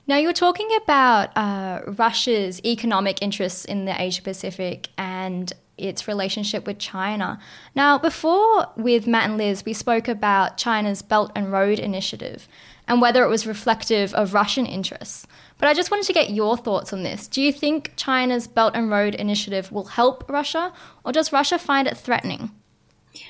Now, 0.07 0.15
you're 0.15 0.31
talking 0.31 0.69
about 0.81 1.35
uh, 1.35 1.81
Russia's 1.85 2.63
economic 2.63 3.21
interests 3.21 3.65
in 3.65 3.83
the 3.83 4.01
Asia 4.01 4.21
Pacific 4.21 4.87
and 4.97 5.51
its 5.77 6.07
relationship 6.07 6.65
with 6.65 6.79
China. 6.79 7.39
Now, 7.75 7.97
before 7.97 8.67
with 8.77 9.05
Matt 9.05 9.29
and 9.29 9.37
Liz, 9.37 9.65
we 9.65 9.73
spoke 9.73 10.07
about 10.07 10.57
China's 10.57 11.01
Belt 11.01 11.31
and 11.35 11.51
Road 11.51 11.77
Initiative 11.77 12.47
and 12.87 13.01
whether 13.01 13.23
it 13.23 13.29
was 13.29 13.45
reflective 13.47 14.13
of 14.13 14.33
Russian 14.33 14.65
interests. 14.65 15.27
But 15.57 15.69
I 15.69 15.73
just 15.73 15.91
wanted 15.91 16.05
to 16.05 16.13
get 16.13 16.29
your 16.31 16.55
thoughts 16.55 16.93
on 16.93 17.03
this. 17.03 17.27
Do 17.27 17.41
you 17.41 17.51
think 17.51 17.93
China's 17.95 18.47
Belt 18.47 18.73
and 18.75 18.89
Road 18.89 19.15
Initiative 19.15 19.71
will 19.71 19.85
help 19.85 20.29
Russia, 20.29 20.71
or 21.03 21.11
does 21.11 21.33
Russia 21.33 21.57
find 21.57 21.87
it 21.87 21.97
threatening? 21.97 22.51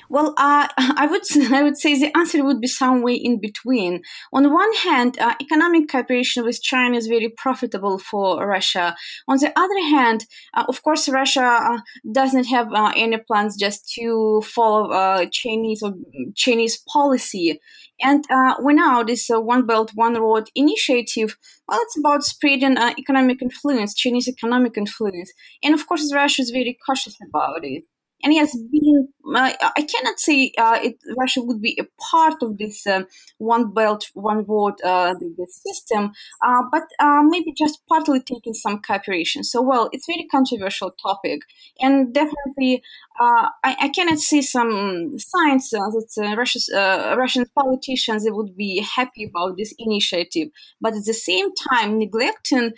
Well, 0.08 0.34
uh, 0.36 0.68
I 0.78 1.06
would 1.06 1.22
I 1.52 1.62
would 1.62 1.76
say 1.76 1.98
the 1.98 2.16
answer 2.16 2.44
would 2.44 2.60
be 2.60 2.66
somewhere 2.66 3.16
in 3.18 3.40
between. 3.40 4.02
On 4.32 4.52
one 4.52 4.74
hand, 4.74 5.18
uh, 5.18 5.34
economic 5.40 5.88
cooperation 5.88 6.44
with 6.44 6.62
China 6.62 6.96
is 6.96 7.06
very 7.06 7.28
profitable 7.28 7.98
for 7.98 8.46
Russia. 8.46 8.96
On 9.26 9.38
the 9.38 9.52
other 9.56 9.80
hand, 9.96 10.26
uh, 10.54 10.64
of 10.68 10.82
course, 10.82 11.08
Russia 11.08 11.42
uh, 11.42 11.78
doesn't 12.12 12.44
have 12.44 12.72
uh, 12.72 12.92
any 12.96 13.18
plans 13.18 13.56
just 13.56 13.90
to 13.94 14.42
follow 14.42 14.90
uh, 14.90 15.26
Chinese 15.32 15.82
or 15.82 15.94
Chinese 16.34 16.78
policy. 16.92 17.60
And 18.00 18.24
uh, 18.30 18.54
we 18.62 18.74
now 18.74 19.02
this 19.02 19.30
uh, 19.30 19.40
One 19.40 19.66
Belt 19.66 19.92
One 19.94 20.14
Road 20.14 20.48
initiative. 20.54 21.36
Well, 21.68 21.80
it's 21.82 21.98
about 21.98 22.22
spreading 22.24 22.76
uh, 22.76 22.94
economic 22.98 23.42
influence, 23.42 23.94
Chinese 23.94 24.28
economic 24.28 24.76
influence, 24.76 25.32
and 25.62 25.74
of 25.74 25.86
course, 25.86 26.12
Russia 26.14 26.42
is 26.42 26.50
very 26.50 26.78
cautious 26.86 27.16
about 27.28 27.64
it 27.64 27.84
and 28.22 28.34
yes, 28.34 28.56
being 28.70 29.08
uh, 29.34 29.52
I 29.76 29.82
cannot 29.82 30.18
say 30.18 30.52
uh, 30.58 30.78
it, 30.82 30.98
Russia 31.18 31.42
would 31.42 31.60
be 31.60 31.78
a 31.80 31.86
part 32.10 32.42
of 32.42 32.58
this 32.58 32.86
uh, 32.86 33.02
one 33.38 33.72
belt, 33.72 34.10
one 34.14 34.44
road 34.44 34.74
uh, 34.82 35.14
system, 35.48 36.12
uh, 36.44 36.62
but 36.72 36.84
uh, 36.98 37.22
maybe 37.24 37.52
just 37.56 37.80
partly 37.88 38.20
taking 38.20 38.54
some 38.54 38.80
cooperation. 38.80 39.44
So, 39.44 39.62
well, 39.62 39.88
it's 39.92 40.06
very 40.06 40.26
controversial 40.30 40.92
topic, 41.02 41.40
and 41.80 42.12
definitely 42.12 42.82
I, 43.20 43.48
I, 43.64 43.88
cannot 43.88 44.18
see 44.18 44.42
some 44.42 45.16
signs 45.18 45.70
that 45.70 46.34
Russia's, 46.36 46.70
Russian 46.74 47.46
politicians 47.58 48.24
they 48.24 48.30
would 48.30 48.56
be 48.56 48.86
happy 48.96 49.24
about 49.24 49.56
this 49.56 49.74
initiative, 49.78 50.48
but 50.80 50.94
at 50.94 51.04
the 51.04 51.14
same 51.14 51.48
time 51.70 51.98
neglecting 51.98 52.72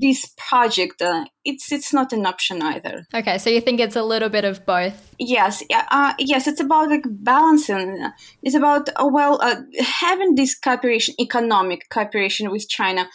this 0.00 0.34
project 0.36 1.02
uh, 1.02 1.24
it's 1.44 1.72
it's 1.72 1.92
not 1.92 2.12
an 2.12 2.26
option 2.26 2.62
either. 2.62 3.06
Okay 3.14 3.38
so 3.38 3.50
you 3.50 3.60
think 3.60 3.80
it's 3.80 3.96
a 3.96 4.02
little 4.02 4.28
bit 4.28 4.44
of 4.44 4.64
both? 4.66 5.14
Yes 5.18 5.62
uh, 5.72 6.14
yes 6.18 6.46
it's 6.46 6.60
about 6.60 6.88
like 6.90 7.04
balancing. 7.06 8.06
It's 8.42 8.54
about 8.54 8.88
uh, 8.88 9.08
well 9.12 9.40
uh, 9.42 9.56
having 9.80 10.34
this 10.34 10.58
cooperation 10.58 11.14
economic 11.20 11.88
cooperation 11.90 12.50
with 12.50 12.68
china 12.68 13.08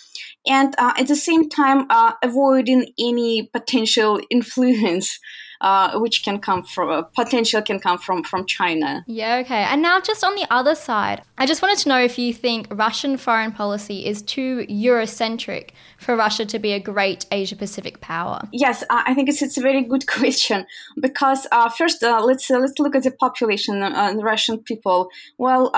and 0.46 0.76
uh, 0.78 0.94
at 0.98 1.08
the 1.08 1.16
same 1.16 1.50
time 1.50 1.86
uh, 1.90 2.14
avoiding 2.24 2.94
any 3.00 3.50
potential 3.52 4.20
influence 4.30 5.20
uh, 5.66 5.98
which 6.00 6.24
can 6.24 6.40
come 6.40 6.62
from 6.62 6.90
uh, 6.92 7.02
potential 7.02 7.60
can 7.60 7.80
come 7.80 7.98
from 7.98 8.24
from 8.24 8.46
China. 8.46 9.04
Yeah, 9.08 9.38
okay. 9.38 9.64
And 9.64 9.82
now 9.82 10.00
just 10.00 10.24
on 10.24 10.36
the 10.36 10.46
other 10.52 10.76
side, 10.76 11.24
I 11.40 11.48
just 11.48 11.64
wanted 11.64 11.80
to 11.80 11.90
know 11.90 12.00
if 12.00 12.20
you 12.20 12.36
think 12.36 12.68
Russian 12.70 13.18
foreign 13.18 13.52
policy 13.52 14.06
is 14.06 14.22
too 14.22 14.68
Eurocentric 14.70 15.72
for 15.98 16.16
Russia 16.16 16.46
to 16.46 16.60
be 16.60 16.74
a 16.74 16.80
great 16.80 17.26
Asia 17.32 17.56
Pacific 17.56 18.00
power. 18.00 18.42
Yes, 18.54 18.84
I 18.92 19.16
think 19.16 19.28
it's, 19.28 19.42
it's 19.42 19.58
a 19.58 19.62
very 19.62 19.84
good 19.84 20.06
question 20.18 20.68
because 21.02 21.48
uh, 21.52 21.70
first 21.70 22.04
uh, 22.04 22.24
let's 22.24 22.50
uh, 22.52 22.60
let's 22.60 22.78
look 22.78 22.96
at 22.96 23.02
the 23.02 23.12
population, 23.12 23.80
the 23.80 24.22
Russian 24.24 24.60
people. 24.60 25.10
Well. 25.38 25.72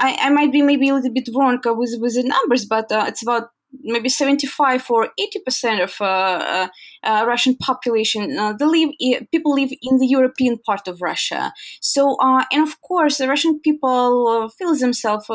I, 0.00 0.18
I 0.20 0.30
might 0.30 0.50
be 0.50 0.60
maybe 0.60 0.88
a 0.88 0.94
little 0.94 1.12
bit 1.12 1.28
wrong 1.32 1.60
with 1.64 1.94
with 2.00 2.14
the 2.16 2.24
numbers, 2.24 2.64
but 2.64 2.86
it's 2.90 3.22
about 3.22 3.50
maybe 3.82 4.08
75 4.08 4.90
or 4.90 5.10
80 5.18 5.40
percent 5.40 5.80
of 5.80 5.94
uh, 6.00 6.04
uh, 6.04 6.68
uh, 7.02 7.24
Russian 7.26 7.56
population 7.56 8.38
uh, 8.38 8.52
they 8.52 8.64
live 8.64 8.90
people 9.30 9.52
live 9.54 9.70
in 9.82 9.98
the 9.98 10.06
European 10.06 10.58
part 10.58 10.88
of 10.88 11.00
Russia. 11.00 11.52
So 11.80 12.16
uh, 12.20 12.44
and 12.52 12.66
of 12.66 12.80
course 12.80 13.18
the 13.18 13.28
Russian 13.28 13.60
people 13.60 14.28
uh, 14.28 14.48
feel 14.58 14.74
themselves 14.74 15.28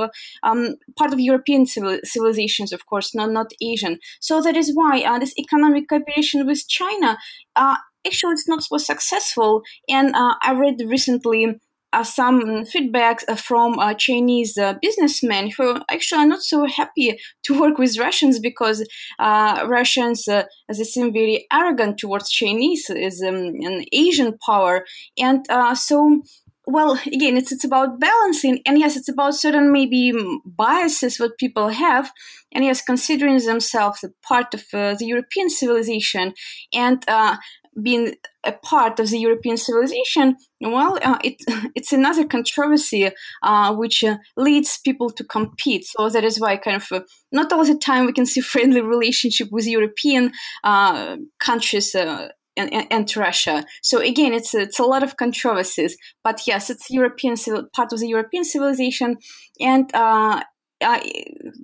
um, 0.44 0.76
part 0.98 1.14
of 1.14 1.20
European 1.20 1.66
civil- 1.66 2.00
civilizations, 2.04 2.74
of 2.74 2.86
course, 2.86 3.14
not 3.16 3.32
not 3.32 3.52
Asian. 3.62 4.00
So 4.20 4.42
that 4.42 4.56
is 4.56 4.72
why 4.74 5.20
this 5.20 5.38
economic 5.38 5.88
cooperation 5.88 6.46
with 6.46 6.68
China 6.68 7.18
actually 8.06 8.34
it's 8.34 8.48
not 8.48 8.64
so 8.64 8.78
successful. 8.78 9.62
And 9.88 10.14
I 10.16 10.54
read 10.54 10.82
recently 10.86 11.60
uh, 11.94 12.04
some 12.04 12.66
feedback 12.66 13.24
uh, 13.28 13.36
from 13.36 13.80
uh, 13.80 13.94
Chinese 13.94 14.58
uh, 14.58 14.74
businessmen 14.82 15.52
who 15.56 15.78
actually 15.90 16.24
are 16.24 16.28
not 16.28 16.42
so 16.42 16.66
happy 16.66 17.18
to 17.44 17.60
work 17.60 17.78
with 17.78 18.00
Russians 18.00 18.40
because 18.40 18.86
uh, 19.20 19.66
Russians, 19.68 20.28
uh, 20.28 20.44
they 20.68 20.84
seem 20.84 21.14
very 21.14 21.46
arrogant 21.54 22.00
towards 22.00 22.32
Chinese 22.32 22.90
as 22.90 23.22
um, 23.22 23.36
an 23.36 23.86
Asian 23.94 24.38
power, 24.46 24.86
and 25.18 25.46
so. 25.78 26.22
Well, 26.66 26.98
again, 27.06 27.36
it's 27.36 27.52
it's 27.52 27.66
about 27.66 28.00
balancing, 28.00 28.62
and 28.66 28.80
yes, 28.80 28.96
it's 28.96 29.10
about 29.10 29.36
certain 29.36 29.74
maybe 29.74 30.14
biases 30.46 31.20
what 31.20 31.38
people 31.38 31.68
have, 31.68 32.10
and 32.54 32.64
yes, 32.64 32.82
considering 32.82 33.38
themselves 33.40 34.02
a 34.02 34.12
part 34.26 34.54
of 34.54 34.64
the 34.72 35.06
European 35.06 35.50
civilization, 35.50 36.34
and 36.74 37.04
being 37.82 38.16
a 38.44 38.52
part 38.52 39.00
of 39.00 39.10
the 39.10 39.20
European 39.20 39.58
civilization, 39.58 40.36
well, 40.62 40.98
uh, 41.02 41.18
it, 41.24 41.36
it's 41.76 41.94
another 41.94 42.26
controversy 42.26 43.12
uh, 43.42 43.74
which 43.76 44.04
uh, 44.04 44.18
leads 44.38 44.78
people 44.78 45.10
to 45.12 45.24
compete. 45.24 45.86
So 45.86 46.10
that 46.10 46.24
is 46.24 46.40
why, 46.40 46.58
kind 46.58 46.78
of, 46.78 46.88
uh, 46.92 47.02
not 47.32 47.52
all 47.52 47.66
the 47.66 47.78
time 47.78 48.06
we 48.06 48.14
can 48.14 48.26
see 48.26 48.42
friendly 48.54 48.82
relationship 48.82 49.50
with 49.52 49.68
European 49.68 50.34
uh, 50.64 51.18
countries. 51.40 51.96
Uh, 51.96 52.30
and, 52.56 52.86
and, 52.92 53.18
Russia. 53.18 53.66
So 53.82 53.98
again, 53.98 54.32
it's 54.32 54.54
it's 54.54 54.78
a 54.78 54.84
lot 54.84 55.02
of 55.02 55.18
controversies. 55.18 55.98
But 56.24 56.46
yes, 56.46 56.70
it's 56.70 56.92
European 56.92 57.36
part 57.76 57.92
of 57.92 58.00
the 58.00 58.08
European 58.08 58.44
civilization, 58.44 59.18
and 59.60 59.92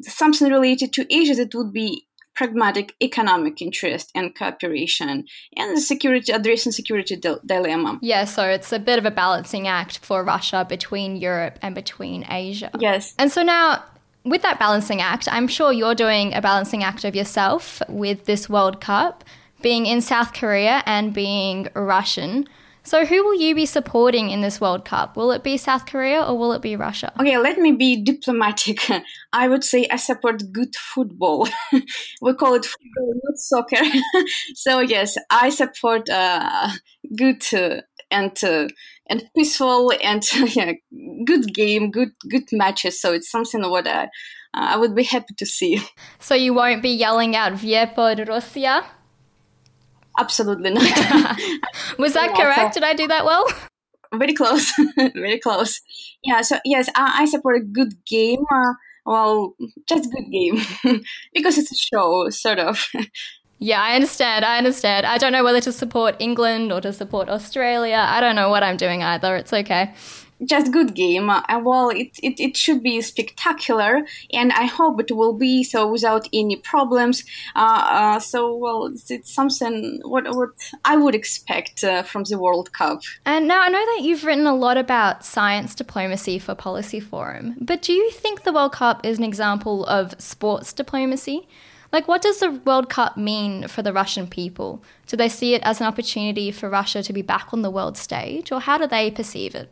something 0.01 0.49
related 0.49 0.91
to 0.93 1.05
Asia 1.15 1.35
that 1.35 1.53
would 1.53 1.71
be 1.71 2.07
pragmatic 2.39 2.95
economic 3.03 3.61
interest 3.61 4.09
and 4.15 4.33
cooperation 4.33 5.25
and 5.57 5.75
the 5.75 5.81
security 5.81 6.31
addressing 6.31 6.71
security 6.71 7.17
di- 7.17 7.35
dilemma. 7.45 7.99
Yeah, 8.01 8.23
so 8.23 8.45
it's 8.45 8.71
a 8.71 8.79
bit 8.79 8.97
of 8.97 9.05
a 9.05 9.11
balancing 9.11 9.67
act 9.67 9.97
for 9.97 10.23
Russia 10.23 10.65
between 10.67 11.17
Europe 11.17 11.59
and 11.61 11.75
between 11.75 12.25
Asia. 12.29 12.71
Yes. 12.79 13.13
And 13.19 13.29
so 13.29 13.43
now 13.43 13.83
with 14.23 14.41
that 14.43 14.57
balancing 14.57 15.01
act, 15.01 15.27
I'm 15.29 15.49
sure 15.49 15.73
you're 15.73 15.95
doing 15.95 16.33
a 16.33 16.41
balancing 16.41 16.81
act 16.81 17.03
of 17.03 17.13
yourself 17.13 17.81
with 17.89 18.23
this 18.23 18.49
World 18.49 18.79
Cup, 18.79 19.25
being 19.61 19.85
in 19.85 19.99
South 19.99 20.31
Korea 20.31 20.81
and 20.85 21.13
being 21.13 21.67
Russian. 21.75 22.47
So, 22.89 23.05
who 23.05 23.23
will 23.23 23.35
you 23.35 23.53
be 23.53 23.67
supporting 23.67 24.31
in 24.31 24.41
this 24.41 24.59
World 24.59 24.83
Cup? 24.83 25.15
Will 25.15 25.31
it 25.31 25.43
be 25.43 25.57
South 25.57 25.85
Korea 25.85 26.23
or 26.23 26.35
will 26.35 26.53
it 26.53 26.63
be 26.63 26.75
Russia? 26.75 27.13
Okay, 27.19 27.37
let 27.37 27.59
me 27.59 27.71
be 27.71 28.03
diplomatic. 28.03 28.79
I 29.31 29.47
would 29.47 29.63
say 29.63 29.85
I 29.91 29.97
support 29.97 30.41
good 30.51 30.75
football. 30.75 31.47
we 32.23 32.33
call 32.33 32.55
it 32.55 32.65
football, 32.65 33.13
not 33.23 33.37
soccer. 33.37 33.85
so, 34.55 34.79
yes, 34.79 35.19
I 35.29 35.51
support 35.51 36.09
uh, 36.09 36.71
good 37.15 37.43
uh, 37.53 37.81
and 38.09 38.35
uh, 38.43 38.69
and 39.05 39.29
peaceful 39.37 39.93
and 40.03 40.23
yeah, 40.55 40.71
good 41.25 41.53
game, 41.53 41.91
good 41.91 42.13
good 42.27 42.51
matches. 42.51 42.99
So 42.99 43.13
it's 43.13 43.29
something 43.29 43.69
what 43.69 43.87
I, 43.87 44.09
I 44.55 44.77
would 44.77 44.95
be 44.95 45.03
happy 45.03 45.35
to 45.37 45.45
see. 45.45 45.79
So 46.17 46.33
you 46.33 46.55
won't 46.55 46.81
be 46.81 46.89
yelling 46.89 47.35
out 47.35 47.53
"Viepod 47.53 48.27
Russia"? 48.27 48.83
Absolutely 50.19 50.71
not. 50.71 50.83
Was 51.97 52.13
that 52.13 52.31
yeah, 52.31 52.35
correct? 52.35 52.73
So 52.73 52.81
Did 52.81 52.87
I 52.87 52.93
do 52.93 53.07
that 53.07 53.25
well? 53.25 53.47
Very 54.13 54.33
close. 54.33 54.73
very 55.13 55.39
close. 55.39 55.81
Yeah. 56.23 56.41
So 56.41 56.57
yes, 56.65 56.89
I, 56.95 57.21
I 57.21 57.25
support 57.25 57.61
a 57.61 57.63
good 57.63 57.93
game. 58.05 58.43
Uh, 58.51 58.73
well, 59.05 59.55
just 59.87 60.11
good 60.11 60.31
game 60.31 60.59
because 61.31 61.59
it's 61.59 61.71
a 61.71 61.75
show, 61.75 62.27
sort 62.31 62.57
of. 62.57 62.83
Yeah, 63.59 63.79
I 63.79 63.93
understand. 63.93 64.45
I 64.45 64.57
understand. 64.57 65.05
I 65.05 65.19
don't 65.19 65.31
know 65.31 65.43
whether 65.43 65.61
to 65.61 65.71
support 65.71 66.15
England 66.17 66.71
or 66.71 66.81
to 66.81 66.91
support 66.91 67.29
Australia. 67.29 68.03
I 68.03 68.19
don't 68.19 68.35
know 68.35 68.49
what 68.49 68.63
I'm 68.63 68.77
doing 68.77 69.03
either. 69.03 69.35
It's 69.35 69.53
okay. 69.53 69.93
Just 70.45 70.71
good 70.71 70.95
game. 70.95 71.29
Uh, 71.29 71.41
well, 71.61 71.89
it, 71.89 72.11
it, 72.23 72.39
it 72.39 72.57
should 72.57 72.81
be 72.81 73.01
spectacular, 73.01 74.05
and 74.31 74.51
I 74.53 74.65
hope 74.65 74.99
it 74.99 75.11
will 75.11 75.33
be 75.33 75.63
so 75.63 75.91
without 75.91 76.27
any 76.33 76.55
problems. 76.55 77.23
Uh, 77.55 77.87
uh, 77.89 78.19
so, 78.19 78.55
well, 78.55 78.87
it's, 78.87 79.11
it's, 79.11 79.31
something 79.31 79.99
what 80.03 80.25
what 80.35 80.49
I 80.85 80.97
would 80.97 81.15
expect 81.15 81.83
uh, 81.83 82.03
from 82.03 82.23
the 82.23 82.39
World 82.39 82.73
Cup. 82.73 83.01
And 83.25 83.47
now 83.47 83.61
I 83.61 83.69
know 83.69 83.85
that 83.95 84.03
you've 84.03 84.23
written 84.23 84.47
a 84.47 84.55
lot 84.55 84.77
about 84.77 85.25
science 85.25 85.75
diplomacy 85.75 86.39
for 86.39 86.55
Policy 86.55 86.99
Forum, 86.99 87.55
but 87.59 87.81
do 87.81 87.93
you 87.93 88.11
think 88.11 88.43
the 88.43 88.53
World 88.53 88.73
Cup 88.73 89.05
is 89.05 89.17
an 89.17 89.23
example 89.23 89.85
of 89.85 90.19
sports 90.19 90.73
diplomacy? 90.73 91.47
Like, 91.91 92.07
what 92.07 92.21
does 92.21 92.39
the 92.39 92.51
World 92.51 92.89
Cup 92.89 93.17
mean 93.17 93.67
for 93.67 93.81
the 93.81 93.93
Russian 93.93 94.27
people? 94.27 94.83
Do 95.07 95.17
they 95.17 95.29
see 95.29 95.55
it 95.55 95.63
as 95.63 95.81
an 95.81 95.87
opportunity 95.87 96.51
for 96.51 96.69
Russia 96.69 97.01
to 97.01 97.13
be 97.13 97.23
back 97.23 97.51
on 97.51 97.63
the 97.63 97.71
world 97.71 97.97
stage, 97.97 98.51
or 98.51 98.61
how 98.61 98.77
do 98.77 98.85
they 98.85 99.09
perceive 99.09 99.55
it? 99.55 99.71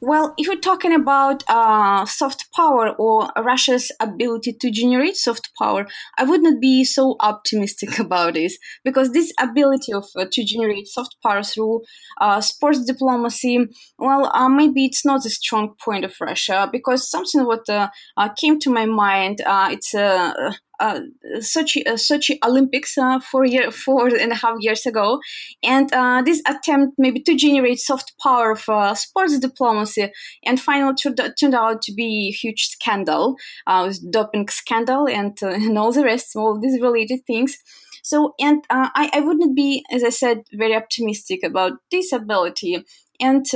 Well, 0.00 0.34
if 0.36 0.48
we're 0.48 0.56
talking 0.56 0.92
about 0.92 1.44
uh, 1.48 2.04
soft 2.06 2.46
power 2.54 2.90
or 2.98 3.30
Russia's 3.36 3.92
ability 4.00 4.54
to 4.60 4.70
generate 4.70 5.16
soft 5.16 5.50
power, 5.58 5.86
I 6.18 6.24
would 6.24 6.42
not 6.42 6.60
be 6.60 6.84
so 6.84 7.16
optimistic 7.20 7.98
about 7.98 8.34
this 8.34 8.58
because 8.84 9.12
this 9.12 9.32
ability 9.38 9.92
of 9.92 10.06
uh, 10.16 10.26
to 10.30 10.44
generate 10.44 10.88
soft 10.88 11.16
power 11.22 11.42
through 11.42 11.82
uh, 12.20 12.40
sports 12.40 12.84
diplomacy, 12.84 13.66
well, 13.98 14.30
uh, 14.34 14.48
maybe 14.48 14.84
it's 14.84 15.04
not 15.04 15.24
a 15.24 15.30
strong 15.30 15.74
point 15.84 16.04
of 16.04 16.14
Russia 16.20 16.68
because 16.70 17.08
something 17.08 17.46
what 17.46 17.68
uh, 17.68 17.88
uh, 18.16 18.28
came 18.30 18.58
to 18.60 18.70
my 18.70 18.86
mind, 18.86 19.40
it's 19.46 19.94
a 19.94 20.56
uh, 20.82 21.00
Sochi, 21.38 21.86
uh, 21.86 21.92
Sochi 21.92 22.36
Olympics 22.44 22.98
uh, 22.98 23.20
four 23.20 23.46
year 23.46 23.70
four 23.70 24.08
and 24.08 24.32
a 24.32 24.34
half 24.34 24.56
years 24.58 24.84
ago, 24.84 25.20
and 25.62 25.92
uh, 25.92 26.22
this 26.22 26.42
attempt 26.46 26.94
maybe 26.98 27.20
to 27.20 27.36
generate 27.36 27.78
soft 27.78 28.12
power 28.22 28.56
for 28.56 28.94
sports 28.96 29.38
diplomacy, 29.38 30.10
and 30.44 30.60
finally 30.60 30.94
turned, 30.94 31.54
out 31.54 31.82
to 31.82 31.92
be 31.94 32.28
a 32.28 32.32
huge 32.32 32.66
scandal, 32.66 33.36
uh, 33.66 33.92
doping 34.10 34.48
scandal 34.48 35.08
and, 35.08 35.38
uh, 35.42 35.48
and 35.66 35.78
all 35.78 35.92
the 35.92 36.04
rest, 36.04 36.34
all 36.34 36.58
these 36.60 36.80
related 36.80 37.20
things. 37.26 37.56
So, 38.02 38.34
and 38.40 38.64
uh, 38.68 38.88
I, 38.94 39.10
I 39.14 39.20
wouldn't 39.20 39.54
be, 39.54 39.84
as 39.92 40.02
I 40.02 40.08
said, 40.08 40.38
very 40.52 40.74
optimistic 40.74 41.44
about 41.44 41.74
this 41.92 42.12
ability. 42.12 42.84
And 43.20 43.46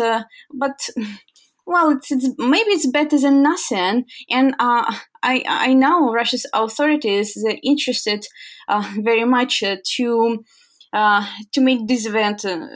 but 0.55 0.79
well, 1.67 1.91
it's, 1.91 2.13
it's 2.13 2.29
maybe 2.39 2.71
it's 2.71 2.87
better 2.87 3.19
than 3.19 3.43
nothing. 3.43 4.05
And 4.31 4.55
uh, 4.59 4.95
I 5.27 5.43
I 5.47 5.75
know 5.75 6.13
Russia's 6.13 6.47
authorities 6.53 7.37
are 7.47 7.59
interested 7.63 8.27
uh, 8.69 8.85
very 9.01 9.25
much 9.25 9.63
uh, 9.63 9.77
to. 9.97 10.45
Uh, 10.93 11.27
to 11.53 11.61
make 11.61 11.87
this 11.89 12.07
event 12.07 12.45
uh, 12.45 12.69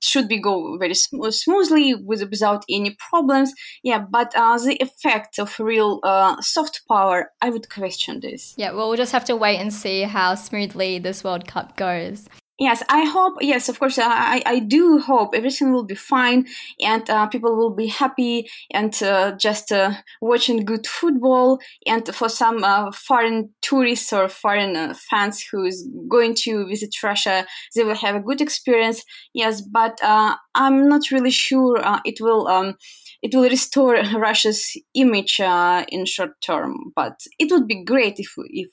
should 0.00 0.28
be 0.28 0.38
go 0.38 0.76
very 0.78 0.94
sm- 0.94 1.30
smoothly 1.30 1.94
with, 1.94 2.22
without 2.30 2.64
any 2.70 2.94
problems 3.10 3.52
yeah 3.82 3.98
but 3.98 4.30
uh, 4.36 4.56
the 4.58 4.76
effect 4.76 5.38
of 5.38 5.58
real 5.58 5.98
uh, 6.04 6.36
soft 6.40 6.82
power 6.86 7.32
i 7.40 7.48
would 7.48 7.68
question 7.70 8.20
this 8.20 8.54
yeah 8.58 8.70
well 8.70 8.88
we'll 8.88 8.96
just 8.96 9.10
have 9.10 9.24
to 9.24 9.34
wait 9.34 9.56
and 9.56 9.72
see 9.72 10.02
how 10.02 10.34
smoothly 10.34 10.98
this 10.98 11.24
world 11.24 11.48
cup 11.48 11.76
goes 11.76 12.28
Yes, 12.58 12.82
I 12.88 13.04
hope. 13.04 13.34
Yes, 13.42 13.68
of 13.68 13.78
course, 13.78 13.98
I 13.98 14.42
I 14.46 14.60
do 14.60 14.98
hope 14.98 15.34
everything 15.34 15.72
will 15.72 15.84
be 15.84 15.94
fine 15.94 16.46
and 16.80 17.08
uh, 17.10 17.26
people 17.26 17.54
will 17.54 17.74
be 17.74 17.86
happy 17.86 18.48
and 18.70 18.94
uh, 19.02 19.32
just 19.36 19.70
uh, 19.72 19.92
watching 20.22 20.64
good 20.64 20.86
football. 20.86 21.58
And 21.86 22.08
for 22.14 22.30
some 22.30 22.64
uh, 22.64 22.92
foreign 22.92 23.50
tourists 23.60 24.10
or 24.10 24.28
foreign 24.28 24.74
uh, 24.74 24.94
fans 25.10 25.44
who 25.52 25.64
is 25.66 25.86
going 26.08 26.34
to 26.44 26.66
visit 26.66 26.94
Russia, 27.02 27.44
they 27.74 27.84
will 27.84 27.94
have 27.96 28.14
a 28.16 28.20
good 28.20 28.40
experience. 28.40 29.04
Yes, 29.34 29.60
but 29.60 30.02
uh, 30.02 30.36
I'm 30.54 30.88
not 30.88 31.10
really 31.10 31.30
sure 31.32 31.76
it 32.06 32.22
will. 32.22 32.48
Um, 32.48 32.76
it 33.22 33.34
will 33.34 33.48
restore 33.50 33.96
Russia's 34.16 34.72
image 34.94 35.40
in 35.40 36.06
short 36.06 36.40
term, 36.40 36.92
but 36.94 37.20
it 37.38 37.50
would 37.52 37.66
be 37.66 37.84
great 37.84 38.18
if 38.18 38.32
if 38.38 38.72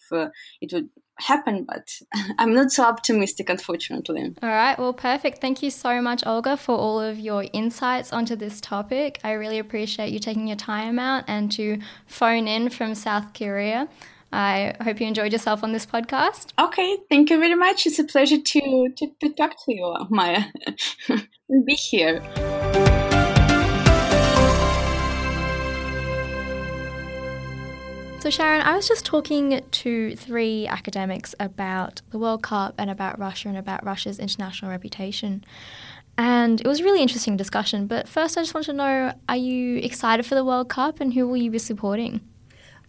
it 0.62 0.72
would 0.74 0.90
happen, 1.20 1.64
but 1.64 1.90
I'm 2.38 2.54
not 2.54 2.72
so 2.72 2.84
optimistic, 2.84 3.50
unfortunately. 3.50 4.36
All 4.42 4.50
right, 4.50 4.78
well, 4.78 4.94
perfect. 4.94 5.40
Thank 5.40 5.62
you 5.64 5.70
so 5.70 6.02
much, 6.02 6.26
Olga, 6.26 6.58
for 6.58 6.76
all 6.76 7.00
of 7.00 7.20
your 7.20 7.46
insights 7.54 8.14
onto 8.14 8.36
this 8.36 8.60
topic. 8.62 9.20
I 9.24 9.34
really 9.34 9.60
appreciate 9.60 10.12
you 10.12 10.20
taking 10.20 10.48
your 10.48 10.58
time 10.58 11.00
out 11.00 11.24
and 11.28 11.52
to 11.54 11.80
phone 12.08 12.48
in 12.48 12.70
from 12.70 12.96
South 12.96 13.34
Korea. 13.34 13.88
I 14.32 14.76
hope 14.82 15.00
you 15.00 15.06
enjoyed 15.06 15.32
yourself 15.32 15.64
on 15.64 15.74
this 15.74 15.86
podcast. 15.86 16.54
Okay, 16.60 16.98
thank 17.08 17.30
you 17.30 17.40
very 17.40 17.56
much. 17.56 17.86
It's 17.86 18.00
a 18.00 18.04
pleasure 18.04 18.40
to, 18.40 18.90
to, 18.98 19.08
to 19.22 19.30
talk 19.34 19.52
to 19.66 19.74
you, 19.74 19.96
Maya, 20.10 20.46
and 21.10 21.66
be 21.66 21.76
here. 21.76 22.22
So, 28.24 28.30
Sharon, 28.30 28.62
I 28.62 28.74
was 28.74 28.88
just 28.88 29.04
talking 29.04 29.62
to 29.70 30.16
three 30.16 30.66
academics 30.66 31.36
about 31.42 32.02
the 32.12 32.18
World 32.18 32.42
Cup 32.42 32.74
and 32.78 32.90
about 32.90 33.20
Russia 33.20 33.50
and 33.50 33.58
about 33.58 33.84
Russia's 33.84 34.18
international 34.18 34.72
reputation. 34.72 35.44
And 36.18 36.62
it 36.62 36.66
was 36.66 36.80
a 36.80 36.86
really 36.86 37.02
interesting 37.02 37.36
discussion. 37.36 37.86
But 37.86 38.08
first, 38.08 38.38
I 38.38 38.42
just 38.42 38.54
want 38.54 38.66
to 38.68 38.72
know 38.72 39.14
are 39.28 39.36
you 39.36 39.76
excited 39.80 40.26
for 40.26 40.36
the 40.36 40.46
World 40.46 40.70
Cup 40.70 41.02
and 41.02 41.14
who 41.14 41.28
will 41.28 41.36
you 41.36 41.52
be 41.52 41.60
supporting? 41.60 42.22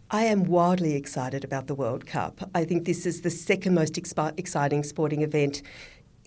I 0.09 0.27
am 0.27 0.45
wildly 0.45 0.95
excited 0.95 1.43
about 1.43 1.67
the 1.67 1.75
World 1.75 2.07
Cup. 2.07 2.49
I 2.55 2.65
think 2.65 2.85
this 2.85 3.05
is 3.05 3.23
the 3.23 3.31
second 3.31 3.75
most 3.75 3.95
expi- 3.95 4.39
exciting 4.39 4.85
sporting 4.85 5.23
event 5.23 5.63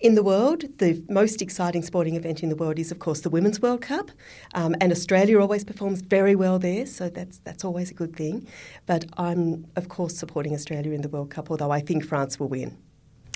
in 0.00 0.14
the 0.14 0.22
world, 0.22 0.64
the 0.78 1.02
most 1.08 1.42
exciting 1.42 1.82
sporting 1.82 2.14
event 2.14 2.42
in 2.42 2.48
the 2.48 2.56
world 2.56 2.78
is, 2.78 2.92
of 2.92 2.98
course, 3.00 3.20
the 3.20 3.30
Women's 3.30 3.60
World 3.60 3.80
Cup, 3.80 4.10
um, 4.54 4.76
and 4.80 4.92
Australia 4.92 5.40
always 5.40 5.64
performs 5.64 6.02
very 6.02 6.36
well 6.36 6.58
there, 6.58 6.86
so 6.86 7.08
that's 7.08 7.38
that's 7.38 7.64
always 7.64 7.90
a 7.90 7.94
good 7.94 8.14
thing. 8.14 8.46
But 8.86 9.06
I'm, 9.16 9.66
of 9.76 9.88
course, 9.88 10.16
supporting 10.16 10.54
Australia 10.54 10.92
in 10.92 11.02
the 11.02 11.08
World 11.08 11.30
Cup, 11.30 11.50
although 11.50 11.70
I 11.70 11.80
think 11.80 12.04
France 12.04 12.38
will 12.38 12.48
win. 12.48 12.76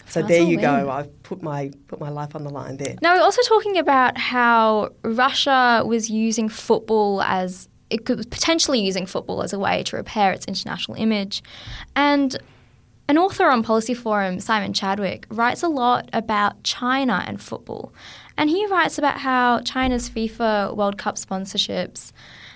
So 0.06 0.20
France 0.20 0.28
there 0.28 0.42
you 0.42 0.60
go. 0.60 0.90
I've 0.90 1.22
put 1.22 1.42
my 1.42 1.72
put 1.88 1.98
my 1.98 2.10
life 2.10 2.34
on 2.36 2.44
the 2.44 2.50
line 2.50 2.76
there. 2.76 2.96
Now 3.02 3.14
we're 3.14 3.22
also 3.22 3.42
talking 3.42 3.78
about 3.78 4.16
how 4.16 4.90
Russia 5.02 5.82
was 5.84 6.10
using 6.10 6.48
football 6.48 7.22
as 7.22 7.68
it 7.90 8.04
could 8.06 8.30
potentially 8.30 8.80
using 8.80 9.06
football 9.06 9.42
as 9.42 9.52
a 9.52 9.58
way 9.58 9.82
to 9.84 9.96
repair 9.96 10.32
its 10.32 10.46
international 10.46 10.96
image, 10.96 11.42
and 11.96 12.36
an 13.12 13.18
author 13.18 13.50
on 13.50 13.62
Policy 13.62 13.92
Forum, 13.92 14.40
Simon 14.40 14.72
Chadwick, 14.72 15.26
writes 15.28 15.62
a 15.62 15.68
lot 15.68 16.08
about 16.14 16.62
China 16.62 17.22
and 17.26 17.42
football. 17.42 17.92
And 18.38 18.48
he 18.48 18.66
writes 18.68 18.96
about 18.96 19.18
how 19.18 19.60
China's 19.60 20.08
FIFA 20.08 20.74
World 20.74 20.96
Cup 20.96 21.16
sponsorships, 21.16 22.12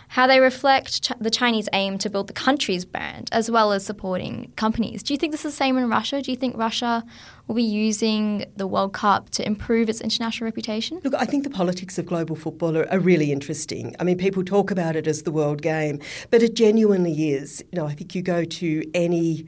how 0.08 0.26
they 0.26 0.40
reflect 0.40 1.02
ch- 1.02 1.12
the 1.20 1.28
Chinese 1.28 1.68
aim 1.74 1.98
to 1.98 2.08
build 2.08 2.28
the 2.28 2.32
country's 2.32 2.86
brand 2.86 3.28
as 3.32 3.50
well 3.50 3.70
as 3.70 3.84
supporting 3.84 4.50
companies. 4.56 5.02
Do 5.02 5.12
you 5.12 5.18
think 5.18 5.32
this 5.32 5.44
is 5.44 5.52
the 5.52 5.56
same 5.58 5.76
in 5.76 5.90
Russia? 5.90 6.22
Do 6.22 6.30
you 6.30 6.38
think 6.38 6.56
Russia 6.56 7.04
will 7.46 7.56
be 7.56 7.62
using 7.62 8.46
the 8.56 8.66
World 8.66 8.94
Cup 8.94 9.28
to 9.32 9.46
improve 9.46 9.90
its 9.90 10.00
international 10.00 10.46
reputation? 10.46 11.02
Look, 11.04 11.12
I 11.16 11.26
think 11.26 11.44
the 11.44 11.50
politics 11.50 11.98
of 11.98 12.06
global 12.06 12.34
football 12.34 12.78
are, 12.78 12.90
are, 12.90 12.98
really 12.98 13.30
interesting. 13.30 13.94
I 14.00 14.04
mean, 14.04 14.16
people 14.16 14.42
talk 14.42 14.70
about 14.70 14.96
it 14.96 15.06
as 15.06 15.24
the 15.24 15.30
world 15.30 15.60
game, 15.60 16.00
but 16.30 16.42
it 16.42 16.54
genuinely 16.54 17.32
is. 17.32 17.62
You 17.72 17.80
know, 17.80 17.86
I 17.86 17.92
think 17.92 18.14
you 18.14 18.22
go 18.22 18.44
to 18.44 18.90
any 18.94 19.44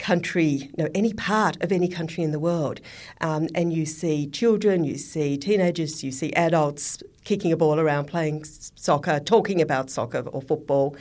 country, 0.00 0.70
know, 0.78 0.88
any 0.94 1.12
part 1.12 1.62
of 1.62 1.70
any 1.70 1.88
country 1.88 2.24
in 2.24 2.32
the 2.32 2.40
world, 2.40 2.80
um, 3.20 3.46
and 3.54 3.72
you 3.72 3.86
see 3.86 4.26
children, 4.26 4.82
you 4.84 4.98
see 4.98 5.36
teenagers, 5.36 6.02
you 6.02 6.10
see 6.10 6.32
adults 6.32 7.02
kicking 7.24 7.52
a 7.52 7.56
ball 7.56 7.78
around, 7.78 8.06
playing 8.06 8.44
soccer, 8.44 9.20
talking 9.20 9.60
about 9.60 9.90
soccer 9.90 10.20
or 10.20 10.42
football, 10.42 10.96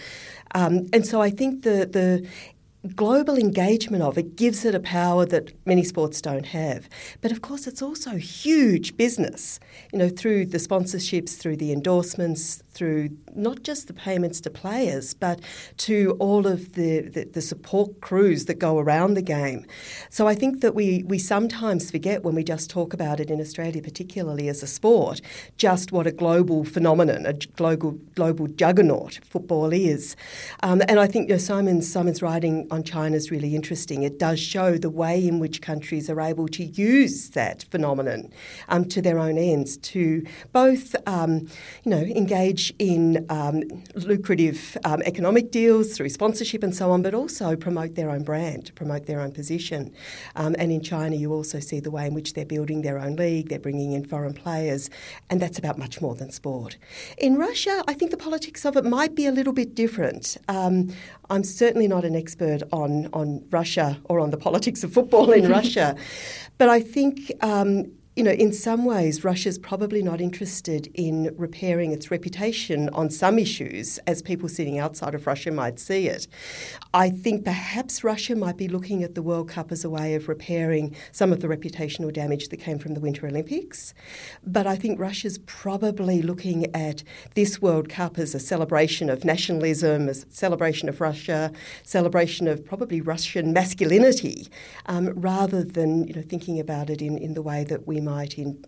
um, 0.54 0.88
and 0.94 1.06
so 1.06 1.22
I 1.22 1.32
think 1.32 1.64
the 1.64 1.88
the 1.92 2.28
global 2.96 3.38
engagement 3.38 4.02
of 4.04 4.18
it 4.18 4.36
gives 4.36 4.64
it 4.64 4.74
a 4.74 4.80
power 4.80 5.26
that 5.26 5.52
many 5.66 5.84
sports 5.84 6.22
don't 6.22 6.46
have. 6.46 6.88
But 7.22 7.32
of 7.32 7.42
course, 7.42 7.68
it's 7.68 7.82
also 7.82 8.12
huge 8.12 8.96
business, 8.96 9.60
you 9.92 10.00
know, 10.00 10.10
through 10.10 10.46
the 10.48 10.60
sponsorships, 10.60 11.38
through 11.38 11.58
the 11.58 11.74
endorsements, 11.74 12.64
through 12.80 13.10
not 13.36 13.62
just 13.62 13.88
the 13.88 13.94
payments 13.94 14.40
to 14.40 14.50
players, 14.50 15.14
but 15.14 15.42
to 15.76 16.16
all 16.18 16.48
of 16.48 16.74
the, 16.74 17.02
the, 17.02 17.26
the, 17.26 17.42
support 17.42 18.00
crews 18.00 18.46
that 18.46 18.58
go 18.58 18.80
around 18.80 19.16
the 19.16 19.22
game. 19.22 19.66
So 20.10 20.30
I 20.30 20.34
think 20.34 20.62
that 20.62 20.76
we, 20.76 21.04
we 21.04 21.20
sometimes 21.20 21.92
forget 21.92 22.24
when 22.24 22.36
we 22.36 22.44
just 22.44 22.70
talk 22.70 22.94
about 22.94 23.20
it 23.20 23.30
in 23.30 23.42
Australia, 23.42 23.82
particularly 23.82 24.48
as 24.48 24.64
a 24.64 24.68
sport, 24.68 25.20
just 25.58 25.92
what 25.92 26.08
a 26.08 26.12
global 26.12 26.64
phenomenon, 26.64 27.26
a 27.26 27.34
global 27.34 27.92
global 28.16 28.48
juggernaut 28.48 29.20
football 29.26 29.74
is. 29.74 30.16
Um, 30.64 30.82
and 30.88 31.02
I 31.02 31.08
think 31.08 31.28
you 31.28 31.36
know, 31.36 31.40
Simon's, 31.40 31.92
Simon's 31.92 32.22
writing 32.22 32.66
on 32.72 32.84
China 32.84 33.18
is 33.18 33.30
really 33.30 33.56
interesting. 33.56 34.04
It 34.04 34.20
does 34.20 34.40
show 34.40 34.78
the 34.78 34.90
way 34.90 35.28
in 35.28 35.40
which 35.40 35.62
countries 35.62 36.10
are 36.10 36.22
able 36.22 36.48
to 36.50 36.64
use 36.64 37.32
that 37.32 37.66
phenomenon 37.72 38.32
um, 38.70 38.86
to 38.86 39.02
their 39.02 39.20
own 39.20 39.38
ends, 39.38 39.76
to 39.78 40.26
both 40.54 40.96
um, 41.06 41.40
you 41.84 41.92
know 41.92 41.98
engage 41.98 42.69
in 42.80 43.26
um, 43.30 43.64
lucrative 43.96 44.78
um, 44.86 45.02
economic 45.04 45.52
deals 45.52 45.96
through 45.96 46.10
sponsorship 46.10 46.64
and 46.64 46.76
so 46.76 46.92
on, 46.92 47.02
but 47.02 47.14
also 47.14 47.56
promote 47.56 47.96
their 47.96 48.10
own 48.10 48.24
brand, 48.24 48.72
promote 48.76 49.06
their 49.06 49.22
own 49.22 49.32
position. 49.32 49.94
Um, 50.36 50.56
and 50.60 50.72
in 50.72 50.82
China, 50.82 51.16
you 51.16 51.34
also 51.34 51.60
see 51.60 51.80
the 51.80 51.92
way 51.92 52.06
in 52.06 52.14
which 52.14 52.34
they're 52.34 52.46
building 52.46 52.82
their 52.82 53.00
own 53.00 53.16
league, 53.16 53.50
they're 53.50 53.60
bringing 53.60 53.94
in 53.94 54.06
foreign 54.06 54.34
players, 54.34 54.90
and 55.30 55.42
that's 55.42 55.58
about 55.58 55.78
much 55.78 56.02
more 56.02 56.16
than 56.16 56.32
sport. 56.32 56.78
In 57.18 57.38
Russia, 57.38 57.84
I 57.88 57.94
think 57.94 58.12
the 58.12 58.18
politics 58.18 58.66
of 58.66 58.78
it 58.78 58.86
might 58.86 59.16
be 59.16 59.26
a 59.26 59.32
little 59.32 59.54
bit 59.54 59.76
different. 59.76 60.38
Um, 60.48 60.94
I'm 61.30 61.44
certainly 61.44 61.88
not 61.88 62.06
an 62.06 62.16
expert 62.16 62.64
on, 62.72 63.10
on 63.14 63.46
Russia 63.50 64.00
or 64.06 64.20
on 64.20 64.32
the 64.32 64.38
politics 64.50 64.84
of 64.84 64.94
football 64.94 65.32
in 65.32 65.50
Russia, 65.50 65.96
but 66.58 66.70
I 66.70 66.82
think 66.82 67.32
um, 67.42 67.92
you 68.16 68.24
know, 68.24 68.32
in 68.32 68.52
some 68.52 68.84
ways, 68.84 69.24
Russia's 69.24 69.58
probably 69.58 70.02
not 70.02 70.20
interested 70.20 70.90
in 70.94 71.34
repairing 71.38 71.94
its 71.94 72.12
reputation 72.12 72.90
on 72.90 73.10
some 73.10 73.40
issues 73.40 73.98
as 74.00 74.22
people 74.22 74.50
sitting 74.50 74.78
outside 74.78 75.16
of 75.16 75.26
Russia 75.26 75.52
might 75.52 75.80
see 75.80 76.08
it. 76.08 76.28
I 76.94 77.12
think 77.12 77.46
perhaps 77.46 78.04
Russia 78.04 78.36
might 78.36 78.58
be 78.58 78.68
looking 78.68 79.04
at 79.04 79.16
the 79.16 79.22
World 79.22 79.48
Cup 79.48 79.72
as 79.72 79.86
a 79.86 79.90
way 79.90 80.16
of 80.16 80.28
repairing 80.28 80.96
some 81.14 81.32
of 81.32 81.40
the 81.40 81.48
reputational 81.48 82.12
damage 82.12 82.50
that 82.50 82.58
came 82.58 82.78
from 82.78 82.94
the 82.94 83.00
Winter 83.00 83.26
Olympics. 83.26 83.94
But 84.46 84.68
I 84.68 84.76
think 84.76 85.00
Russia's 85.00 85.38
probably 85.46 86.22
looking 86.22 86.76
at 86.76 87.04
this 87.36 87.62
World 87.62 87.88
Cup 87.88 88.18
as 88.18 88.36
a 88.36 88.40
celebration 88.40 89.10
of 89.10 89.24
nationalism, 89.24 90.10
as 90.10 90.24
a 90.24 90.32
celebration 90.32 90.90
of 90.90 91.00
Russia, 91.00 91.54
celebration 91.84 92.50
of 92.50 92.66
probably 92.66 93.00
Russian 93.00 93.54
masculinity, 93.54 94.50
um, 94.88 95.10
rather 95.10 95.64
than 95.64 96.06
you 96.06 96.16
know, 96.16 96.22
thinking 96.22 96.60
about 96.60 96.90
it 96.90 97.02
in, 97.02 97.18
in 97.18 97.34
the 97.34 97.42
way 97.42 97.64
that 97.64 97.88
we 97.88 98.02
might 98.02 98.09
in, 98.38 98.66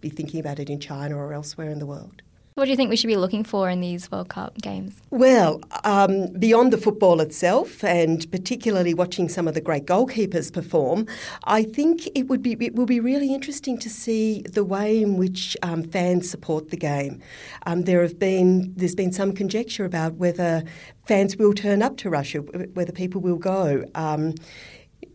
be 0.00 0.08
thinking 0.08 0.40
about 0.40 0.58
it 0.58 0.70
in 0.70 0.80
China 0.80 1.16
or 1.16 1.32
elsewhere 1.32 1.70
in 1.70 1.78
the 1.78 1.86
world. 1.86 2.22
What 2.56 2.66
do 2.66 2.70
you 2.70 2.76
think 2.76 2.88
we 2.88 2.94
should 2.94 3.08
be 3.08 3.16
looking 3.16 3.42
for 3.42 3.68
in 3.68 3.80
these 3.80 4.12
World 4.12 4.28
Cup 4.28 4.56
games? 4.58 5.02
Well, 5.10 5.60
um, 5.82 6.28
beyond 6.34 6.72
the 6.72 6.78
football 6.78 7.20
itself, 7.20 7.82
and 7.82 8.30
particularly 8.30 8.94
watching 8.94 9.28
some 9.28 9.48
of 9.48 9.54
the 9.54 9.60
great 9.60 9.86
goalkeepers 9.86 10.52
perform, 10.52 11.08
I 11.42 11.64
think 11.64 12.06
it 12.14 12.28
would 12.28 12.42
be 12.42 12.52
it 12.60 12.76
will 12.76 12.86
be 12.86 13.00
really 13.00 13.34
interesting 13.34 13.76
to 13.78 13.90
see 13.90 14.42
the 14.42 14.62
way 14.62 15.02
in 15.02 15.16
which 15.16 15.56
um, 15.64 15.82
fans 15.82 16.30
support 16.30 16.70
the 16.70 16.76
game. 16.76 17.20
Um, 17.66 17.82
there 17.82 18.02
have 18.02 18.20
been 18.20 18.72
there's 18.76 18.94
been 18.94 19.10
some 19.10 19.32
conjecture 19.32 19.84
about 19.84 20.14
whether 20.14 20.62
fans 21.08 21.36
will 21.36 21.54
turn 21.54 21.82
up 21.82 21.96
to 21.96 22.08
Russia, 22.08 22.38
whether 22.38 22.92
people 22.92 23.20
will 23.20 23.38
go. 23.38 23.84
Um, 23.96 24.36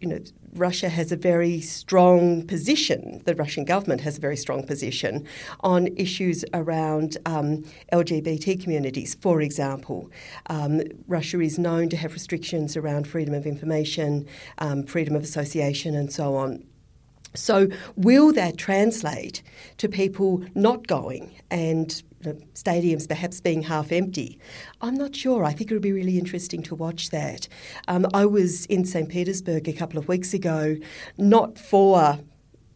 you 0.01 0.09
know, 0.09 0.19
Russia 0.53 0.89
has 0.89 1.11
a 1.11 1.15
very 1.15 1.61
strong 1.61 2.45
position, 2.45 3.21
the 3.25 3.35
Russian 3.35 3.65
government 3.65 4.01
has 4.01 4.17
a 4.17 4.21
very 4.21 4.37
strong 4.37 4.65
position 4.65 5.27
on 5.61 5.87
issues 5.95 6.43
around 6.53 7.17
um, 7.25 7.63
LGBT 7.93 8.61
communities, 8.61 9.15
for 9.15 9.41
example. 9.41 10.09
Um, 10.47 10.81
Russia 11.07 11.39
is 11.41 11.59
known 11.59 11.89
to 11.89 11.97
have 11.97 12.13
restrictions 12.13 12.75
around 12.75 13.07
freedom 13.07 13.33
of 13.33 13.45
information, 13.45 14.27
um, 14.57 14.83
freedom 14.83 15.15
of 15.15 15.23
association, 15.23 15.95
and 15.95 16.11
so 16.11 16.35
on. 16.35 16.63
So, 17.35 17.67
will 17.95 18.33
that 18.33 18.57
translate 18.57 19.43
to 19.77 19.87
people 19.87 20.43
not 20.55 20.87
going 20.87 21.31
and 21.51 22.03
stadiums 22.53 23.07
perhaps 23.07 23.39
being 23.39 23.61
half 23.63 23.91
empty. 23.91 24.39
I'm 24.81 24.95
not 24.95 25.15
sure. 25.15 25.43
I 25.43 25.53
think 25.53 25.71
it 25.71 25.73
would 25.73 25.81
be 25.81 25.91
really 25.91 26.17
interesting 26.17 26.61
to 26.63 26.75
watch 26.75 27.09
that. 27.11 27.47
Um, 27.87 28.07
I 28.13 28.25
was 28.25 28.65
in 28.65 28.85
St. 28.85 29.09
Petersburg 29.09 29.67
a 29.67 29.73
couple 29.73 29.97
of 29.97 30.07
weeks 30.07 30.33
ago, 30.33 30.75
not 31.17 31.57
for 31.57 32.19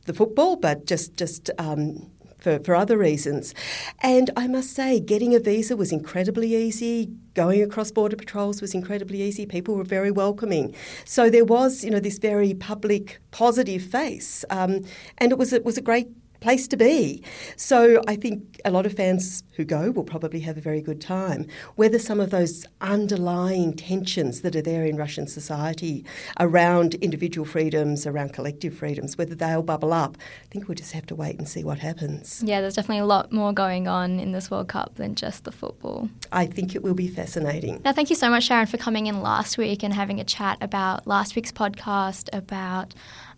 the 0.06 0.14
football, 0.14 0.56
but 0.56 0.86
just 0.86 1.16
just 1.16 1.49
um, 1.58 2.10
for, 2.44 2.60
for 2.60 2.76
other 2.76 2.98
reasons. 2.98 3.56
And 4.02 4.30
I 4.36 4.48
must 4.48 4.74
say, 4.74 5.00
getting 5.00 5.34
a 5.34 5.39
visa 5.39 5.76
was 5.78 5.91
incredibly 5.91 6.54
easy. 6.54 7.10
Going 7.34 7.64
across 7.64 7.89
border 7.89 8.18
patrols 8.18 8.62
was 8.62 8.76
incredibly 8.76 9.22
easy. 9.22 9.46
People 9.46 9.76
were 9.76 9.84
very 9.84 10.12
welcoming. 10.12 10.76
So 11.06 11.30
there 11.30 11.46
was, 11.46 11.84
you 11.84 11.89
know, 11.89 12.00
this 12.00 12.20
very 12.20 12.54
public, 12.54 13.20
positive 13.32 13.82
face, 13.82 14.46
um, 14.50 14.82
and 15.18 15.32
it 15.32 15.38
was 15.38 15.54
it 15.54 15.66
was 15.66 15.78
a 15.78 15.82
great 15.82 16.08
place 16.44 16.68
to 16.68 16.78
be. 16.78 17.24
So 17.56 18.02
I 18.08 18.16
think 18.16 18.60
a 18.66 18.72
lot 18.72 18.86
of 18.86 18.94
fans 18.94 19.44
who 19.56 19.64
go 19.64 19.91
will 19.91 20.04
probably 20.04 20.41
have 20.41 20.58
a 20.58 20.62
very 20.62 20.82
good 20.82 21.00
time. 21.00 21.48
Whether 21.76 21.98
some 21.98 22.20
of 22.20 22.30
those 22.30 22.66
underlying 22.82 23.74
tensions 23.74 24.41
that 24.41 24.56
are 24.56 24.62
there 24.62 24.86
in 24.86 24.98
Russian 24.98 25.26
society 25.26 26.06
around 26.39 26.96
individual 26.96 27.46
freedoms, 27.46 28.06
around 28.06 28.34
collective 28.34 28.76
freedoms, 28.76 29.18
whether 29.18 29.36
they'll 29.36 29.64
bubble 29.64 29.94
up, 29.94 30.18
I 30.44 30.48
think 30.52 30.68
we'll 30.68 30.76
just 30.76 30.91
have 30.91 31.06
to 31.08 31.16
wait 31.16 31.38
and 31.38 31.48
see 31.48 31.64
what 31.64 31.80
happens. 31.80 32.44
Yeah, 32.46 32.62
there's 32.62 32.76
definitely 32.76 33.00
a 33.00 33.06
lot 33.06 33.32
more 33.32 33.54
going 33.54 33.88
on 33.88 34.20
in 34.20 34.34
this 34.34 34.52
World 34.52 34.68
Cup 34.68 34.96
than 34.96 35.16
just 35.16 35.46
the 35.46 35.52
football. 35.52 36.10
I 36.32 36.46
think 36.46 36.76
it 36.76 36.84
will 36.84 36.94
be 36.94 37.08
fascinating. 37.08 37.82
Now, 37.86 37.94
thank 37.94 38.10
you 38.10 38.16
so 38.16 38.30
much, 38.30 38.44
Sharon, 38.44 38.68
for 38.68 38.78
coming 38.78 39.08
in 39.08 39.22
last 39.22 39.58
week 39.58 39.82
and 39.82 39.94
having 39.94 40.20
a 40.20 40.26
chat 40.26 40.58
about 40.60 41.08
last 41.08 41.36
week's 41.36 41.52
podcast 41.52 42.28
about 42.34 42.94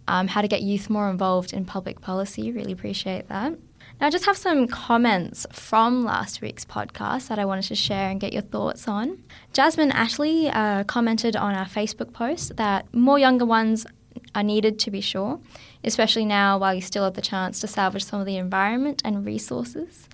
um, 0.07 0.27
how 0.27 0.41
to 0.41 0.47
get 0.47 0.61
youth 0.61 0.89
more 0.89 1.09
involved 1.09 1.53
in 1.53 1.65
public 1.65 2.01
policy. 2.01 2.51
Really 2.51 2.71
appreciate 2.71 3.27
that. 3.29 3.53
Now, 3.99 4.07
I 4.07 4.09
just 4.09 4.25
have 4.25 4.37
some 4.37 4.67
comments 4.67 5.45
from 5.53 6.03
last 6.03 6.41
week's 6.41 6.65
podcast 6.65 7.29
that 7.29 7.39
I 7.39 7.45
wanted 7.45 7.63
to 7.65 7.75
share 7.75 8.09
and 8.09 8.19
get 8.19 8.33
your 8.33 8.41
thoughts 8.41 8.87
on. 8.87 9.23
Jasmine 9.53 9.91
Ashley 9.91 10.49
uh, 10.49 10.83
commented 10.83 11.35
on 11.37 11.55
our 11.55 11.65
Facebook 11.65 12.11
post 12.11 12.57
that 12.57 12.93
more 12.93 13.17
younger 13.17 13.45
ones 13.45 13.85
are 14.33 14.43
needed 14.43 14.79
to 14.79 14.91
be 14.91 14.99
sure, 14.99 15.39
especially 15.83 16.25
now 16.25 16.57
while 16.57 16.73
you 16.73 16.81
still 16.81 17.05
have 17.05 17.13
the 17.13 17.21
chance 17.21 17.61
to 17.61 17.67
salvage 17.67 18.03
some 18.03 18.19
of 18.19 18.25
the 18.25 18.35
environment 18.35 19.01
and 19.05 19.25
resources, 19.25 20.09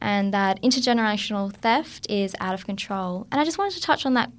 and 0.00 0.34
that 0.34 0.60
intergenerational 0.62 1.54
theft 1.54 2.06
is 2.10 2.34
out 2.38 2.54
of 2.54 2.66
control. 2.66 3.26
And 3.32 3.40
I 3.40 3.44
just 3.44 3.56
wanted 3.56 3.74
to 3.74 3.80
touch 3.80 4.04
on 4.04 4.14
that 4.14 4.30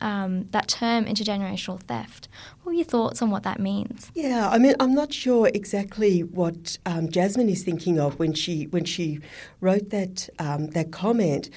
um, 0.00 0.46
that 0.50 0.68
term 0.68 1.04
intergenerational 1.04 1.80
theft. 1.80 2.28
What 2.62 2.72
are 2.72 2.76
your 2.76 2.84
thoughts 2.84 3.22
on 3.22 3.30
what 3.30 3.42
that 3.44 3.58
means? 3.58 4.10
Yeah, 4.14 4.48
I 4.48 4.58
mean, 4.58 4.74
I'm 4.78 4.94
not 4.94 5.12
sure 5.12 5.50
exactly 5.54 6.20
what 6.20 6.78
um, 6.86 7.08
Jasmine 7.08 7.48
is 7.48 7.64
thinking 7.64 7.98
of 7.98 8.18
when 8.18 8.34
she 8.34 8.66
when 8.66 8.84
she 8.84 9.20
wrote 9.60 9.90
that 9.90 10.28
um, 10.38 10.68
that 10.68 10.90
comment. 10.90 11.50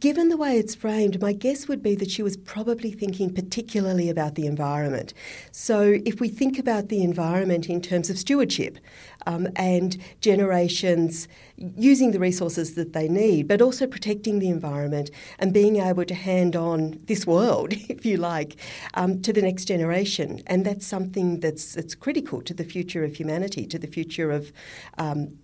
Given 0.00 0.28
the 0.28 0.36
way 0.36 0.58
it's 0.58 0.74
framed, 0.74 1.20
my 1.20 1.32
guess 1.32 1.68
would 1.68 1.82
be 1.82 1.94
that 1.94 2.10
she 2.10 2.22
was 2.22 2.36
probably 2.36 2.90
thinking 2.90 3.32
particularly 3.32 4.10
about 4.10 4.34
the 4.34 4.44
environment. 4.44 5.14
So, 5.52 6.00
if 6.04 6.20
we 6.20 6.28
think 6.28 6.58
about 6.58 6.88
the 6.88 7.02
environment 7.02 7.68
in 7.68 7.80
terms 7.80 8.10
of 8.10 8.18
stewardship 8.18 8.78
um, 9.26 9.48
and 9.56 9.96
generations 10.20 11.28
using 11.56 12.10
the 12.10 12.18
resources 12.18 12.74
that 12.74 12.92
they 12.92 13.08
need, 13.08 13.46
but 13.46 13.62
also 13.62 13.86
protecting 13.86 14.40
the 14.40 14.48
environment 14.48 15.10
and 15.38 15.52
being 15.54 15.76
able 15.76 16.04
to 16.04 16.14
hand 16.14 16.56
on 16.56 17.00
this 17.04 17.26
world, 17.26 17.72
if 17.88 18.04
you 18.04 18.16
like, 18.16 18.56
um, 18.94 19.22
to 19.22 19.32
the 19.32 19.42
next 19.42 19.66
generation, 19.66 20.42
and 20.46 20.66
that's 20.66 20.86
something 20.86 21.40
that's, 21.40 21.74
that's 21.74 21.94
critical 21.94 22.42
to 22.42 22.52
the 22.52 22.64
future 22.64 23.04
of 23.04 23.16
humanity, 23.16 23.64
to 23.66 23.78
the 23.78 23.86
future 23.86 24.32
of 24.32 24.52
um, 24.98 25.38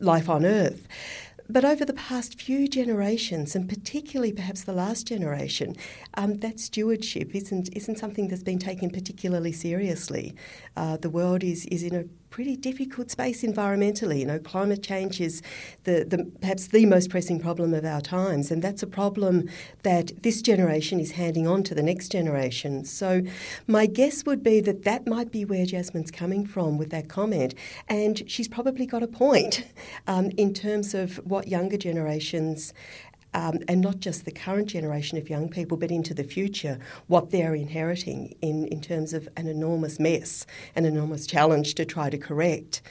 life 0.00 0.28
on 0.28 0.44
Earth. 0.44 0.86
But 1.50 1.64
over 1.64 1.84
the 1.86 1.94
past 1.94 2.40
few 2.40 2.68
generations, 2.68 3.56
and 3.56 3.68
particularly 3.68 4.32
perhaps 4.32 4.64
the 4.64 4.74
last 4.74 5.06
generation, 5.06 5.76
um, 6.14 6.38
that 6.40 6.60
stewardship 6.60 7.34
isn't 7.34 7.70
isn't 7.74 7.98
something 7.98 8.28
that's 8.28 8.42
been 8.42 8.58
taken 8.58 8.90
particularly 8.90 9.52
seriously. 9.52 10.34
Uh, 10.76 10.98
the 10.98 11.08
world 11.08 11.42
is 11.42 11.64
is 11.66 11.82
in 11.82 11.94
a 11.94 12.04
pretty 12.30 12.56
difficult 12.56 13.10
space 13.10 13.42
environmentally. 13.42 14.20
You 14.20 14.26
know, 14.26 14.38
climate 14.38 14.82
change 14.82 15.20
is 15.20 15.42
the, 15.84 16.04
the, 16.04 16.30
perhaps 16.40 16.68
the 16.68 16.86
most 16.86 17.10
pressing 17.10 17.40
problem 17.40 17.74
of 17.74 17.84
our 17.84 18.00
times, 18.00 18.50
and 18.50 18.62
that's 18.62 18.82
a 18.82 18.86
problem 18.86 19.48
that 19.82 20.22
this 20.22 20.42
generation 20.42 21.00
is 21.00 21.12
handing 21.12 21.46
on 21.46 21.62
to 21.64 21.74
the 21.74 21.82
next 21.82 22.10
generation. 22.10 22.84
So, 22.84 23.22
my 23.66 23.86
guess 23.86 24.24
would 24.24 24.42
be 24.42 24.60
that 24.60 24.84
that 24.84 25.06
might 25.06 25.30
be 25.30 25.44
where 25.44 25.66
Jasmine's 25.66 26.10
coming 26.10 26.46
from 26.46 26.78
with 26.78 26.90
that 26.90 27.08
comment, 27.08 27.54
and 27.88 28.28
she's 28.30 28.48
probably 28.48 28.86
got 28.86 29.02
a 29.02 29.08
point 29.08 29.64
um, 30.06 30.30
in 30.36 30.54
terms 30.54 30.94
of 30.94 31.16
what 31.24 31.48
younger 31.48 31.76
generations 31.76 32.72
um, 33.34 33.58
and 33.68 33.80
not 33.80 34.00
just 34.00 34.24
the 34.24 34.30
current 34.30 34.68
generation 34.68 35.18
of 35.18 35.28
young 35.28 35.48
people, 35.48 35.76
but 35.76 35.90
into 35.90 36.14
the 36.14 36.24
future, 36.24 36.78
what 37.06 37.30
they're 37.30 37.54
inheriting 37.54 38.34
in, 38.40 38.66
in 38.66 38.80
terms 38.80 39.12
of 39.12 39.28
an 39.36 39.46
enormous 39.46 39.98
mess, 39.98 40.46
an 40.74 40.84
enormous 40.84 41.26
challenge 41.26 41.74
to 41.74 41.84
try 41.84 42.10
to 42.10 42.18
correct. 42.18 42.82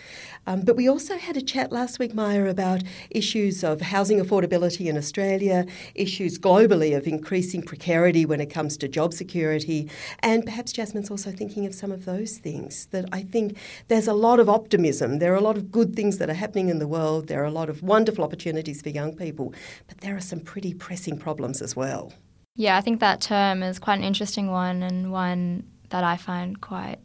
Um, 0.45 0.61
but 0.61 0.77
we 0.77 0.87
also 0.87 1.17
had 1.17 1.35
a 1.35 1.41
chat 1.41 1.73
last 1.73 1.99
week, 1.99 2.13
Maya, 2.13 2.45
about 2.47 2.81
issues 3.09 3.65
of 3.65 3.81
housing 3.81 4.19
affordability 4.19 4.85
in 4.85 4.97
Australia, 4.97 5.65
issues 5.93 6.39
globally 6.39 6.95
of 6.95 7.05
increasing 7.05 7.61
precarity 7.61 8.25
when 8.25 8.39
it 8.39 8.45
comes 8.45 8.77
to 8.77 8.87
job 8.87 9.13
security, 9.13 9.89
and 10.19 10.45
perhaps 10.45 10.71
Jasmine's 10.71 11.11
also 11.11 11.31
thinking 11.31 11.65
of 11.65 11.75
some 11.75 11.91
of 11.91 12.05
those 12.05 12.37
things. 12.37 12.85
That 12.87 13.09
I 13.11 13.23
think 13.23 13.57
there's 13.89 14.07
a 14.07 14.13
lot 14.13 14.39
of 14.39 14.47
optimism, 14.47 15.19
there 15.19 15.33
are 15.33 15.37
a 15.37 15.41
lot 15.41 15.57
of 15.57 15.69
good 15.69 15.95
things 15.95 16.17
that 16.19 16.29
are 16.29 16.33
happening 16.33 16.69
in 16.69 16.79
the 16.79 16.87
world, 16.87 17.27
there 17.27 17.41
are 17.41 17.45
a 17.45 17.51
lot 17.51 17.69
of 17.69 17.83
wonderful 17.83 18.23
opportunities 18.23 18.81
for 18.81 18.89
young 18.89 19.15
people, 19.15 19.53
but 19.87 19.99
there 19.99 20.15
are 20.15 20.21
some 20.27 20.39
pretty 20.39 20.73
pressing 20.73 21.17
problems 21.17 21.61
as 21.61 21.75
well. 21.75 22.13
Yeah, 22.55 22.77
I 22.77 22.81
think 22.81 22.99
that 22.99 23.21
term 23.21 23.61
is 23.63 23.79
quite 23.79 23.99
an 23.99 24.03
interesting 24.03 24.47
one 24.49 24.81
and 24.83 25.11
one 25.11 25.63
that 25.89 26.03
I 26.03 26.17
find 26.17 26.59
quite 26.59 26.97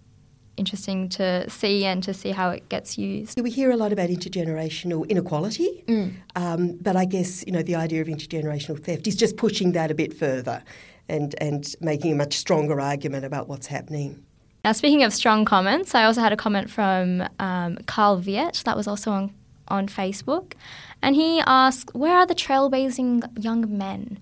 interesting 0.56 1.08
to 1.08 1.48
see 1.48 1.84
and 1.84 2.02
to 2.02 2.12
see 2.12 2.30
how 2.30 2.50
it 2.50 2.68
gets 2.68 2.98
used. 2.98 3.40
We 3.40 3.50
hear 3.50 3.70
a 3.70 3.76
lot 3.76 3.92
about 3.92 4.10
intergenerational 4.10 5.08
inequality, 5.08 5.84
Mm. 5.86 6.12
um, 6.36 6.78
but 6.80 6.94
I 6.96 7.04
guess 7.04 7.42
you 7.46 7.52
know 7.52 7.62
the 7.62 7.74
idea 7.76 8.00
of 8.02 8.08
intergenerational 8.08 8.82
theft 8.82 9.06
is 9.06 9.16
just 9.16 9.36
pushing 9.36 9.72
that 9.72 9.90
a 9.90 9.94
bit 9.94 10.12
further 10.14 10.62
and 11.08 11.34
and 11.38 11.74
making 11.80 12.12
a 12.12 12.16
much 12.16 12.34
stronger 12.36 12.80
argument 12.80 13.24
about 13.24 13.48
what's 13.48 13.66
happening. 13.68 14.22
Now, 14.64 14.72
speaking 14.72 15.02
of 15.02 15.12
strong 15.12 15.44
comments, 15.44 15.94
I 15.94 16.04
also 16.04 16.20
had 16.20 16.32
a 16.32 16.36
comment 16.36 16.70
from 16.70 17.24
um, 17.40 17.78
Carl 17.86 18.18
Viet 18.18 18.62
that 18.64 18.76
was 18.76 18.86
also 18.86 19.10
on, 19.10 19.34
on 19.68 19.86
Facebook. 19.88 20.52
And 21.00 21.14
he 21.16 21.40
asked, 21.40 21.94
Where 21.94 22.16
are 22.18 22.26
the 22.26 22.34
trailblazing 22.34 23.42
young 23.42 23.76
men? 23.76 24.18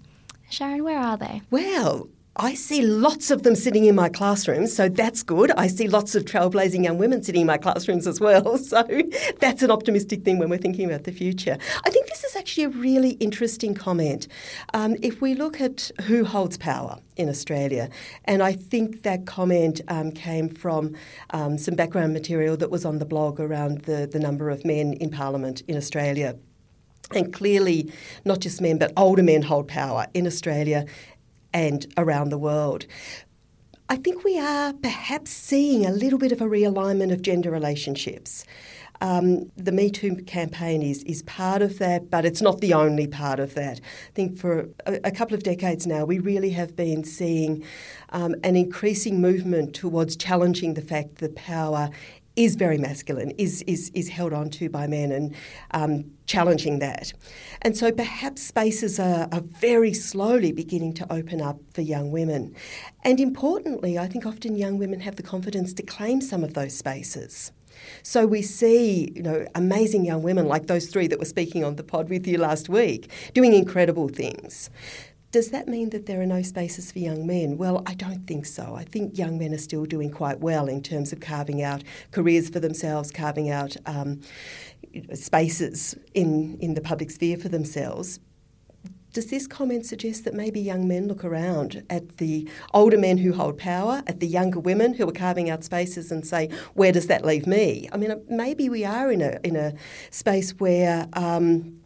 Sharon, 0.49 0.83
where 0.85 0.99
are 0.99 1.17
they? 1.17 1.43
Well, 1.51 2.09
I 2.43 2.55
see 2.55 2.81
lots 2.81 3.31
of 3.31 3.43
them 3.43 3.55
sitting 3.55 3.85
in 3.85 3.95
my 3.95 4.09
classrooms, 4.09 4.75
so 4.75 4.89
that's 4.89 5.23
good. 5.23 5.51
I 5.59 5.67
see 5.67 5.87
lots 5.89 6.15
of 6.15 6.25
trailblazing 6.25 6.83
young 6.83 6.97
women 6.97 7.23
sitting 7.23 7.43
in 7.43 7.47
my 7.47 7.59
classrooms 7.59 8.07
as 8.07 8.19
well, 8.19 8.57
so 8.73 8.83
that's 9.41 9.63
an 9.63 9.71
optimistic 9.71 10.25
thing 10.25 10.39
when 10.39 10.49
we're 10.49 10.57
thinking 10.57 10.87
about 10.87 11.05
the 11.05 11.13
future. 11.13 11.59
I 11.85 11.91
think 11.91 12.09
this 12.09 12.25
is 12.25 12.35
actually 12.37 12.65
a 12.65 12.69
really 12.71 13.11
interesting 13.21 13.75
comment. 13.75 14.27
Um, 14.73 14.97
if 15.03 15.21
we 15.21 15.35
look 15.35 15.61
at 15.61 15.91
who 16.05 16.25
holds 16.25 16.57
power 16.57 16.99
in 17.19 17.29
Australia, 17.29 17.91
and 18.25 18.43
I 18.43 18.55
think 18.55 19.03
that 19.03 19.27
comment 19.27 19.83
um, 19.89 20.11
came 20.11 20.49
from 20.49 20.95
um, 21.35 21.59
some 21.59 21.75
background 21.75 22.15
material 22.15 22.57
that 22.57 22.71
was 22.71 22.87
on 22.87 23.01
the 23.01 23.07
blog 23.07 23.39
around 23.39 23.83
the, 23.83 24.09
the 24.11 24.19
number 24.19 24.49
of 24.49 24.65
men 24.65 24.95
in 24.95 25.11
Parliament 25.11 25.61
in 25.69 25.77
Australia. 25.77 26.39
And 27.13 27.35
clearly, 27.35 27.93
not 28.25 28.39
just 28.39 28.61
men, 28.61 28.79
but 28.79 28.93
older 28.97 29.23
men 29.23 29.43
hold 29.43 29.67
power 29.69 30.07
in 30.15 30.27
Australia 30.27 30.87
and 31.53 31.87
around 31.97 32.31
the 32.31 32.39
world. 32.39 32.87
I 33.89 33.97
think 33.97 34.23
we 34.23 34.39
are 34.39 34.73
perhaps 34.73 35.31
seeing 35.33 35.85
a 35.85 35.91
little 35.91 36.19
bit 36.19 36.31
of 36.31 36.41
a 36.41 36.45
realignment 36.45 37.13
of 37.13 37.23
gender 37.23 37.51
relationships. 37.51 38.45
Um, 39.01 39.51
the 39.57 39.73
Me 39.73 39.91
Too 39.91 40.17
campaign 40.27 40.83
is, 40.83 41.03
is 41.05 41.23
part 41.23 41.63
of 41.63 41.79
that, 41.79 42.11
but 42.11 42.25
it's 42.25 42.43
not 42.43 42.61
the 42.61 42.75
only 42.75 43.07
part 43.07 43.41
of 43.41 43.55
that. 43.55 43.81
I 43.81 44.13
think 44.15 44.37
for 44.37 44.69
a, 44.87 45.01
a 45.05 45.11
couple 45.11 45.35
of 45.35 45.43
decades 45.43 45.87
now, 45.87 46.05
we 46.05 46.19
really 46.19 46.51
have 46.51 46.77
been 46.77 47.03
seeing 47.03 47.65
um, 48.11 48.35
an 48.45 48.57
increasing 48.57 49.21
movement 49.21 49.75
towards 49.75 50.17
challenging 50.17 50.75
the 50.75 50.83
fact 50.83 51.17
that 51.17 51.35
power 51.35 51.91
is 52.37 52.55
very 52.55 52.79
masculine, 52.79 53.31
is, 53.33 53.63
is, 53.63 53.91
is 53.95 54.09
held 54.09 54.33
on 54.33 54.51
to 54.51 54.69
by 54.69 54.87
men, 54.87 55.13
and 55.13 55.35
um, 55.73 56.05
challenging 56.27 56.79
that. 56.79 57.13
And 57.63 57.77
so 57.77 57.93
perhaps 57.93 58.43
spaces 58.43 58.99
are, 59.01 59.29
are 59.33 59.43
very 59.43 59.93
slowly 59.93 60.53
beginning 60.53 60.95
to 60.95 61.13
open 61.13 61.43
up 61.43 61.59
for 61.73 61.83
young 61.83 62.11
women. 62.11 62.55
And 63.05 63.21
importantly, 63.21 63.99
I 63.99 64.07
think 64.07 64.27
often 64.27 64.57
young 64.57 64.79
women 64.79 65.01
have 65.01 65.17
the 65.17 65.23
confidence 65.23 65.75
to 65.75 65.83
claim 65.83 66.21
some 66.21 66.45
of 66.45 66.55
those 66.55 66.77
spaces. 66.77 67.53
So 68.03 68.27
we 68.27 68.43
see, 68.43 69.13
you 69.15 69.23
know, 69.23 69.47
amazing 69.55 70.05
young 70.05 70.23
women 70.23 70.47
like 70.47 70.67
those 70.67 70.87
three 70.89 71.07
that 71.09 71.19
were 71.19 71.25
speaking 71.25 71.65
on 71.65 71.77
the 71.77 71.83
pod 71.83 72.09
with 72.11 72.27
you 72.27 72.39
last 72.39 72.69
week, 72.69 73.11
doing 73.35 73.55
incredible 73.55 74.09
things. 74.09 74.71
Does 75.33 75.51
that 75.51 75.69
mean 75.69 75.91
that 75.91 76.07
there 76.07 76.21
are 76.21 76.27
no 76.27 76.43
spaces 76.43 76.91
for 76.91 76.99
young 76.99 77.25
men? 77.25 77.57
Well, 77.57 77.85
I 77.87 77.95
don't 77.95 78.27
think 78.27 78.47
so. 78.47 78.75
I 78.75 78.83
think 78.83 79.17
young 79.17 79.39
men 79.39 79.55
are 79.55 79.59
still 79.59 79.85
doing 79.85 80.11
quite 80.11 80.41
well 80.41 80.67
in 80.67 80.83
terms 80.83 81.13
of 81.13 81.21
carving 81.21 81.63
out 81.63 81.85
careers 82.11 82.49
for 82.49 82.59
themselves, 82.59 83.13
carving 83.13 83.49
out 83.49 83.77
um, 83.87 84.23
spaces 85.15 85.95
in, 86.15 86.59
in 86.61 86.75
the 86.75 86.81
public 86.81 87.13
sphere 87.13 87.37
for 87.37 87.49
themselves. 87.49 88.19
Does 89.13 89.31
this 89.31 89.47
comment 89.47 89.87
suggest 89.87 90.25
that 90.25 90.35
maybe 90.35 90.61
young 90.61 90.89
men 90.89 91.07
look 91.07 91.25
around 91.25 91.85
at 91.89 92.19
the 92.19 92.49
older 92.75 92.99
men 92.99 93.19
who 93.19 93.33
hold 93.33 93.57
power, 93.57 94.03
at 94.09 94.19
the 94.19 94.27
younger 94.27 94.59
women 94.59 94.95
who 94.95 95.09
are 95.09 95.13
carving 95.13 95.49
out 95.49 95.63
spaces 95.63 96.11
and 96.11 96.27
say, 96.27 96.49
where 96.75 96.93
does 96.93 97.07
that 97.07 97.25
leave 97.25 97.47
me? 97.47 97.89
I 97.93 97.97
mean, 97.97 98.21
maybe 98.29 98.69
we 98.69 98.85
are 98.85 99.13
in 99.13 99.21
a, 99.21 99.39
in 99.45 99.55
a 99.55 99.75
space 100.11 100.51
where. 100.59 101.07
Um, 101.13 101.80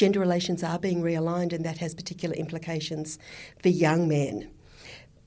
gender 0.00 0.18
relations 0.18 0.62
are 0.62 0.78
being 0.78 1.02
realigned, 1.02 1.52
and 1.52 1.62
that 1.62 1.76
has 1.76 1.94
particular 1.94 2.34
implications 2.34 3.18
for 3.62 3.68
young 3.68 4.08
men. 4.08 4.50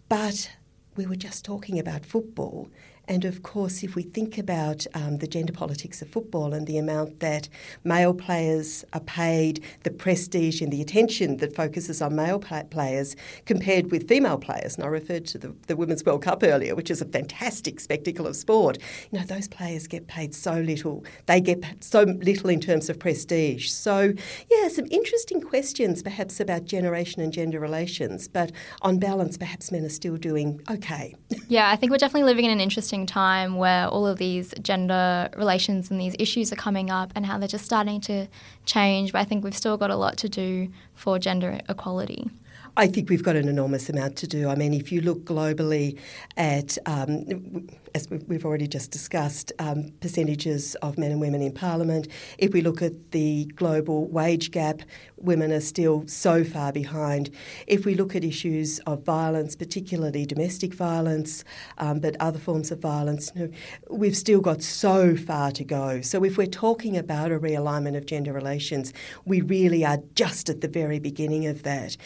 But 0.10 0.50
we 0.96 1.06
were 1.06 1.16
just 1.16 1.46
talking 1.46 1.78
about 1.78 2.04
football. 2.04 2.70
And 3.08 3.26
of 3.26 3.44
course, 3.44 3.84
if 3.84 3.96
we 3.96 4.04
think 4.04 4.38
about 4.38 4.88
um, 4.94 5.18
the 5.18 5.28
gender 5.28 5.52
politics 5.52 6.02
of 6.02 6.10
football 6.10 6.54
and 6.54 6.66
the 6.68 6.78
amount 6.78 7.20
that 7.20 7.50
male 7.84 8.14
players 8.14 8.86
are 8.94 9.02
paid, 9.02 9.64
the 9.84 9.92
prestige 9.92 10.62
and 10.62 10.72
the 10.72 10.82
attention 10.82 11.38
that 11.38 11.54
focuses 11.54 12.02
on 12.02 12.16
male 12.16 12.40
players 12.40 13.16
compared 13.46 13.92
with 13.92 14.08
female 14.08 14.38
players, 14.38 14.76
and 14.76 14.86
I 14.86 14.88
referred 14.88 15.26
to 15.28 15.38
the, 15.38 15.54
the 15.68 15.76
Women's 15.76 16.06
World 16.06 16.22
Cup 16.22 16.44
earlier, 16.44 16.76
which 16.76 16.90
is 16.90 17.02
a 17.02 17.06
fantastic 17.06 17.82
spectacle 17.82 18.26
of 18.26 18.38
sport, 18.38 18.78
you 19.12 19.20
know, 19.20 19.26
those 19.26 19.50
players 19.50 19.86
get 19.86 20.08
paid 20.08 20.34
so 20.34 20.54
little. 20.54 21.04
They 21.26 21.42
get 21.42 21.64
so 21.84 22.04
little 22.04 22.50
in 22.50 22.62
terms 22.62 22.90
of 22.90 23.00
prestige. 23.00 23.70
So, 23.70 24.14
yeah, 24.50 24.70
some 24.70 24.86
interesting 24.92 25.42
questions 25.42 26.02
perhaps 26.04 26.40
about 26.40 26.66
generation 26.66 27.22
and 27.22 27.34
gender 27.34 27.60
relations, 27.60 28.30
but 28.30 28.54
on 28.82 28.98
balance, 28.98 29.38
perhaps 29.38 29.72
men 29.72 29.84
are 29.84 29.90
still 29.90 30.16
doing 30.16 30.62
okay. 30.70 31.16
Yeah, 31.50 31.70
I 31.70 31.76
think 31.76 31.92
we're 31.92 31.98
definitely 31.98 32.24
living 32.24 32.46
in 32.46 32.52
an 32.52 32.62
interesting 32.62 32.93
time 33.06 33.58
where 33.58 33.88
all 33.88 34.06
of 34.06 34.18
these 34.20 34.54
gender 34.62 35.30
relations 35.36 35.90
and 35.90 36.00
these 36.00 36.16
issues 36.20 36.54
are 36.54 36.56
coming 36.56 36.90
up 36.92 37.12
and 37.16 37.26
how 37.26 37.38
they're 37.40 37.48
just 37.48 37.66
starting 37.66 38.00
to 38.02 38.28
change. 38.66 39.12
But 39.12 39.20
I 39.20 39.26
think 39.26 39.44
we've 39.44 39.58
still 39.58 39.78
got 39.78 39.90
a 39.90 39.96
lot 39.96 40.18
to 40.18 40.30
do 40.30 40.70
for 40.94 41.18
gender 41.18 41.60
equality. 41.68 42.30
I 42.76 42.88
think 42.88 43.10
we've 43.10 43.24
got 43.24 43.36
an 43.36 43.48
enormous 43.48 43.88
amount 43.90 44.16
to 44.18 44.28
do. 44.28 44.50
I 44.50 44.56
mean, 44.56 44.74
if 44.74 44.92
you 44.92 45.02
look 45.02 45.26
globally 45.26 46.00
at, 46.38 46.76
um, 46.88 47.68
as 47.94 48.10
we've 48.10 48.44
already 48.44 48.68
just 48.68 48.90
discussed, 48.90 49.52
um, 49.60 49.92
percentages 50.00 50.74
of 50.76 50.98
men 50.98 51.12
and 51.12 51.22
women 51.22 51.44
in 51.44 51.52
Parliament, 51.52 52.08
if 52.40 52.52
we 52.52 52.62
look 52.62 52.82
at 52.82 53.12
the 53.12 53.46
global 53.56 54.08
wage 54.08 54.50
gap, 54.50 54.82
women 55.24 55.52
are 55.52 55.62
still 55.62 56.04
so 56.08 56.44
far 56.44 56.72
behind. 56.72 57.30
If 57.68 57.86
we 57.86 57.96
look 57.96 58.16
at 58.16 58.24
issues 58.24 58.80
of 58.80 59.04
violence, 59.04 59.56
particularly 59.56 60.26
domestic 60.26 60.74
violence, 60.74 61.44
um, 61.78 62.00
but 62.00 62.16
other 62.20 62.40
forms 62.40 62.72
of 62.72 62.80
violence, 62.80 63.32
you 63.36 63.48
know, 63.48 63.54
we've 63.90 64.18
still 64.18 64.42
got 64.42 64.62
so 64.62 65.16
far 65.16 65.52
to 65.52 65.64
go. 65.64 66.02
So 66.02 66.24
if 66.24 66.38
we're 66.38 66.48
talking 66.48 66.98
about 66.98 67.32
a 67.32 67.40
realignment 67.40 67.98
of 67.98 68.06
gender 68.06 68.34
relations, 68.34 68.94
we 69.26 69.42
really 69.42 69.86
are 69.86 70.00
just 70.16 70.50
at 70.50 70.62
the 70.62 70.68
very 70.68 71.00
beginning 71.00 71.48
of 71.48 71.64
that. 71.64 71.98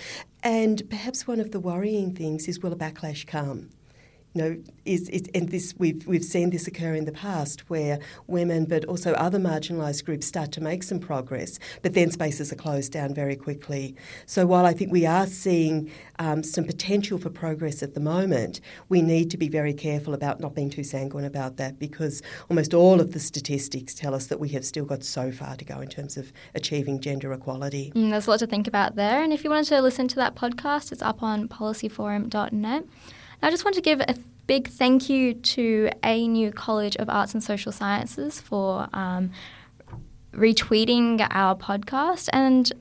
And 0.44 0.88
perhaps 0.90 1.28
one 1.28 1.40
of 1.40 1.52
the 1.52 1.60
worrying 1.60 2.16
things 2.16 2.48
is 2.48 2.60
will 2.60 2.74
a 2.74 2.76
backlash 2.76 3.26
come? 3.26 3.70
Know, 4.38 4.58
is, 4.86 5.10
is 5.10 5.24
and 5.34 5.50
this 5.50 5.74
we've 5.78 6.06
we've 6.08 6.24
seen 6.24 6.52
this 6.52 6.68
occur 6.68 6.94
in 6.94 7.06
the 7.06 7.12
past 7.12 7.70
where 7.70 8.00
women, 8.28 8.66
but 8.66 8.86
also 8.86 9.14
other 9.14 9.40
marginalised 9.40 10.06
groups, 10.06 10.28
start 10.28 10.52
to 10.54 10.62
make 10.62 10.84
some 10.84 11.00
progress, 11.00 11.60
but 11.82 11.94
then 11.94 12.12
spaces 12.12 12.52
are 12.52 12.56
closed 12.56 12.92
down 12.92 13.14
very 13.14 13.36
quickly. 13.36 13.96
So 14.26 14.46
while 14.46 14.66
I 14.66 14.74
think 14.74 14.92
we 14.92 15.06
are 15.06 15.28
seeing 15.28 15.92
um, 16.20 16.44
some 16.44 16.64
potential 16.64 17.18
for 17.18 17.30
progress 17.30 17.82
at 17.82 17.94
the 17.94 18.00
moment, 18.00 18.62
we 18.90 19.02
need 19.02 19.32
to 19.32 19.38
be 19.38 19.50
very 19.50 19.74
careful 19.74 20.14
about 20.14 20.40
not 20.40 20.56
being 20.56 20.70
too 20.70 20.84
sanguine 20.84 21.26
about 21.26 21.58
that 21.58 21.80
because 21.80 22.22
almost 22.50 22.74
all 22.74 23.02
of 23.02 23.14
the 23.14 23.20
statistics 23.20 23.94
tell 23.94 24.14
us 24.14 24.28
that 24.28 24.40
we 24.40 24.50
have 24.50 24.66
still 24.66 24.86
got 24.86 25.04
so 25.04 25.32
far 25.32 25.56
to 25.56 25.66
go 25.66 25.82
in 25.82 25.90
terms 25.90 26.16
of 26.16 26.32
achieving 26.56 27.00
gender 27.00 27.34
equality. 27.34 27.92
Mm, 27.96 28.12
there's 28.12 28.28
a 28.28 28.30
lot 28.30 28.40
to 28.40 28.48
think 28.48 28.68
about 28.68 28.96
there, 28.96 29.24
and 29.24 29.34
if 29.34 29.44
you 29.44 29.50
wanted 29.50 29.70
to 29.70 29.82
listen 29.82 30.08
to 30.10 30.16
that 30.16 30.36
podcast, 30.36 30.92
it's 30.92 31.02
up 31.02 31.24
on 31.24 31.48
policyforum.net. 31.48 32.86
I 33.42 33.50
just 33.50 33.64
want 33.64 33.76
to 33.76 33.82
give 33.82 34.02
a 34.02 34.16
big 34.48 34.68
thank 34.68 35.10
you 35.10 35.34
to 35.34 35.90
ANU 36.04 36.52
College 36.52 36.96
of 36.98 37.10
Arts 37.10 37.34
and 37.34 37.44
Social 37.44 37.72
Sciences 37.72 38.40
for 38.40 38.88
um, 38.94 39.32
retweeting 40.34 41.26
our 41.30 41.56
podcast. 41.56 42.30
And 42.34 42.72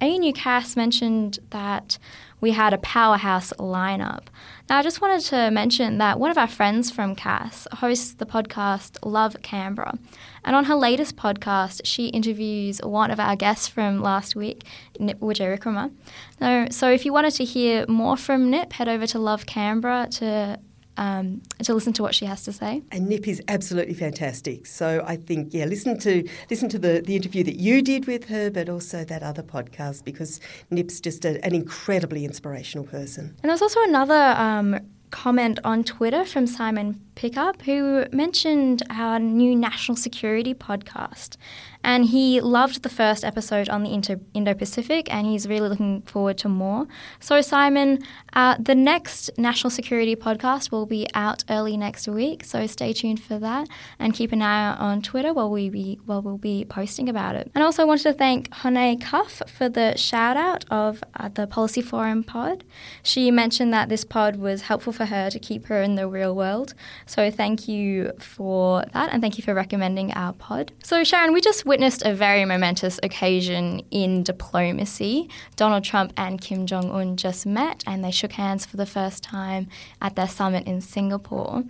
a 0.00 0.18
new 0.18 0.32
CASS 0.32 0.74
mentioned 0.74 1.38
that 1.50 1.98
we 2.42 2.50
had 2.50 2.74
a 2.74 2.78
powerhouse 2.78 3.52
lineup. 3.58 4.24
Now, 4.68 4.78
I 4.78 4.82
just 4.82 5.00
wanted 5.00 5.20
to 5.26 5.50
mention 5.50 5.98
that 5.98 6.18
one 6.18 6.30
of 6.30 6.36
our 6.36 6.48
friends 6.48 6.90
from 6.90 7.14
CASS 7.14 7.68
hosts 7.74 8.14
the 8.14 8.26
podcast 8.26 8.98
Love 9.04 9.36
Canberra. 9.42 9.96
And 10.44 10.56
on 10.56 10.64
her 10.64 10.74
latest 10.74 11.16
podcast, 11.16 11.82
she 11.84 12.08
interviews 12.08 12.80
one 12.82 13.12
of 13.12 13.20
our 13.20 13.36
guests 13.36 13.68
from 13.68 14.02
last 14.02 14.34
week, 14.34 14.64
Nip. 14.98 15.18
So, 15.20 16.66
so 16.70 16.90
if 16.90 17.04
you 17.06 17.12
wanted 17.12 17.34
to 17.34 17.44
hear 17.44 17.86
more 17.86 18.16
from 18.16 18.50
Nip, 18.50 18.72
head 18.72 18.88
over 18.88 19.06
to 19.06 19.18
Love 19.20 19.46
Canberra 19.46 20.08
to 20.12 20.58
um, 20.96 21.42
to 21.62 21.74
listen 21.74 21.92
to 21.94 22.02
what 22.02 22.14
she 22.14 22.26
has 22.26 22.42
to 22.44 22.52
say. 22.52 22.82
And 22.90 23.08
Nip 23.08 23.26
is 23.26 23.42
absolutely 23.48 23.94
fantastic. 23.94 24.66
So 24.66 25.04
I 25.06 25.16
think, 25.16 25.52
yeah, 25.54 25.64
listen 25.64 25.98
to 26.00 26.28
listen 26.50 26.68
to 26.70 26.78
the, 26.78 27.02
the 27.04 27.16
interview 27.16 27.44
that 27.44 27.56
you 27.56 27.82
did 27.82 28.06
with 28.06 28.28
her, 28.28 28.50
but 28.50 28.68
also 28.68 29.04
that 29.04 29.22
other 29.22 29.42
podcast 29.42 30.04
because 30.04 30.40
Nip's 30.70 31.00
just 31.00 31.24
a, 31.24 31.44
an 31.44 31.54
incredibly 31.54 32.24
inspirational 32.24 32.86
person. 32.86 33.34
And 33.42 33.44
there 33.44 33.52
was 33.52 33.62
also 33.62 33.82
another 33.82 34.34
um, 34.36 34.78
comment 35.12 35.60
on 35.62 35.84
Twitter 35.84 36.24
from 36.24 36.46
Simon 36.48 37.00
Pickup, 37.14 37.62
who 37.62 38.06
mentioned 38.10 38.82
our 38.90 39.20
new 39.20 39.54
national 39.54 39.94
security 39.94 40.54
podcast. 40.54 41.36
And 41.84 42.06
he 42.06 42.40
loved 42.40 42.82
the 42.82 42.88
first 42.88 43.24
episode 43.24 43.68
on 43.68 43.82
the 43.84 43.90
Indo 44.34 44.54
Pacific, 44.54 45.12
and 45.12 45.26
he's 45.26 45.46
really 45.46 45.68
looking 45.68 46.02
forward 46.02 46.38
to 46.38 46.48
more. 46.48 46.86
So, 47.20 47.40
Simon, 47.40 48.02
uh, 48.32 48.56
the 48.58 48.74
next 48.74 49.30
national 49.36 49.70
security 49.70 50.16
podcast 50.16 50.70
will 50.70 50.86
be 50.86 51.06
out 51.14 51.44
early 51.48 51.76
next 51.76 52.08
week. 52.08 52.44
So, 52.44 52.66
stay 52.66 52.92
tuned 52.92 53.22
for 53.22 53.38
that, 53.38 53.68
and 53.98 54.14
keep 54.14 54.32
an 54.32 54.42
eye 54.42 54.70
out 54.70 54.80
on 54.80 55.02
Twitter 55.02 55.32
while 55.32 55.50
we 55.50 55.68
be 55.68 56.00
while 56.06 56.22
we'll 56.22 56.38
be 56.38 56.64
posting 56.64 57.08
about 57.08 57.36
it. 57.36 57.50
And 57.54 57.62
also, 57.62 57.86
wanted 57.86 58.04
to 58.04 58.12
thank 58.12 58.52
Hone 58.54 58.98
Cuff 58.98 59.42
for 59.46 59.68
the 59.68 59.96
shout 59.96 60.36
out 60.36 60.64
of 60.70 61.02
uh, 61.14 61.28
the 61.28 61.46
Policy 61.46 61.82
Forum 61.82 62.24
pod. 62.24 62.64
She 63.02 63.30
mentioned 63.30 63.72
that 63.72 63.88
this 63.88 64.04
pod 64.04 64.36
was 64.36 64.62
helpful 64.62 64.92
for 64.92 65.06
her 65.06 65.30
to 65.30 65.38
keep 65.38 65.66
her 65.66 65.82
in 65.82 65.96
the 65.96 66.08
real 66.08 66.34
world. 66.34 66.74
So, 67.06 67.30
thank 67.30 67.68
you 67.68 68.12
for 68.18 68.84
that, 68.92 69.12
and 69.12 69.20
thank 69.20 69.38
you 69.38 69.44
for 69.44 69.54
recommending 69.54 70.12
our 70.14 70.32
pod. 70.32 70.72
So, 70.82 71.04
Sharon, 71.04 71.32
we 71.32 71.40
just 71.40 71.66
witnessed 71.66 72.02
a 72.04 72.14
very 72.14 72.44
momentous 72.44 72.98
occasion 73.02 73.82
in 73.90 74.22
diplomacy. 74.22 75.28
Donald 75.56 75.84
Trump 75.84 76.12
and 76.16 76.40
Kim 76.40 76.66
Jong 76.66 76.90
un 76.90 77.16
just 77.16 77.46
met 77.46 77.82
and 77.86 78.04
they 78.04 78.10
shook 78.22 78.32
hands 78.32 78.64
for 78.64 78.76
the 78.76 78.86
first 78.86 79.22
time 79.24 79.66
at 80.00 80.14
their 80.14 80.28
summit 80.28 80.64
in 80.64 80.80
Singapore. 80.80 81.64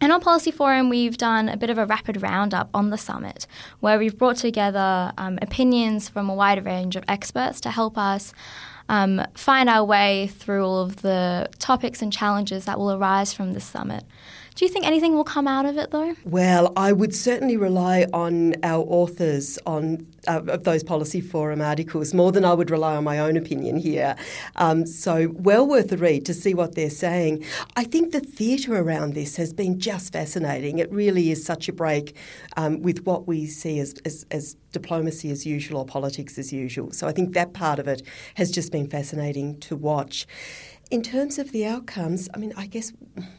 And 0.00 0.10
on 0.10 0.20
Policy 0.20 0.50
Forum, 0.50 0.88
we've 0.88 1.18
done 1.18 1.48
a 1.48 1.56
bit 1.56 1.70
of 1.70 1.78
a 1.78 1.86
rapid 1.86 2.22
roundup 2.22 2.68
on 2.72 2.90
the 2.90 2.98
summit 2.98 3.46
where 3.80 3.98
we've 3.98 4.16
brought 4.16 4.36
together 4.36 5.12
um, 5.18 5.38
opinions 5.40 6.08
from 6.08 6.28
a 6.28 6.34
wide 6.34 6.64
range 6.64 6.96
of 6.96 7.04
experts 7.08 7.60
to 7.62 7.70
help 7.70 7.96
us 7.98 8.32
um, 8.88 9.22
find 9.34 9.68
our 9.68 9.84
way 9.84 10.28
through 10.28 10.64
all 10.64 10.80
of 10.80 11.02
the 11.02 11.48
topics 11.58 12.00
and 12.02 12.12
challenges 12.12 12.64
that 12.64 12.78
will 12.78 12.92
arise 12.92 13.34
from 13.34 13.52
this 13.52 13.64
summit. 13.64 14.04
Do 14.54 14.64
you 14.64 14.70
think 14.70 14.86
anything 14.86 15.14
will 15.14 15.24
come 15.24 15.46
out 15.46 15.66
of 15.66 15.76
it, 15.76 15.90
though? 15.90 16.14
Well, 16.24 16.72
I 16.76 16.92
would 16.92 17.14
certainly 17.14 17.58
rely 17.58 18.06
on 18.14 18.54
our 18.62 18.82
authors 18.88 19.58
on 19.66 20.06
uh, 20.26 20.42
of 20.48 20.64
those 20.64 20.82
policy 20.82 21.20
forum 21.20 21.60
articles 21.60 22.14
more 22.14 22.32
than 22.32 22.44
I 22.44 22.54
would 22.54 22.70
rely 22.70 22.96
on 22.96 23.04
my 23.04 23.18
own 23.18 23.36
opinion 23.36 23.76
here. 23.76 24.16
Um, 24.56 24.86
so, 24.86 25.28
well 25.34 25.66
worth 25.66 25.92
a 25.92 25.96
read 25.96 26.24
to 26.26 26.34
see 26.34 26.54
what 26.54 26.74
they're 26.74 26.90
saying. 26.90 27.44
I 27.76 27.84
think 27.84 28.12
the 28.12 28.20
theatre 28.20 28.76
around 28.76 29.14
this 29.14 29.36
has 29.36 29.52
been 29.52 29.78
just 29.78 30.12
fascinating. 30.12 30.78
It 30.78 30.90
really 30.92 31.30
is 31.30 31.44
such 31.44 31.68
a 31.68 31.72
break 31.72 32.16
um, 32.56 32.82
with 32.82 33.04
what 33.06 33.26
we 33.26 33.46
see 33.46 33.78
as, 33.78 33.94
as, 34.04 34.26
as 34.30 34.56
diplomacy 34.72 35.30
as 35.30 35.46
usual 35.46 35.80
or 35.80 35.86
politics 35.86 36.38
as 36.38 36.52
usual. 36.52 36.92
So, 36.92 37.06
I 37.06 37.12
think 37.12 37.34
that 37.34 37.52
part 37.52 37.78
of 37.78 37.88
it 37.88 38.02
has 38.34 38.50
just 38.50 38.72
been 38.72 38.88
fascinating 38.88 39.58
to 39.60 39.76
watch. 39.76 40.26
In 40.88 41.02
terms 41.02 41.40
of 41.40 41.50
the 41.50 41.66
outcomes, 41.66 42.28
I 42.32 42.38
mean, 42.38 42.52
I 42.56 42.66
guess 42.66 42.92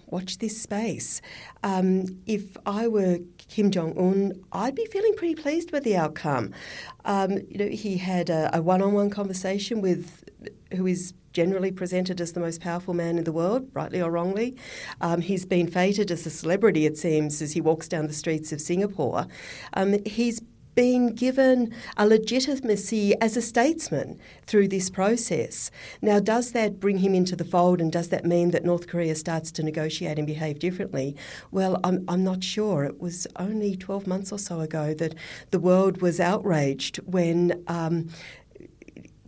watch 0.07 0.39
this 0.39 0.61
space. 0.61 1.21
Um, 1.63 2.19
if 2.25 2.57
I 2.65 2.89
were 2.89 3.19
Kim 3.47 3.71
Jong 3.71 3.97
Un, 3.97 4.43
I'd 4.51 4.75
be 4.75 4.85
feeling 4.85 5.13
pretty 5.15 5.35
pleased 5.35 5.71
with 5.71 5.83
the 5.83 5.95
outcome. 5.95 6.53
Um, 7.05 7.39
you 7.49 7.57
know, 7.57 7.67
he 7.67 7.97
had 7.97 8.29
a, 8.29 8.49
a 8.53 8.61
one-on-one 8.61 9.09
conversation 9.09 9.81
with 9.81 10.23
who 10.75 10.85
is 10.85 11.13
generally 11.33 11.71
presented 11.71 12.19
as 12.19 12.33
the 12.33 12.39
most 12.39 12.61
powerful 12.61 12.93
man 12.93 13.17
in 13.17 13.23
the 13.23 13.31
world, 13.31 13.69
rightly 13.73 14.01
or 14.01 14.09
wrongly. 14.09 14.57
Um, 15.01 15.21
he's 15.21 15.45
been 15.45 15.67
feted 15.67 16.09
as 16.11 16.25
a 16.25 16.29
celebrity, 16.29 16.85
it 16.85 16.97
seems, 16.97 17.41
as 17.41 17.53
he 17.53 17.61
walks 17.61 17.87
down 17.87 18.07
the 18.07 18.13
streets 18.13 18.51
of 18.51 18.59
Singapore. 18.59 19.27
Um, 19.73 20.03
he's 20.05 20.41
been 20.78 21.07
given 21.15 21.73
a 21.97 22.05
legitimacy 22.07 23.19
as 23.19 23.36
a 23.36 23.41
statesman 23.41 24.19
through 24.45 24.67
this 24.67 24.91
process. 24.91 25.71
Now, 26.03 26.19
does 26.19 26.51
that 26.51 26.80
bring 26.80 26.99
him 26.99 27.15
into 27.15 27.36
the 27.36 27.43
fold 27.43 27.82
and 27.82 27.91
does 27.91 28.09
that 28.09 28.25
mean 28.25 28.51
that 28.51 28.63
North 28.63 28.88
Korea 28.88 29.15
starts 29.15 29.51
to 29.53 29.63
negotiate 29.63 30.19
and 30.19 30.28
behave 30.28 30.59
differently? 30.59 31.15
Well, 31.49 31.80
I'm, 31.84 32.05
I'm 32.07 32.23
not 32.23 32.43
sure. 32.43 32.84
It 32.84 33.01
was 33.01 33.25
only 33.38 33.75
12 33.75 34.05
months 34.05 34.32
or 34.32 34.38
so 34.38 34.59
ago 34.59 34.93
that 34.93 35.15
the 35.49 35.59
world 35.59 35.99
was 36.03 36.19
outraged 36.19 36.97
when 36.97 37.63
um, 37.65 38.09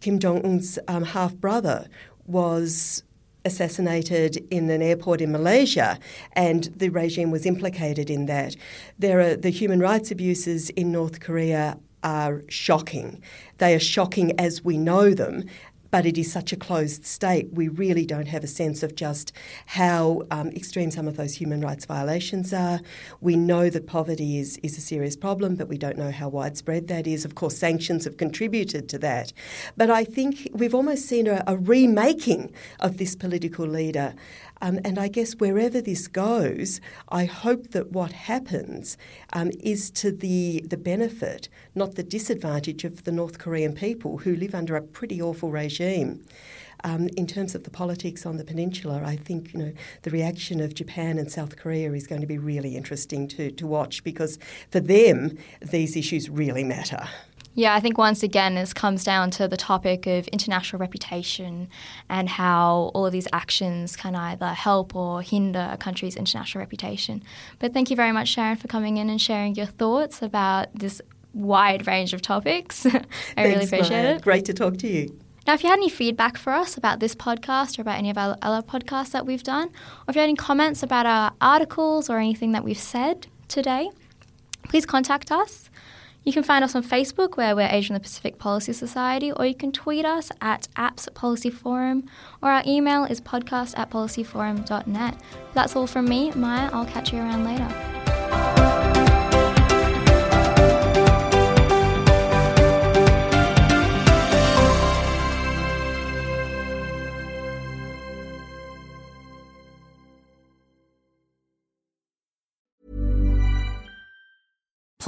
Kim 0.02 0.20
Jong 0.20 0.46
un's 0.46 0.78
um, 0.88 1.04
half 1.04 1.34
brother 1.36 1.88
was 2.28 3.02
assassinated 3.46 4.46
in 4.52 4.70
an 4.70 4.82
airport 4.82 5.22
in 5.22 5.32
Malaysia, 5.32 6.00
and 6.34 6.66
the 6.76 6.90
regime 6.90 7.32
was 7.32 7.46
implicated 7.46 8.10
in 8.10 8.26
that. 8.26 8.56
There 8.98 9.20
are 9.20 9.36
the 9.36 9.50
human 9.50 9.80
rights 9.80 10.12
abuses 10.12 10.70
in 10.72 10.92
North 10.92 11.20
Korea 11.20 11.78
are 12.04 12.44
shocking. 12.48 13.22
They 13.58 13.76
are 13.76 13.80
shocking 13.80 14.40
as 14.40 14.64
we 14.64 14.78
know 14.78 15.14
them, 15.14 15.44
but 15.92 16.06
it 16.06 16.18
is 16.18 16.32
such 16.32 16.54
a 16.54 16.58
closed 16.58 17.06
state, 17.06 17.52
we 17.52 17.68
really 17.68 18.06
don't 18.06 18.28
have 18.28 18.44
a 18.44 18.48
sense 18.48 18.84
of 18.84 18.96
just 18.96 19.32
how 19.68 20.24
um, 20.32 20.50
extreme 20.50 20.92
some 20.92 21.08
of 21.08 21.18
those 21.18 21.36
human 21.36 21.62
rights 21.62 21.86
violations 21.86 22.54
are. 22.54 22.80
We 23.22 23.36
know 23.36 23.70
that 23.70 23.88
poverty 23.88 24.38
is, 24.38 24.58
is 24.64 24.78
a 24.78 24.82
serious 24.82 25.16
problem, 25.16 25.56
but 25.56 25.68
we 25.68 25.78
don't 25.78 25.98
know 25.98 26.12
how 26.12 26.30
widespread 26.30 26.88
that 26.88 27.08
is. 27.08 27.26
Of 27.26 27.36
course, 27.36 27.58
sanctions 27.58 28.06
have 28.06 28.18
contributed 28.18 28.90
to 28.90 29.00
that. 29.00 29.34
But 29.78 29.90
I 29.90 30.04
think 30.04 30.50
we've 30.54 30.76
almost 30.76 31.06
seen 31.06 31.28
a, 31.28 31.44
a 31.48 31.58
remaking 31.58 32.54
of 32.80 32.98
this 32.98 33.16
political 33.16 33.66
leader. 33.66 34.14
Um, 34.62 34.80
and 34.84 35.00
I 35.00 35.08
guess 35.08 35.34
wherever 35.34 35.82
this 35.82 36.08
goes, 36.08 36.82
I 37.10 37.26
hope 37.26 37.72
that 37.72 37.92
what 37.92 38.12
happens 38.12 38.98
um, 39.34 39.52
is 39.60 39.90
to 39.92 40.12
the, 40.12 40.64
the 40.68 40.78
benefit, 40.78 41.50
not 41.76 41.96
the 41.96 42.04
disadvantage 42.04 42.84
of 42.84 43.04
the 43.04 43.12
North 43.12 43.40
Korean 43.40 43.74
people 43.74 44.20
who 44.20 44.36
live 44.36 44.54
under 44.54 44.76
a 44.76 44.82
pretty 44.82 45.22
awful 45.22 45.52
regime. 45.52 46.26
Um, 46.84 47.10
in 47.18 47.28
terms 47.28 47.56
of 47.56 47.64
the 47.64 47.70
politics 47.70 48.26
on 48.26 48.38
the 48.38 48.46
peninsula, 48.46 49.02
I 49.06 49.18
think 49.18 49.54
you 49.54 49.60
know 49.60 49.74
the 50.04 50.12
reaction 50.12 50.62
of 50.62 50.74
Japan 50.74 51.18
and 51.18 51.30
South 51.30 51.58
Korea 51.58 51.92
is 51.92 52.08
going 52.08 52.22
to 52.22 52.28
be 52.28 52.38
really 52.38 52.78
interesting 52.78 53.28
to, 53.30 53.52
to 53.52 53.68
watch 53.68 54.02
because 54.04 54.40
for 54.72 54.80
them 54.80 55.38
these 55.62 55.98
issues 55.98 56.30
really 56.30 56.64
matter. 56.64 57.06
Yeah, 57.56 57.76
I 57.76 57.80
think 57.80 57.98
once 57.98 58.24
again 58.24 58.56
this 58.56 58.74
comes 58.74 59.04
down 59.04 59.32
to 59.32 59.48
the 59.48 59.58
topic 59.58 60.08
of 60.08 60.28
international 60.30 60.80
reputation 60.80 61.68
and 62.08 62.30
how 62.30 62.92
all 62.94 63.06
of 63.06 63.12
these 63.12 63.28
actions 63.34 63.96
can 63.96 64.16
either 64.16 64.50
help 64.50 64.96
or 64.96 65.22
hinder 65.22 65.70
a 65.72 65.78
country's 65.78 66.16
international 66.16 66.62
reputation. 66.62 67.24
But 67.58 67.74
thank 67.74 67.90
you 67.90 67.96
very 67.96 68.12
much, 68.12 68.30
Sharon, 68.30 68.58
for 68.58 68.68
coming 68.68 68.98
in 68.98 69.10
and 69.10 69.20
sharing 69.20 69.56
your 69.56 69.66
thoughts 69.66 70.22
about 70.22 70.68
this 70.74 71.02
wide 71.34 71.88
range 71.88 72.14
of 72.14 72.22
topics. 72.22 72.86
I 72.86 72.90
Thanks, 72.90 73.06
really 73.38 73.66
appreciate 73.66 74.04
Maya. 74.04 74.16
it. 74.16 74.22
Great 74.22 74.46
to 74.46 74.54
talk 74.54 74.78
to 74.78 74.88
you. 74.88 75.20
Now, 75.48 75.54
if 75.56 75.64
you 75.64 75.70
had 75.70 75.80
any 75.80 75.90
feedback 75.90 76.38
for 76.38 76.54
us 76.54 76.78
about 76.78 77.00
this 77.00 77.16
podcast 77.16 77.80
or 77.80 77.82
about 77.82 77.98
any 77.98 78.10
of 78.10 78.18
our 78.18 78.38
other 78.42 78.66
podcasts 78.66 79.12
that 79.12 79.26
we've 79.26 79.42
done, 79.42 79.70
or 79.70 80.10
if 80.10 80.16
you 80.16 80.22
had 80.22 80.30
any 80.30 80.36
comments 80.36 80.84
about 80.84 81.06
our 81.06 81.34
articles 81.42 82.10
or 82.10 82.20
anything 82.20 82.52
that 82.52 82.64
we've 82.64 82.78
said 82.78 83.28
today, 83.48 83.90
please 84.68 84.86
contact 84.86 85.32
us. 85.32 85.69
You 86.30 86.34
can 86.34 86.44
find 86.44 86.64
us 86.64 86.76
on 86.76 86.84
Facebook, 86.84 87.38
where 87.38 87.56
we're 87.56 87.68
Asia 87.68 87.92
and 87.92 87.96
the 87.96 88.04
Pacific 88.08 88.38
Policy 88.38 88.72
Society, 88.72 89.32
or 89.32 89.48
you 89.48 89.56
can 89.56 89.72
tweet 89.72 90.06
us 90.06 90.32
at 90.42 90.68
APPS 90.76 91.12
Policy 91.16 91.50
Forum, 91.50 92.08
or 92.44 92.52
our 92.52 92.62
email 92.68 93.04
is 93.04 93.20
podcast 93.20 93.76
at 93.80 93.90
policyforum.net. 93.90 95.18
That's 95.56 95.76
all 95.76 95.88
from 95.88 96.08
me, 96.08 96.30
Maya. 96.36 96.70
I'll 96.72 96.86
catch 96.86 97.12
you 97.12 97.18
around 97.18 97.46
later. 97.46 98.69